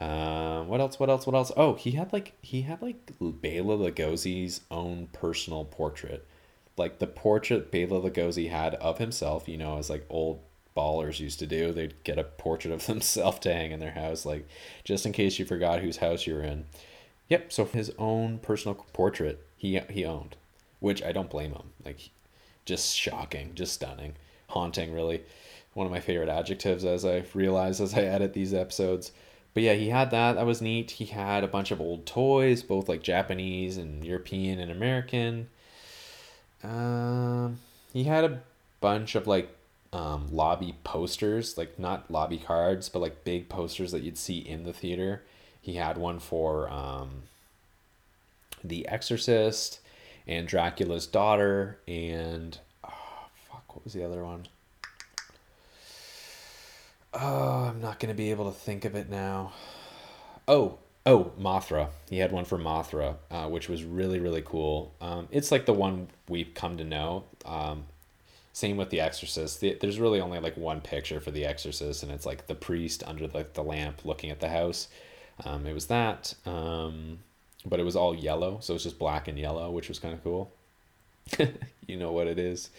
Um, 0.00 0.68
what 0.68 0.80
else? 0.80 0.98
What 0.98 1.10
else? 1.10 1.26
What 1.26 1.34
else? 1.34 1.52
Oh, 1.56 1.74
he 1.74 1.90
had 1.92 2.12
like 2.12 2.32
he 2.40 2.62
had 2.62 2.80
like 2.80 3.12
Bela 3.20 3.76
Lugosi's 3.76 4.62
own 4.70 5.08
personal 5.12 5.64
portrait, 5.64 6.26
like 6.80 6.98
the 6.98 7.06
portrait 7.06 7.70
Bela 7.70 8.00
Lugosi 8.00 8.50
had 8.50 8.74
of 8.76 8.98
himself. 8.98 9.48
You 9.48 9.58
know, 9.58 9.78
as 9.78 9.88
like 9.88 10.04
old 10.08 10.40
ballers 10.76 11.20
used 11.20 11.38
to 11.40 11.46
do. 11.46 11.72
They'd 11.72 12.02
get 12.04 12.18
a 12.18 12.24
portrait 12.24 12.72
of 12.72 12.86
themselves 12.86 13.38
to 13.40 13.52
hang 13.52 13.70
in 13.70 13.80
their 13.80 13.92
house, 13.92 14.26
like 14.26 14.48
just 14.84 15.06
in 15.06 15.12
case 15.12 15.38
you 15.38 15.44
forgot 15.44 15.80
whose 15.80 15.98
house 15.98 16.26
you 16.26 16.34
were 16.34 16.42
in. 16.42 16.64
Yep. 17.28 17.52
So 17.52 17.64
his 17.64 17.92
own 17.98 18.38
personal 18.38 18.74
portrait 18.92 19.46
he 19.56 19.78
he 19.90 20.04
owned, 20.04 20.36
which 20.80 21.02
I 21.02 21.12
don't 21.12 21.30
blame 21.30 21.52
him. 21.52 21.70
Like, 21.84 22.10
just 22.64 22.96
shocking, 22.96 23.52
just 23.54 23.74
stunning, 23.74 24.14
haunting. 24.48 24.92
Really, 24.92 25.22
one 25.74 25.86
of 25.86 25.92
my 25.92 26.00
favorite 26.00 26.28
adjectives 26.28 26.84
as 26.84 27.04
I 27.04 27.24
realize 27.34 27.80
as 27.80 27.94
I 27.94 28.02
edit 28.02 28.32
these 28.32 28.54
episodes 28.54 29.12
but 29.52 29.62
yeah, 29.62 29.74
he 29.74 29.88
had 29.88 30.10
that. 30.12 30.34
That 30.34 30.46
was 30.46 30.62
neat. 30.62 30.92
He 30.92 31.06
had 31.06 31.42
a 31.42 31.48
bunch 31.48 31.70
of 31.70 31.80
old 31.80 32.06
toys, 32.06 32.62
both 32.62 32.88
like 32.88 33.02
Japanese 33.02 33.76
and 33.76 34.04
European 34.04 34.60
and 34.60 34.70
American. 34.70 35.48
Um, 36.62 37.60
he 37.92 38.04
had 38.04 38.24
a 38.24 38.40
bunch 38.80 39.14
of 39.14 39.26
like 39.26 39.54
um, 39.92 40.28
lobby 40.30 40.76
posters, 40.84 41.56
like 41.58 41.78
not 41.78 42.10
lobby 42.10 42.38
cards, 42.38 42.88
but 42.88 43.00
like 43.00 43.24
big 43.24 43.48
posters 43.48 43.92
that 43.92 44.02
you'd 44.02 44.18
see 44.18 44.38
in 44.38 44.64
the 44.64 44.72
theater. 44.72 45.22
He 45.60 45.74
had 45.74 45.98
one 45.98 46.18
for 46.18 46.70
um, 46.70 47.22
The 48.62 48.86
Exorcist 48.88 49.80
and 50.26 50.46
Dracula's 50.46 51.06
Daughter 51.06 51.78
and 51.86 52.58
oh, 52.84 53.28
fuck, 53.48 53.74
what 53.74 53.84
was 53.84 53.92
the 53.92 54.04
other 54.04 54.24
one? 54.24 54.46
Oh, 57.12 57.70
I'm 57.70 57.80
not 57.80 57.98
to 58.14 58.16
be 58.16 58.30
able 58.30 58.50
to 58.50 58.56
think 58.56 58.84
of 58.84 58.94
it 58.94 59.10
now. 59.10 59.52
Oh, 60.46 60.78
oh, 61.06 61.32
Mothra. 61.40 61.88
He 62.08 62.18
had 62.18 62.32
one 62.32 62.44
for 62.44 62.58
Mothra, 62.58 63.16
uh, 63.30 63.48
which 63.48 63.68
was 63.68 63.84
really, 63.84 64.20
really 64.20 64.42
cool. 64.42 64.92
Um, 65.00 65.28
it's 65.30 65.50
like 65.50 65.66
the 65.66 65.72
one 65.72 66.08
we've 66.28 66.54
come 66.54 66.76
to 66.76 66.84
know. 66.84 67.24
Um, 67.44 67.84
same 68.52 68.76
with 68.76 68.90
The 68.90 69.00
Exorcist. 69.00 69.60
The, 69.60 69.76
there's 69.80 70.00
really 70.00 70.20
only 70.20 70.38
like 70.40 70.56
one 70.56 70.80
picture 70.80 71.20
for 71.20 71.30
The 71.30 71.44
Exorcist, 71.44 72.02
and 72.02 72.12
it's 72.12 72.26
like 72.26 72.46
the 72.46 72.54
priest 72.54 73.02
under 73.06 73.26
the, 73.26 73.46
the 73.54 73.62
lamp 73.62 74.04
looking 74.04 74.30
at 74.30 74.40
the 74.40 74.48
house. 74.48 74.88
Um, 75.44 75.66
it 75.66 75.72
was 75.72 75.86
that, 75.86 76.34
um, 76.44 77.20
but 77.64 77.80
it 77.80 77.84
was 77.84 77.96
all 77.96 78.14
yellow, 78.14 78.58
so 78.60 78.74
it's 78.74 78.84
just 78.84 78.98
black 78.98 79.28
and 79.28 79.38
yellow, 79.38 79.70
which 79.70 79.88
was 79.88 79.98
kind 79.98 80.12
of 80.12 80.22
cool. 80.22 80.52
you 81.86 81.96
know 81.96 82.12
what 82.12 82.26
it 82.26 82.38
is. 82.38 82.70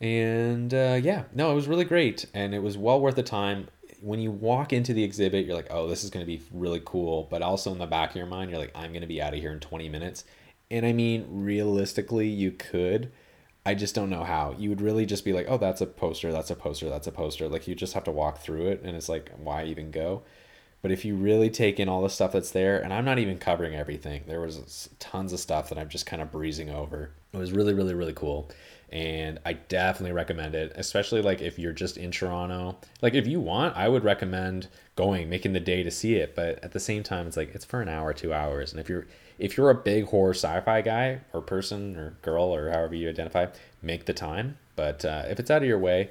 And 0.00 0.72
uh, 0.72 0.98
yeah, 1.02 1.24
no, 1.34 1.52
it 1.52 1.54
was 1.54 1.68
really 1.68 1.84
great, 1.84 2.26
and 2.32 2.54
it 2.54 2.62
was 2.62 2.78
well 2.78 3.00
worth 3.00 3.16
the 3.16 3.22
time. 3.22 3.68
When 4.04 4.20
you 4.20 4.30
walk 4.30 4.72
into 4.74 4.92
the 4.92 5.02
exhibit, 5.02 5.46
you're 5.46 5.56
like, 5.56 5.70
"Oh, 5.70 5.88
this 5.88 6.04
is 6.04 6.10
going 6.10 6.24
to 6.24 6.30
be 6.30 6.42
really 6.52 6.82
cool," 6.84 7.26
but 7.30 7.40
also 7.42 7.72
in 7.72 7.78
the 7.78 7.86
back 7.86 8.10
of 8.10 8.16
your 8.16 8.26
mind, 8.26 8.50
you're 8.50 8.60
like, 8.60 8.76
"I'm 8.76 8.90
going 8.90 9.00
to 9.00 9.06
be 9.06 9.22
out 9.22 9.32
of 9.34 9.40
here 9.40 9.52
in 9.52 9.60
20 9.60 9.88
minutes." 9.88 10.24
And 10.70 10.84
I 10.84 10.92
mean, 10.92 11.26
realistically, 11.30 12.28
you 12.28 12.50
could. 12.52 13.10
I 13.66 13.74
just 13.74 13.94
don't 13.94 14.10
know 14.10 14.24
how. 14.24 14.54
You 14.58 14.68
would 14.68 14.82
really 14.82 15.06
just 15.06 15.24
be 15.24 15.32
like, 15.32 15.46
"Oh, 15.48 15.56
that's 15.58 15.80
a 15.80 15.86
poster. 15.86 16.32
That's 16.32 16.50
a 16.50 16.56
poster. 16.56 16.90
That's 16.90 17.06
a 17.06 17.12
poster." 17.12 17.48
Like 17.48 17.66
you 17.66 17.74
just 17.74 17.94
have 17.94 18.04
to 18.04 18.10
walk 18.12 18.38
through 18.40 18.66
it, 18.68 18.82
and 18.84 18.94
it's 18.96 19.08
like, 19.08 19.30
why 19.38 19.64
even 19.64 19.90
go? 19.90 20.22
But 20.82 20.90
if 20.90 21.04
you 21.06 21.16
really 21.16 21.48
take 21.48 21.80
in 21.80 21.88
all 21.88 22.02
the 22.02 22.10
stuff 22.10 22.32
that's 22.32 22.50
there, 22.50 22.78
and 22.78 22.92
I'm 22.92 23.06
not 23.06 23.18
even 23.18 23.38
covering 23.38 23.74
everything, 23.74 24.24
there 24.26 24.40
was 24.42 24.90
tons 24.98 25.32
of 25.32 25.40
stuff 25.40 25.70
that 25.70 25.78
I'm 25.78 25.88
just 25.88 26.04
kind 26.04 26.20
of 26.20 26.30
breezing 26.30 26.68
over. 26.68 27.12
It 27.32 27.38
was 27.38 27.52
really, 27.52 27.72
really, 27.72 27.94
really 27.94 28.12
cool. 28.12 28.50
And 28.94 29.40
I 29.44 29.54
definitely 29.54 30.12
recommend 30.12 30.54
it, 30.54 30.72
especially 30.76 31.20
like 31.20 31.42
if 31.42 31.58
you're 31.58 31.72
just 31.72 31.96
in 31.96 32.12
Toronto. 32.12 32.76
Like 33.02 33.14
if 33.14 33.26
you 33.26 33.40
want, 33.40 33.76
I 33.76 33.88
would 33.88 34.04
recommend 34.04 34.68
going, 34.94 35.28
making 35.28 35.52
the 35.52 35.58
day 35.58 35.82
to 35.82 35.90
see 35.90 36.14
it. 36.14 36.36
But 36.36 36.62
at 36.62 36.70
the 36.70 36.78
same 36.78 37.02
time, 37.02 37.26
it's 37.26 37.36
like 37.36 37.56
it's 37.56 37.64
for 37.64 37.82
an 37.82 37.88
hour, 37.88 38.12
two 38.12 38.32
hours. 38.32 38.70
And 38.70 38.80
if 38.80 38.88
you're 38.88 39.08
if 39.36 39.56
you're 39.56 39.70
a 39.70 39.74
big 39.74 40.04
horror 40.04 40.32
sci-fi 40.32 40.80
guy 40.80 41.22
or 41.32 41.40
person 41.40 41.96
or 41.96 42.16
girl 42.22 42.54
or 42.54 42.70
however 42.70 42.94
you 42.94 43.08
identify, 43.08 43.46
make 43.82 44.04
the 44.04 44.12
time. 44.12 44.58
But 44.76 45.04
uh, 45.04 45.24
if 45.28 45.40
it's 45.40 45.50
out 45.50 45.62
of 45.62 45.68
your 45.68 45.80
way, 45.80 46.10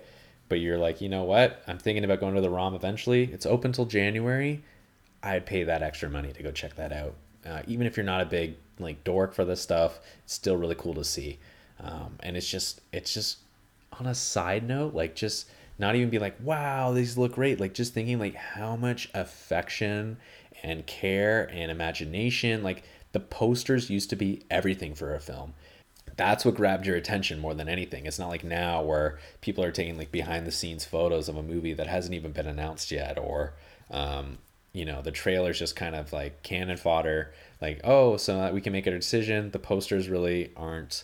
but 0.49 0.59
you're 0.59 0.77
like, 0.77 0.99
you 0.99 1.07
know 1.07 1.23
what? 1.23 1.63
I'm 1.65 1.77
thinking 1.77 2.03
about 2.03 2.19
going 2.19 2.35
to 2.35 2.41
the 2.41 2.49
ROM 2.49 2.75
eventually. 2.75 3.31
It's 3.31 3.45
open 3.45 3.71
till 3.71 3.85
January. 3.85 4.61
I'd 5.23 5.45
pay 5.45 5.63
that 5.63 5.81
extra 5.81 6.09
money 6.09 6.33
to 6.33 6.43
go 6.43 6.51
check 6.51 6.75
that 6.75 6.91
out. 6.91 7.15
Uh, 7.45 7.61
even 7.65 7.87
if 7.87 7.95
you're 7.95 8.05
not 8.05 8.19
a 8.19 8.25
big 8.25 8.57
like 8.77 9.05
dork 9.05 9.33
for 9.33 9.45
this 9.45 9.61
stuff, 9.61 10.01
it's 10.25 10.33
still 10.33 10.57
really 10.57 10.75
cool 10.75 10.95
to 10.95 11.05
see. 11.05 11.39
Um, 11.79 12.17
and 12.21 12.37
it's 12.37 12.49
just, 12.49 12.81
it's 12.91 13.13
just 13.13 13.39
on 13.99 14.05
a 14.05 14.15
side 14.15 14.67
note, 14.67 14.93
like 14.93 15.15
just 15.15 15.49
not 15.77 15.95
even 15.95 16.09
be 16.09 16.19
like, 16.19 16.35
wow, 16.41 16.91
these 16.91 17.17
look 17.17 17.33
great. 17.33 17.59
Like 17.59 17.73
just 17.73 17.93
thinking 17.93 18.19
like 18.19 18.35
how 18.35 18.75
much 18.75 19.09
affection 19.13 20.17
and 20.61 20.85
care 20.85 21.49
and 21.51 21.71
imagination, 21.71 22.63
like 22.63 22.83
the 23.11 23.19
posters 23.19 23.89
used 23.89 24.09
to 24.11 24.15
be 24.15 24.43
everything 24.49 24.95
for 24.95 25.13
a 25.13 25.19
film 25.19 25.53
that's 26.15 26.45
what 26.45 26.55
grabbed 26.55 26.85
your 26.85 26.95
attention 26.95 27.39
more 27.39 27.53
than 27.53 27.67
anything. 27.67 28.05
It's 28.05 28.19
not 28.19 28.29
like 28.29 28.43
now 28.43 28.83
where 28.83 29.19
people 29.41 29.63
are 29.63 29.71
taking 29.71 29.97
like 29.97 30.11
behind 30.11 30.45
the 30.45 30.51
scenes 30.51 30.85
photos 30.85 31.27
of 31.29 31.37
a 31.37 31.43
movie 31.43 31.73
that 31.73 31.87
hasn't 31.87 32.13
even 32.13 32.31
been 32.31 32.47
announced 32.47 32.91
yet, 32.91 33.17
or 33.17 33.53
um, 33.89 34.37
you 34.73 34.85
know, 34.85 35.01
the 35.01 35.11
trailer's 35.11 35.59
just 35.59 35.75
kind 35.75 35.95
of 35.95 36.13
like 36.13 36.43
cannon 36.43 36.77
fodder. 36.77 37.33
Like, 37.61 37.81
oh, 37.83 38.17
so 38.17 38.37
that 38.37 38.53
we 38.53 38.61
can 38.61 38.73
make 38.73 38.87
a 38.87 38.91
decision. 38.91 39.51
The 39.51 39.59
posters 39.59 40.09
really 40.09 40.51
aren't 40.55 41.03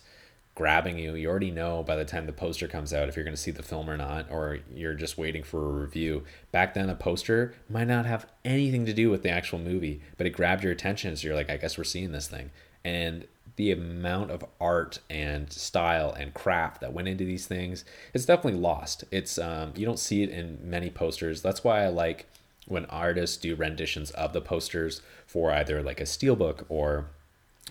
grabbing 0.59 0.99
you. 0.99 1.15
You 1.15 1.29
already 1.29 1.51
know 1.51 1.83
by 1.83 1.95
the 1.95 2.03
time 2.03 2.25
the 2.25 2.33
poster 2.33 2.67
comes 2.67 2.93
out 2.93 3.07
if 3.07 3.15
you're 3.15 3.23
going 3.23 3.35
to 3.35 3.41
see 3.41 3.49
the 3.49 3.63
film 3.63 3.89
or 3.89 3.95
not, 3.95 4.29
or 4.29 4.59
you're 4.75 4.93
just 4.93 5.17
waiting 5.17 5.41
for 5.41 5.63
a 5.63 5.71
review. 5.83 6.25
Back 6.51 6.73
then, 6.73 6.89
a 6.89 6.95
poster 6.95 7.53
might 7.69 7.87
not 7.87 8.05
have 8.05 8.25
anything 8.43 8.85
to 8.85 8.91
do 8.91 9.09
with 9.09 9.23
the 9.23 9.29
actual 9.29 9.57
movie, 9.57 10.01
but 10.17 10.27
it 10.27 10.31
grabbed 10.31 10.61
your 10.61 10.73
attention. 10.73 11.15
So 11.15 11.27
you're 11.29 11.35
like, 11.35 11.49
I 11.49 11.55
guess 11.55 11.77
we're 11.77 11.85
seeing 11.85 12.11
this 12.11 12.27
thing. 12.27 12.51
And 12.83 13.25
the 13.55 13.71
amount 13.71 14.31
of 14.31 14.43
art 14.59 14.99
and 15.09 15.49
style 15.49 16.11
and 16.11 16.33
craft 16.33 16.81
that 16.81 16.91
went 16.91 17.07
into 17.07 17.25
these 17.25 17.45
things 17.45 17.83
it's 18.13 18.23
definitely 18.23 18.57
lost 18.57 19.03
it's 19.11 19.37
um, 19.37 19.73
you 19.75 19.85
don't 19.85 19.99
see 19.99 20.23
it 20.23 20.29
in 20.29 20.57
many 20.63 20.89
posters 20.89 21.41
that's 21.41 21.61
why 21.61 21.83
i 21.83 21.89
like 21.89 22.25
when 22.67 22.85
artists 22.85 23.35
do 23.35 23.55
renditions 23.55 24.11
of 24.11 24.31
the 24.31 24.39
posters 24.39 25.01
for 25.27 25.51
either 25.51 25.83
like 25.83 25.99
a 25.99 26.05
steelbook 26.05 26.63
or 26.69 27.07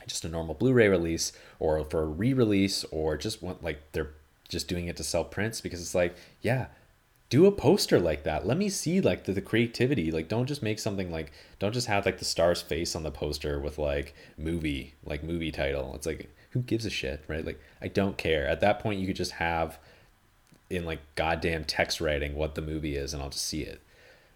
just 0.07 0.25
a 0.25 0.29
normal 0.29 0.55
blu-ray 0.55 0.89
release 0.89 1.33
or 1.59 1.85
for 1.85 2.03
a 2.03 2.07
re-release 2.07 2.85
or 2.91 3.17
just 3.17 3.43
want 3.43 3.63
like 3.63 3.81
they're 3.93 4.11
just 4.49 4.69
doing 4.69 4.87
it 4.87 4.97
to 4.97 5.05
sell 5.05 5.25
prints 5.25 5.61
because 5.61 5.81
it's 5.81 5.95
like 5.95 6.17
yeah 6.41 6.67
do 7.31 7.45
a 7.45 7.53
poster 7.53 8.01
like 8.01 8.23
that. 8.25 8.47
Let 8.47 8.57
me 8.57 8.69
see 8.69 9.01
like 9.01 9.25
the, 9.25 9.33
the, 9.33 9.43
creativity. 9.43 10.11
Like 10.11 10.29
don't 10.29 10.47
just 10.47 10.63
make 10.63 10.79
something 10.79 11.11
like 11.11 11.33
don't 11.59 11.75
just 11.75 11.87
have 11.87 12.07
like 12.07 12.19
the 12.19 12.25
star's 12.25 12.63
face 12.63 12.97
on 12.97 13.03
the 13.03 13.11
poster 13.11 13.61
with 13.61 13.79
like 13.79 14.15
movie 14.37 14.95
like 15.05 15.23
movie 15.23 15.53
title. 15.53 15.95
It's 15.95 16.07
like 16.07 16.35
who 16.51 16.61
gives 16.61 16.87
a 16.87 16.91
shit 16.91 17.23
right? 17.29 17.45
Like 17.45 17.61
i 17.83 17.89
don't 17.89 18.17
care. 18.17 18.47
At 18.47 18.61
that 18.61 18.79
point 18.79 19.01
you 19.01 19.07
could 19.07 19.17
just 19.17 19.33
have 19.33 19.79
in 20.71 20.85
like 20.85 21.01
goddamn 21.15 21.65
text 21.65 22.01
writing 22.01 22.35
what 22.35 22.55
the 22.55 22.63
movie 22.63 22.97
is 22.97 23.15
and 23.15 23.23
i'll 23.23 23.31
just 23.31 23.47
see 23.47 23.63
it. 23.63 23.83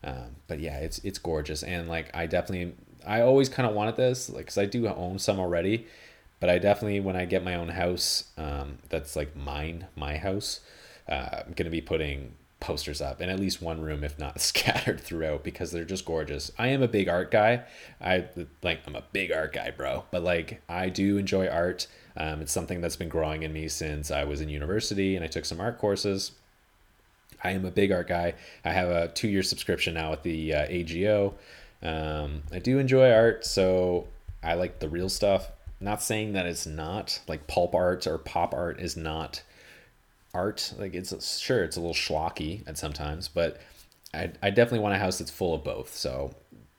Um, 0.04 0.36
but 0.46 0.60
yeah 0.60 0.78
it's 0.78 0.98
it's 0.98 1.18
gorgeous. 1.18 1.62
And 1.62 1.88
like 1.88 2.14
i 2.14 2.26
definitely 2.26 2.74
i 3.07 3.20
always 3.20 3.48
kind 3.48 3.68
of 3.68 3.74
wanted 3.74 3.96
this 3.96 4.28
like 4.28 4.46
because 4.46 4.59
i 4.59 4.64
do 4.64 4.86
own 4.86 5.18
some 5.18 5.38
already 5.38 5.86
but 6.40 6.50
i 6.50 6.59
definitely 6.59 7.00
when 7.00 7.16
i 7.16 7.24
get 7.24 7.44
my 7.44 7.55
own 7.55 7.68
house 7.68 8.24
um, 8.38 8.78
that's 8.88 9.16
like 9.16 9.34
mine 9.36 9.86
my 9.96 10.16
house 10.16 10.61
uh, 11.09 11.42
i'm 11.46 11.53
gonna 11.53 11.70
be 11.70 11.80
putting 11.80 12.34
posters 12.62 13.00
up 13.00 13.20
in 13.20 13.28
at 13.28 13.40
least 13.40 13.61
one 13.61 13.80
room 13.80 14.05
if 14.05 14.18
not 14.20 14.40
scattered 14.40 15.00
throughout 15.00 15.42
because 15.42 15.72
they're 15.72 15.84
just 15.84 16.05
gorgeous. 16.05 16.50
I 16.57 16.68
am 16.68 16.80
a 16.80 16.88
big 16.88 17.09
art 17.09 17.30
guy. 17.30 17.64
I 18.00 18.26
like 18.62 18.80
i'm 18.86 18.94
a 18.94 19.03
big 19.12 19.32
art 19.32 19.53
guy 19.53 19.72
bro 19.72 20.05
but 20.11 20.22
like 20.22 20.62
i 20.68 20.88
do 20.88 21.18
enjoy 21.18 21.48
art. 21.48 21.88
Um, 22.16 22.40
it's 22.42 22.53
something 22.53 22.80
that's 22.80 22.96
been 22.96 23.09
growing 23.09 23.42
in 23.42 23.53
me 23.53 23.68
since 23.68 24.11
i 24.11 24.24
was 24.24 24.40
in 24.40 24.48
university 24.48 25.16
and 25.16 25.24
i 25.24 25.28
took 25.28 25.44
some 25.44 25.61
art 25.61 25.78
courses. 25.78 26.32
I 27.44 27.50
am 27.50 27.64
a 27.64 27.72
big 27.72 27.90
art 27.90 28.07
guy. 28.07 28.34
I 28.64 28.70
have 28.70 28.88
a 28.88 29.09
two-year 29.09 29.42
subscription 29.42 29.94
now 29.94 30.11
with 30.12 30.22
the 30.22 30.55
uh, 30.55 30.66
AGO 30.68 31.34
um, 31.82 32.42
i 32.52 32.58
do 32.58 32.78
enjoy 32.78 33.10
art 33.10 33.44
so 33.44 34.06
i 34.42 34.54
like 34.54 34.78
the 34.78 34.88
real 34.88 35.08
stuff 35.08 35.50
not 35.80 36.00
saying 36.00 36.32
that 36.34 36.46
it's 36.46 36.66
not 36.66 37.20
like 37.26 37.46
pulp 37.48 37.74
art 37.74 38.06
or 38.06 38.16
pop 38.18 38.54
art 38.54 38.80
is 38.80 38.96
not 38.96 39.42
art. 40.34 40.72
Like 40.78 40.94
it's 40.94 41.38
sure 41.38 41.64
it's 41.64 41.76
a 41.76 41.80
little 41.80 41.94
schlocky 41.94 42.66
at 42.68 42.78
sometimes, 42.78 43.28
but 43.28 43.60
I 44.14 44.30
I 44.42 44.50
definitely 44.50 44.80
want 44.80 44.94
a 44.94 44.98
house 44.98 45.18
that's 45.18 45.30
full 45.30 45.54
of 45.54 45.64
both. 45.64 45.94
So 45.94 46.34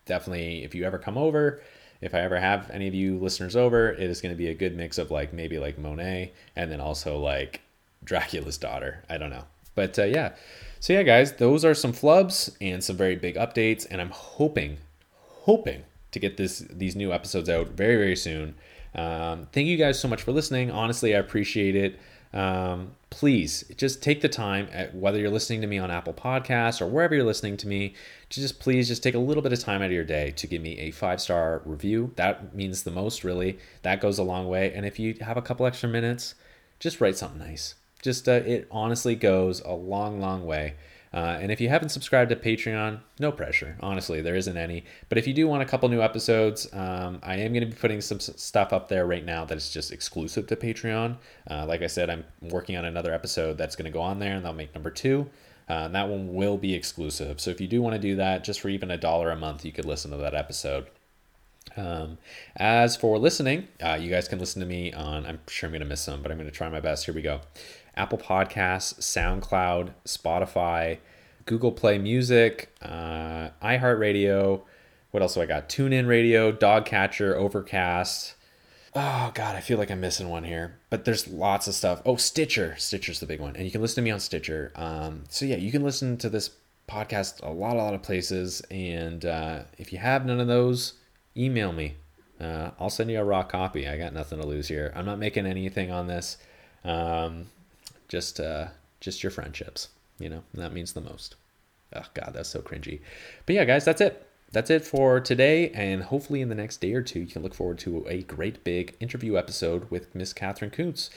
definitely, 0.05 0.63
if 0.63 0.73
you 0.73 0.83
ever 0.85 0.97
come 0.97 1.17
over, 1.17 1.61
if 2.01 2.13
I 2.13 2.19
ever 2.19 2.39
have 2.39 2.69
any 2.71 2.87
of 2.87 2.93
you 2.93 3.17
listeners 3.17 3.55
over, 3.55 3.91
it 3.91 4.09
is 4.09 4.21
going 4.21 4.33
to 4.33 4.37
be 4.37 4.47
a 4.47 4.53
good 4.53 4.75
mix 4.75 4.97
of 4.97 5.11
like 5.11 5.33
maybe 5.33 5.59
like 5.59 5.77
Monet 5.77 6.31
and 6.55 6.71
then 6.71 6.79
also 6.79 7.17
like 7.17 7.61
Dracula's 8.03 8.57
daughter. 8.57 9.03
I 9.09 9.17
don't 9.17 9.29
know, 9.29 9.45
but 9.75 9.97
uh, 9.99 10.05
yeah. 10.05 10.33
So 10.79 10.91
yeah, 10.93 11.03
guys, 11.03 11.33
those 11.33 11.63
are 11.63 11.73
some 11.73 11.93
flubs 11.93 12.55
and 12.59 12.83
some 12.83 12.97
very 12.97 13.15
big 13.15 13.35
updates, 13.35 13.87
and 13.89 14.01
I'm 14.01 14.09
hoping, 14.09 14.77
hoping 15.43 15.83
to 16.11 16.19
get 16.19 16.37
this 16.37 16.59
these 16.69 16.95
new 16.95 17.13
episodes 17.13 17.49
out 17.49 17.69
very 17.69 17.95
very 17.95 18.15
soon. 18.15 18.55
Um, 18.95 19.47
thank 19.51 19.67
you 19.67 19.77
guys 19.77 19.99
so 19.99 20.07
much 20.07 20.21
for 20.21 20.31
listening. 20.31 20.69
Honestly, 20.69 21.15
I 21.15 21.19
appreciate 21.19 21.75
it 21.75 21.99
um, 22.33 22.95
please 23.11 23.63
just 23.77 24.01
take 24.01 24.21
the 24.21 24.29
time 24.29 24.67
at 24.71 24.95
whether 24.95 25.19
you're 25.19 25.29
listening 25.29 25.61
to 25.61 25.67
me 25.67 25.77
on 25.77 25.91
Apple 25.91 26.13
Podcasts 26.13 26.81
or 26.81 26.87
wherever 26.87 27.13
you're 27.13 27.23
listening 27.23 27.57
to 27.57 27.67
me, 27.67 27.93
to 28.29 28.41
just 28.41 28.59
please 28.59 28.87
just 28.87 29.03
take 29.03 29.13
a 29.13 29.19
little 29.19 29.43
bit 29.43 29.53
of 29.53 29.59
time 29.59 29.81
out 29.81 29.87
of 29.87 29.91
your 29.91 30.03
day 30.03 30.31
to 30.31 30.47
give 30.47 30.61
me 30.61 30.79
a 30.79 30.91
five 30.91 31.21
star 31.21 31.61
review. 31.63 32.11
That 32.15 32.55
means 32.55 32.83
the 32.83 32.91
most, 32.91 33.23
really. 33.23 33.59
That 33.83 34.01
goes 34.01 34.17
a 34.17 34.23
long 34.23 34.47
way. 34.47 34.73
And 34.73 34.85
if 34.85 34.97
you 34.97 35.15
have 35.21 35.37
a 35.37 35.41
couple 35.41 35.65
extra 35.67 35.87
minutes, 35.87 36.33
just 36.79 36.99
write 36.99 37.17
something 37.17 37.39
nice. 37.39 37.75
Just 38.01 38.27
uh, 38.27 38.31
it 38.31 38.67
honestly 38.71 39.15
goes 39.15 39.61
a 39.61 39.71
long, 39.71 40.19
long 40.19 40.45
way. 40.45 40.73
Uh, 41.13 41.37
and 41.39 41.51
if 41.51 41.61
you 41.61 41.69
haven't 41.69 41.89
subscribed 41.89 42.29
to 42.29 42.35
Patreon, 42.35 42.99
no 43.19 43.31
pressure. 43.31 43.77
Honestly, 43.81 44.21
there 44.21 44.35
isn't 44.35 44.57
any. 44.57 44.83
But 45.09 45.19
if 45.19 45.27
you 45.27 45.33
do 45.33 45.47
want 45.47 45.61
a 45.61 45.65
couple 45.65 45.87
new 45.89 46.01
episodes, 46.01 46.67
um, 46.73 47.19
I 47.21 47.35
am 47.35 47.53
going 47.53 47.61
to 47.61 47.69
be 47.69 47.79
putting 47.79 48.01
some 48.01 48.19
stuff 48.19 48.73
up 48.73 48.87
there 48.87 49.05
right 49.05 49.23
now 49.23 49.45
that 49.45 49.55
is 49.55 49.69
just 49.69 49.91
exclusive 49.91 50.47
to 50.47 50.55
Patreon. 50.55 51.17
Uh, 51.49 51.65
like 51.67 51.83
I 51.83 51.87
said, 51.87 52.09
I'm 52.09 52.25
working 52.41 52.77
on 52.77 52.85
another 52.85 53.13
episode 53.13 53.57
that's 53.59 53.75
going 53.75 53.85
to 53.85 53.91
go 53.91 54.01
on 54.01 54.17
there, 54.17 54.35
and 54.35 54.45
I'll 54.45 54.53
make 54.53 54.73
number 54.73 54.89
two. 54.89 55.29
Uh, 55.69 55.85
and 55.85 55.95
that 55.95 56.09
one 56.09 56.33
will 56.33 56.57
be 56.57 56.73
exclusive. 56.73 57.39
So 57.39 57.51
if 57.51 57.61
you 57.61 57.67
do 57.67 57.81
want 57.81 57.93
to 57.93 57.99
do 57.99 58.15
that, 58.15 58.43
just 58.43 58.59
for 58.59 58.69
even 58.69 58.89
a 58.89 58.97
dollar 58.97 59.29
a 59.29 59.35
month, 59.35 59.63
you 59.63 59.71
could 59.71 59.85
listen 59.85 60.11
to 60.11 60.17
that 60.17 60.33
episode. 60.33 60.87
Um, 61.77 62.17
as 62.55 62.95
for 62.97 63.17
listening, 63.17 63.67
uh, 63.81 63.97
you 63.99 64.09
guys 64.09 64.27
can 64.27 64.39
listen 64.39 64.59
to 64.61 64.67
me 64.67 64.91
on, 64.91 65.25
I'm 65.25 65.39
sure 65.47 65.67
I'm 65.67 65.71
going 65.71 65.81
to 65.81 65.87
miss 65.87 66.01
some, 66.01 66.21
but 66.21 66.31
I'm 66.31 66.37
going 66.37 66.49
to 66.49 66.55
try 66.55 66.69
my 66.69 66.81
best. 66.81 67.05
Here 67.05 67.15
we 67.15 67.21
go. 67.21 67.41
Apple 67.95 68.17
Podcasts, 68.17 68.99
SoundCloud, 68.99 69.93
Spotify, 70.05 70.99
Google 71.45 71.71
Play 71.71 71.97
Music, 71.97 72.73
uh, 72.81 73.49
iHeartRadio. 73.61 74.61
What 75.11 75.21
else 75.21 75.35
do 75.35 75.41
I 75.41 75.45
got? 75.45 75.69
TuneIn 75.69 76.07
Radio, 76.07 76.51
DoggCatcher, 76.51 77.35
Overcast. 77.35 78.35
Oh 78.95 79.31
God, 79.33 79.55
I 79.55 79.59
feel 79.59 79.77
like 79.77 79.89
I'm 79.89 80.01
missing 80.01 80.29
one 80.29 80.43
here. 80.43 80.79
But 80.89 81.05
there's 81.05 81.27
lots 81.27 81.67
of 81.67 81.73
stuff. 81.73 82.01
Oh, 82.05 82.15
Stitcher. 82.15 82.75
Stitcher's 82.77 83.19
the 83.19 83.25
big 83.25 83.39
one, 83.39 83.55
and 83.55 83.65
you 83.65 83.71
can 83.71 83.81
listen 83.81 83.95
to 83.95 84.01
me 84.01 84.11
on 84.11 84.19
Stitcher. 84.19 84.71
Um, 84.75 85.23
so 85.29 85.45
yeah, 85.45 85.57
you 85.57 85.71
can 85.71 85.83
listen 85.83 86.17
to 86.17 86.29
this 86.29 86.51
podcast 86.87 87.41
a 87.43 87.49
lot, 87.49 87.75
a 87.75 87.79
lot 87.79 87.93
of 87.93 88.03
places. 88.03 88.61
And 88.69 89.25
uh, 89.25 89.63
if 89.77 89.91
you 89.91 89.99
have 89.99 90.25
none 90.25 90.39
of 90.39 90.47
those, 90.47 90.93
email 91.35 91.71
me. 91.71 91.95
Uh, 92.39 92.71
I'll 92.79 92.89
send 92.89 93.09
you 93.09 93.19
a 93.19 93.23
raw 93.23 93.43
copy. 93.43 93.87
I 93.87 93.97
got 93.97 94.13
nothing 94.13 94.39
to 94.39 94.47
lose 94.47 94.67
here. 94.67 94.91
I'm 94.95 95.05
not 95.05 95.19
making 95.19 95.45
anything 95.45 95.91
on 95.91 96.07
this. 96.07 96.37
Um, 96.83 97.47
just 98.07 98.39
uh, 98.39 98.67
just 98.99 99.23
your 99.23 99.31
friendships. 99.31 99.89
You 100.19 100.29
know, 100.29 100.43
that 100.53 100.73
means 100.73 100.93
the 100.93 101.01
most. 101.01 101.35
Oh 101.95 102.05
God, 102.13 102.31
that's 102.33 102.49
so 102.49 102.61
cringy. 102.61 103.01
But 103.45 103.55
yeah, 103.55 103.65
guys, 103.65 103.85
that's 103.85 104.01
it. 104.01 104.27
That's 104.51 104.69
it 104.69 104.85
for 104.85 105.19
today, 105.19 105.71
and 105.71 106.03
hopefully 106.03 106.39
in 106.41 106.49
the 106.49 106.55
next 106.55 106.79
day 106.79 106.93
or 106.93 107.01
two, 107.01 107.21
you 107.21 107.25
can 107.25 107.41
look 107.41 107.55
forward 107.55 107.79
to 107.79 108.05
a 108.07 108.21
great 108.21 108.63
big 108.63 108.95
interview 108.99 109.35
episode 109.35 109.89
with 109.89 110.13
Miss 110.13 110.31
Catherine 110.31 110.69
Kuntz. 110.69 111.09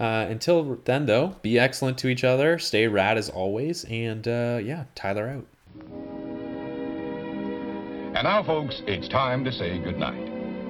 Uh, 0.00 0.26
until 0.28 0.80
then, 0.86 1.06
though, 1.06 1.36
be 1.40 1.56
excellent 1.56 1.98
to 1.98 2.08
each 2.08 2.24
other, 2.24 2.58
stay 2.58 2.88
rad 2.88 3.16
as 3.16 3.28
always, 3.28 3.84
and 3.84 4.26
uh, 4.26 4.58
yeah, 4.60 4.84
Tyler 4.96 5.28
out. 5.28 5.46
And 8.12 8.24
now, 8.24 8.42
folks, 8.42 8.82
it's 8.88 9.06
time 9.06 9.44
to 9.44 9.52
say 9.52 9.78
goodnight. 9.78 10.29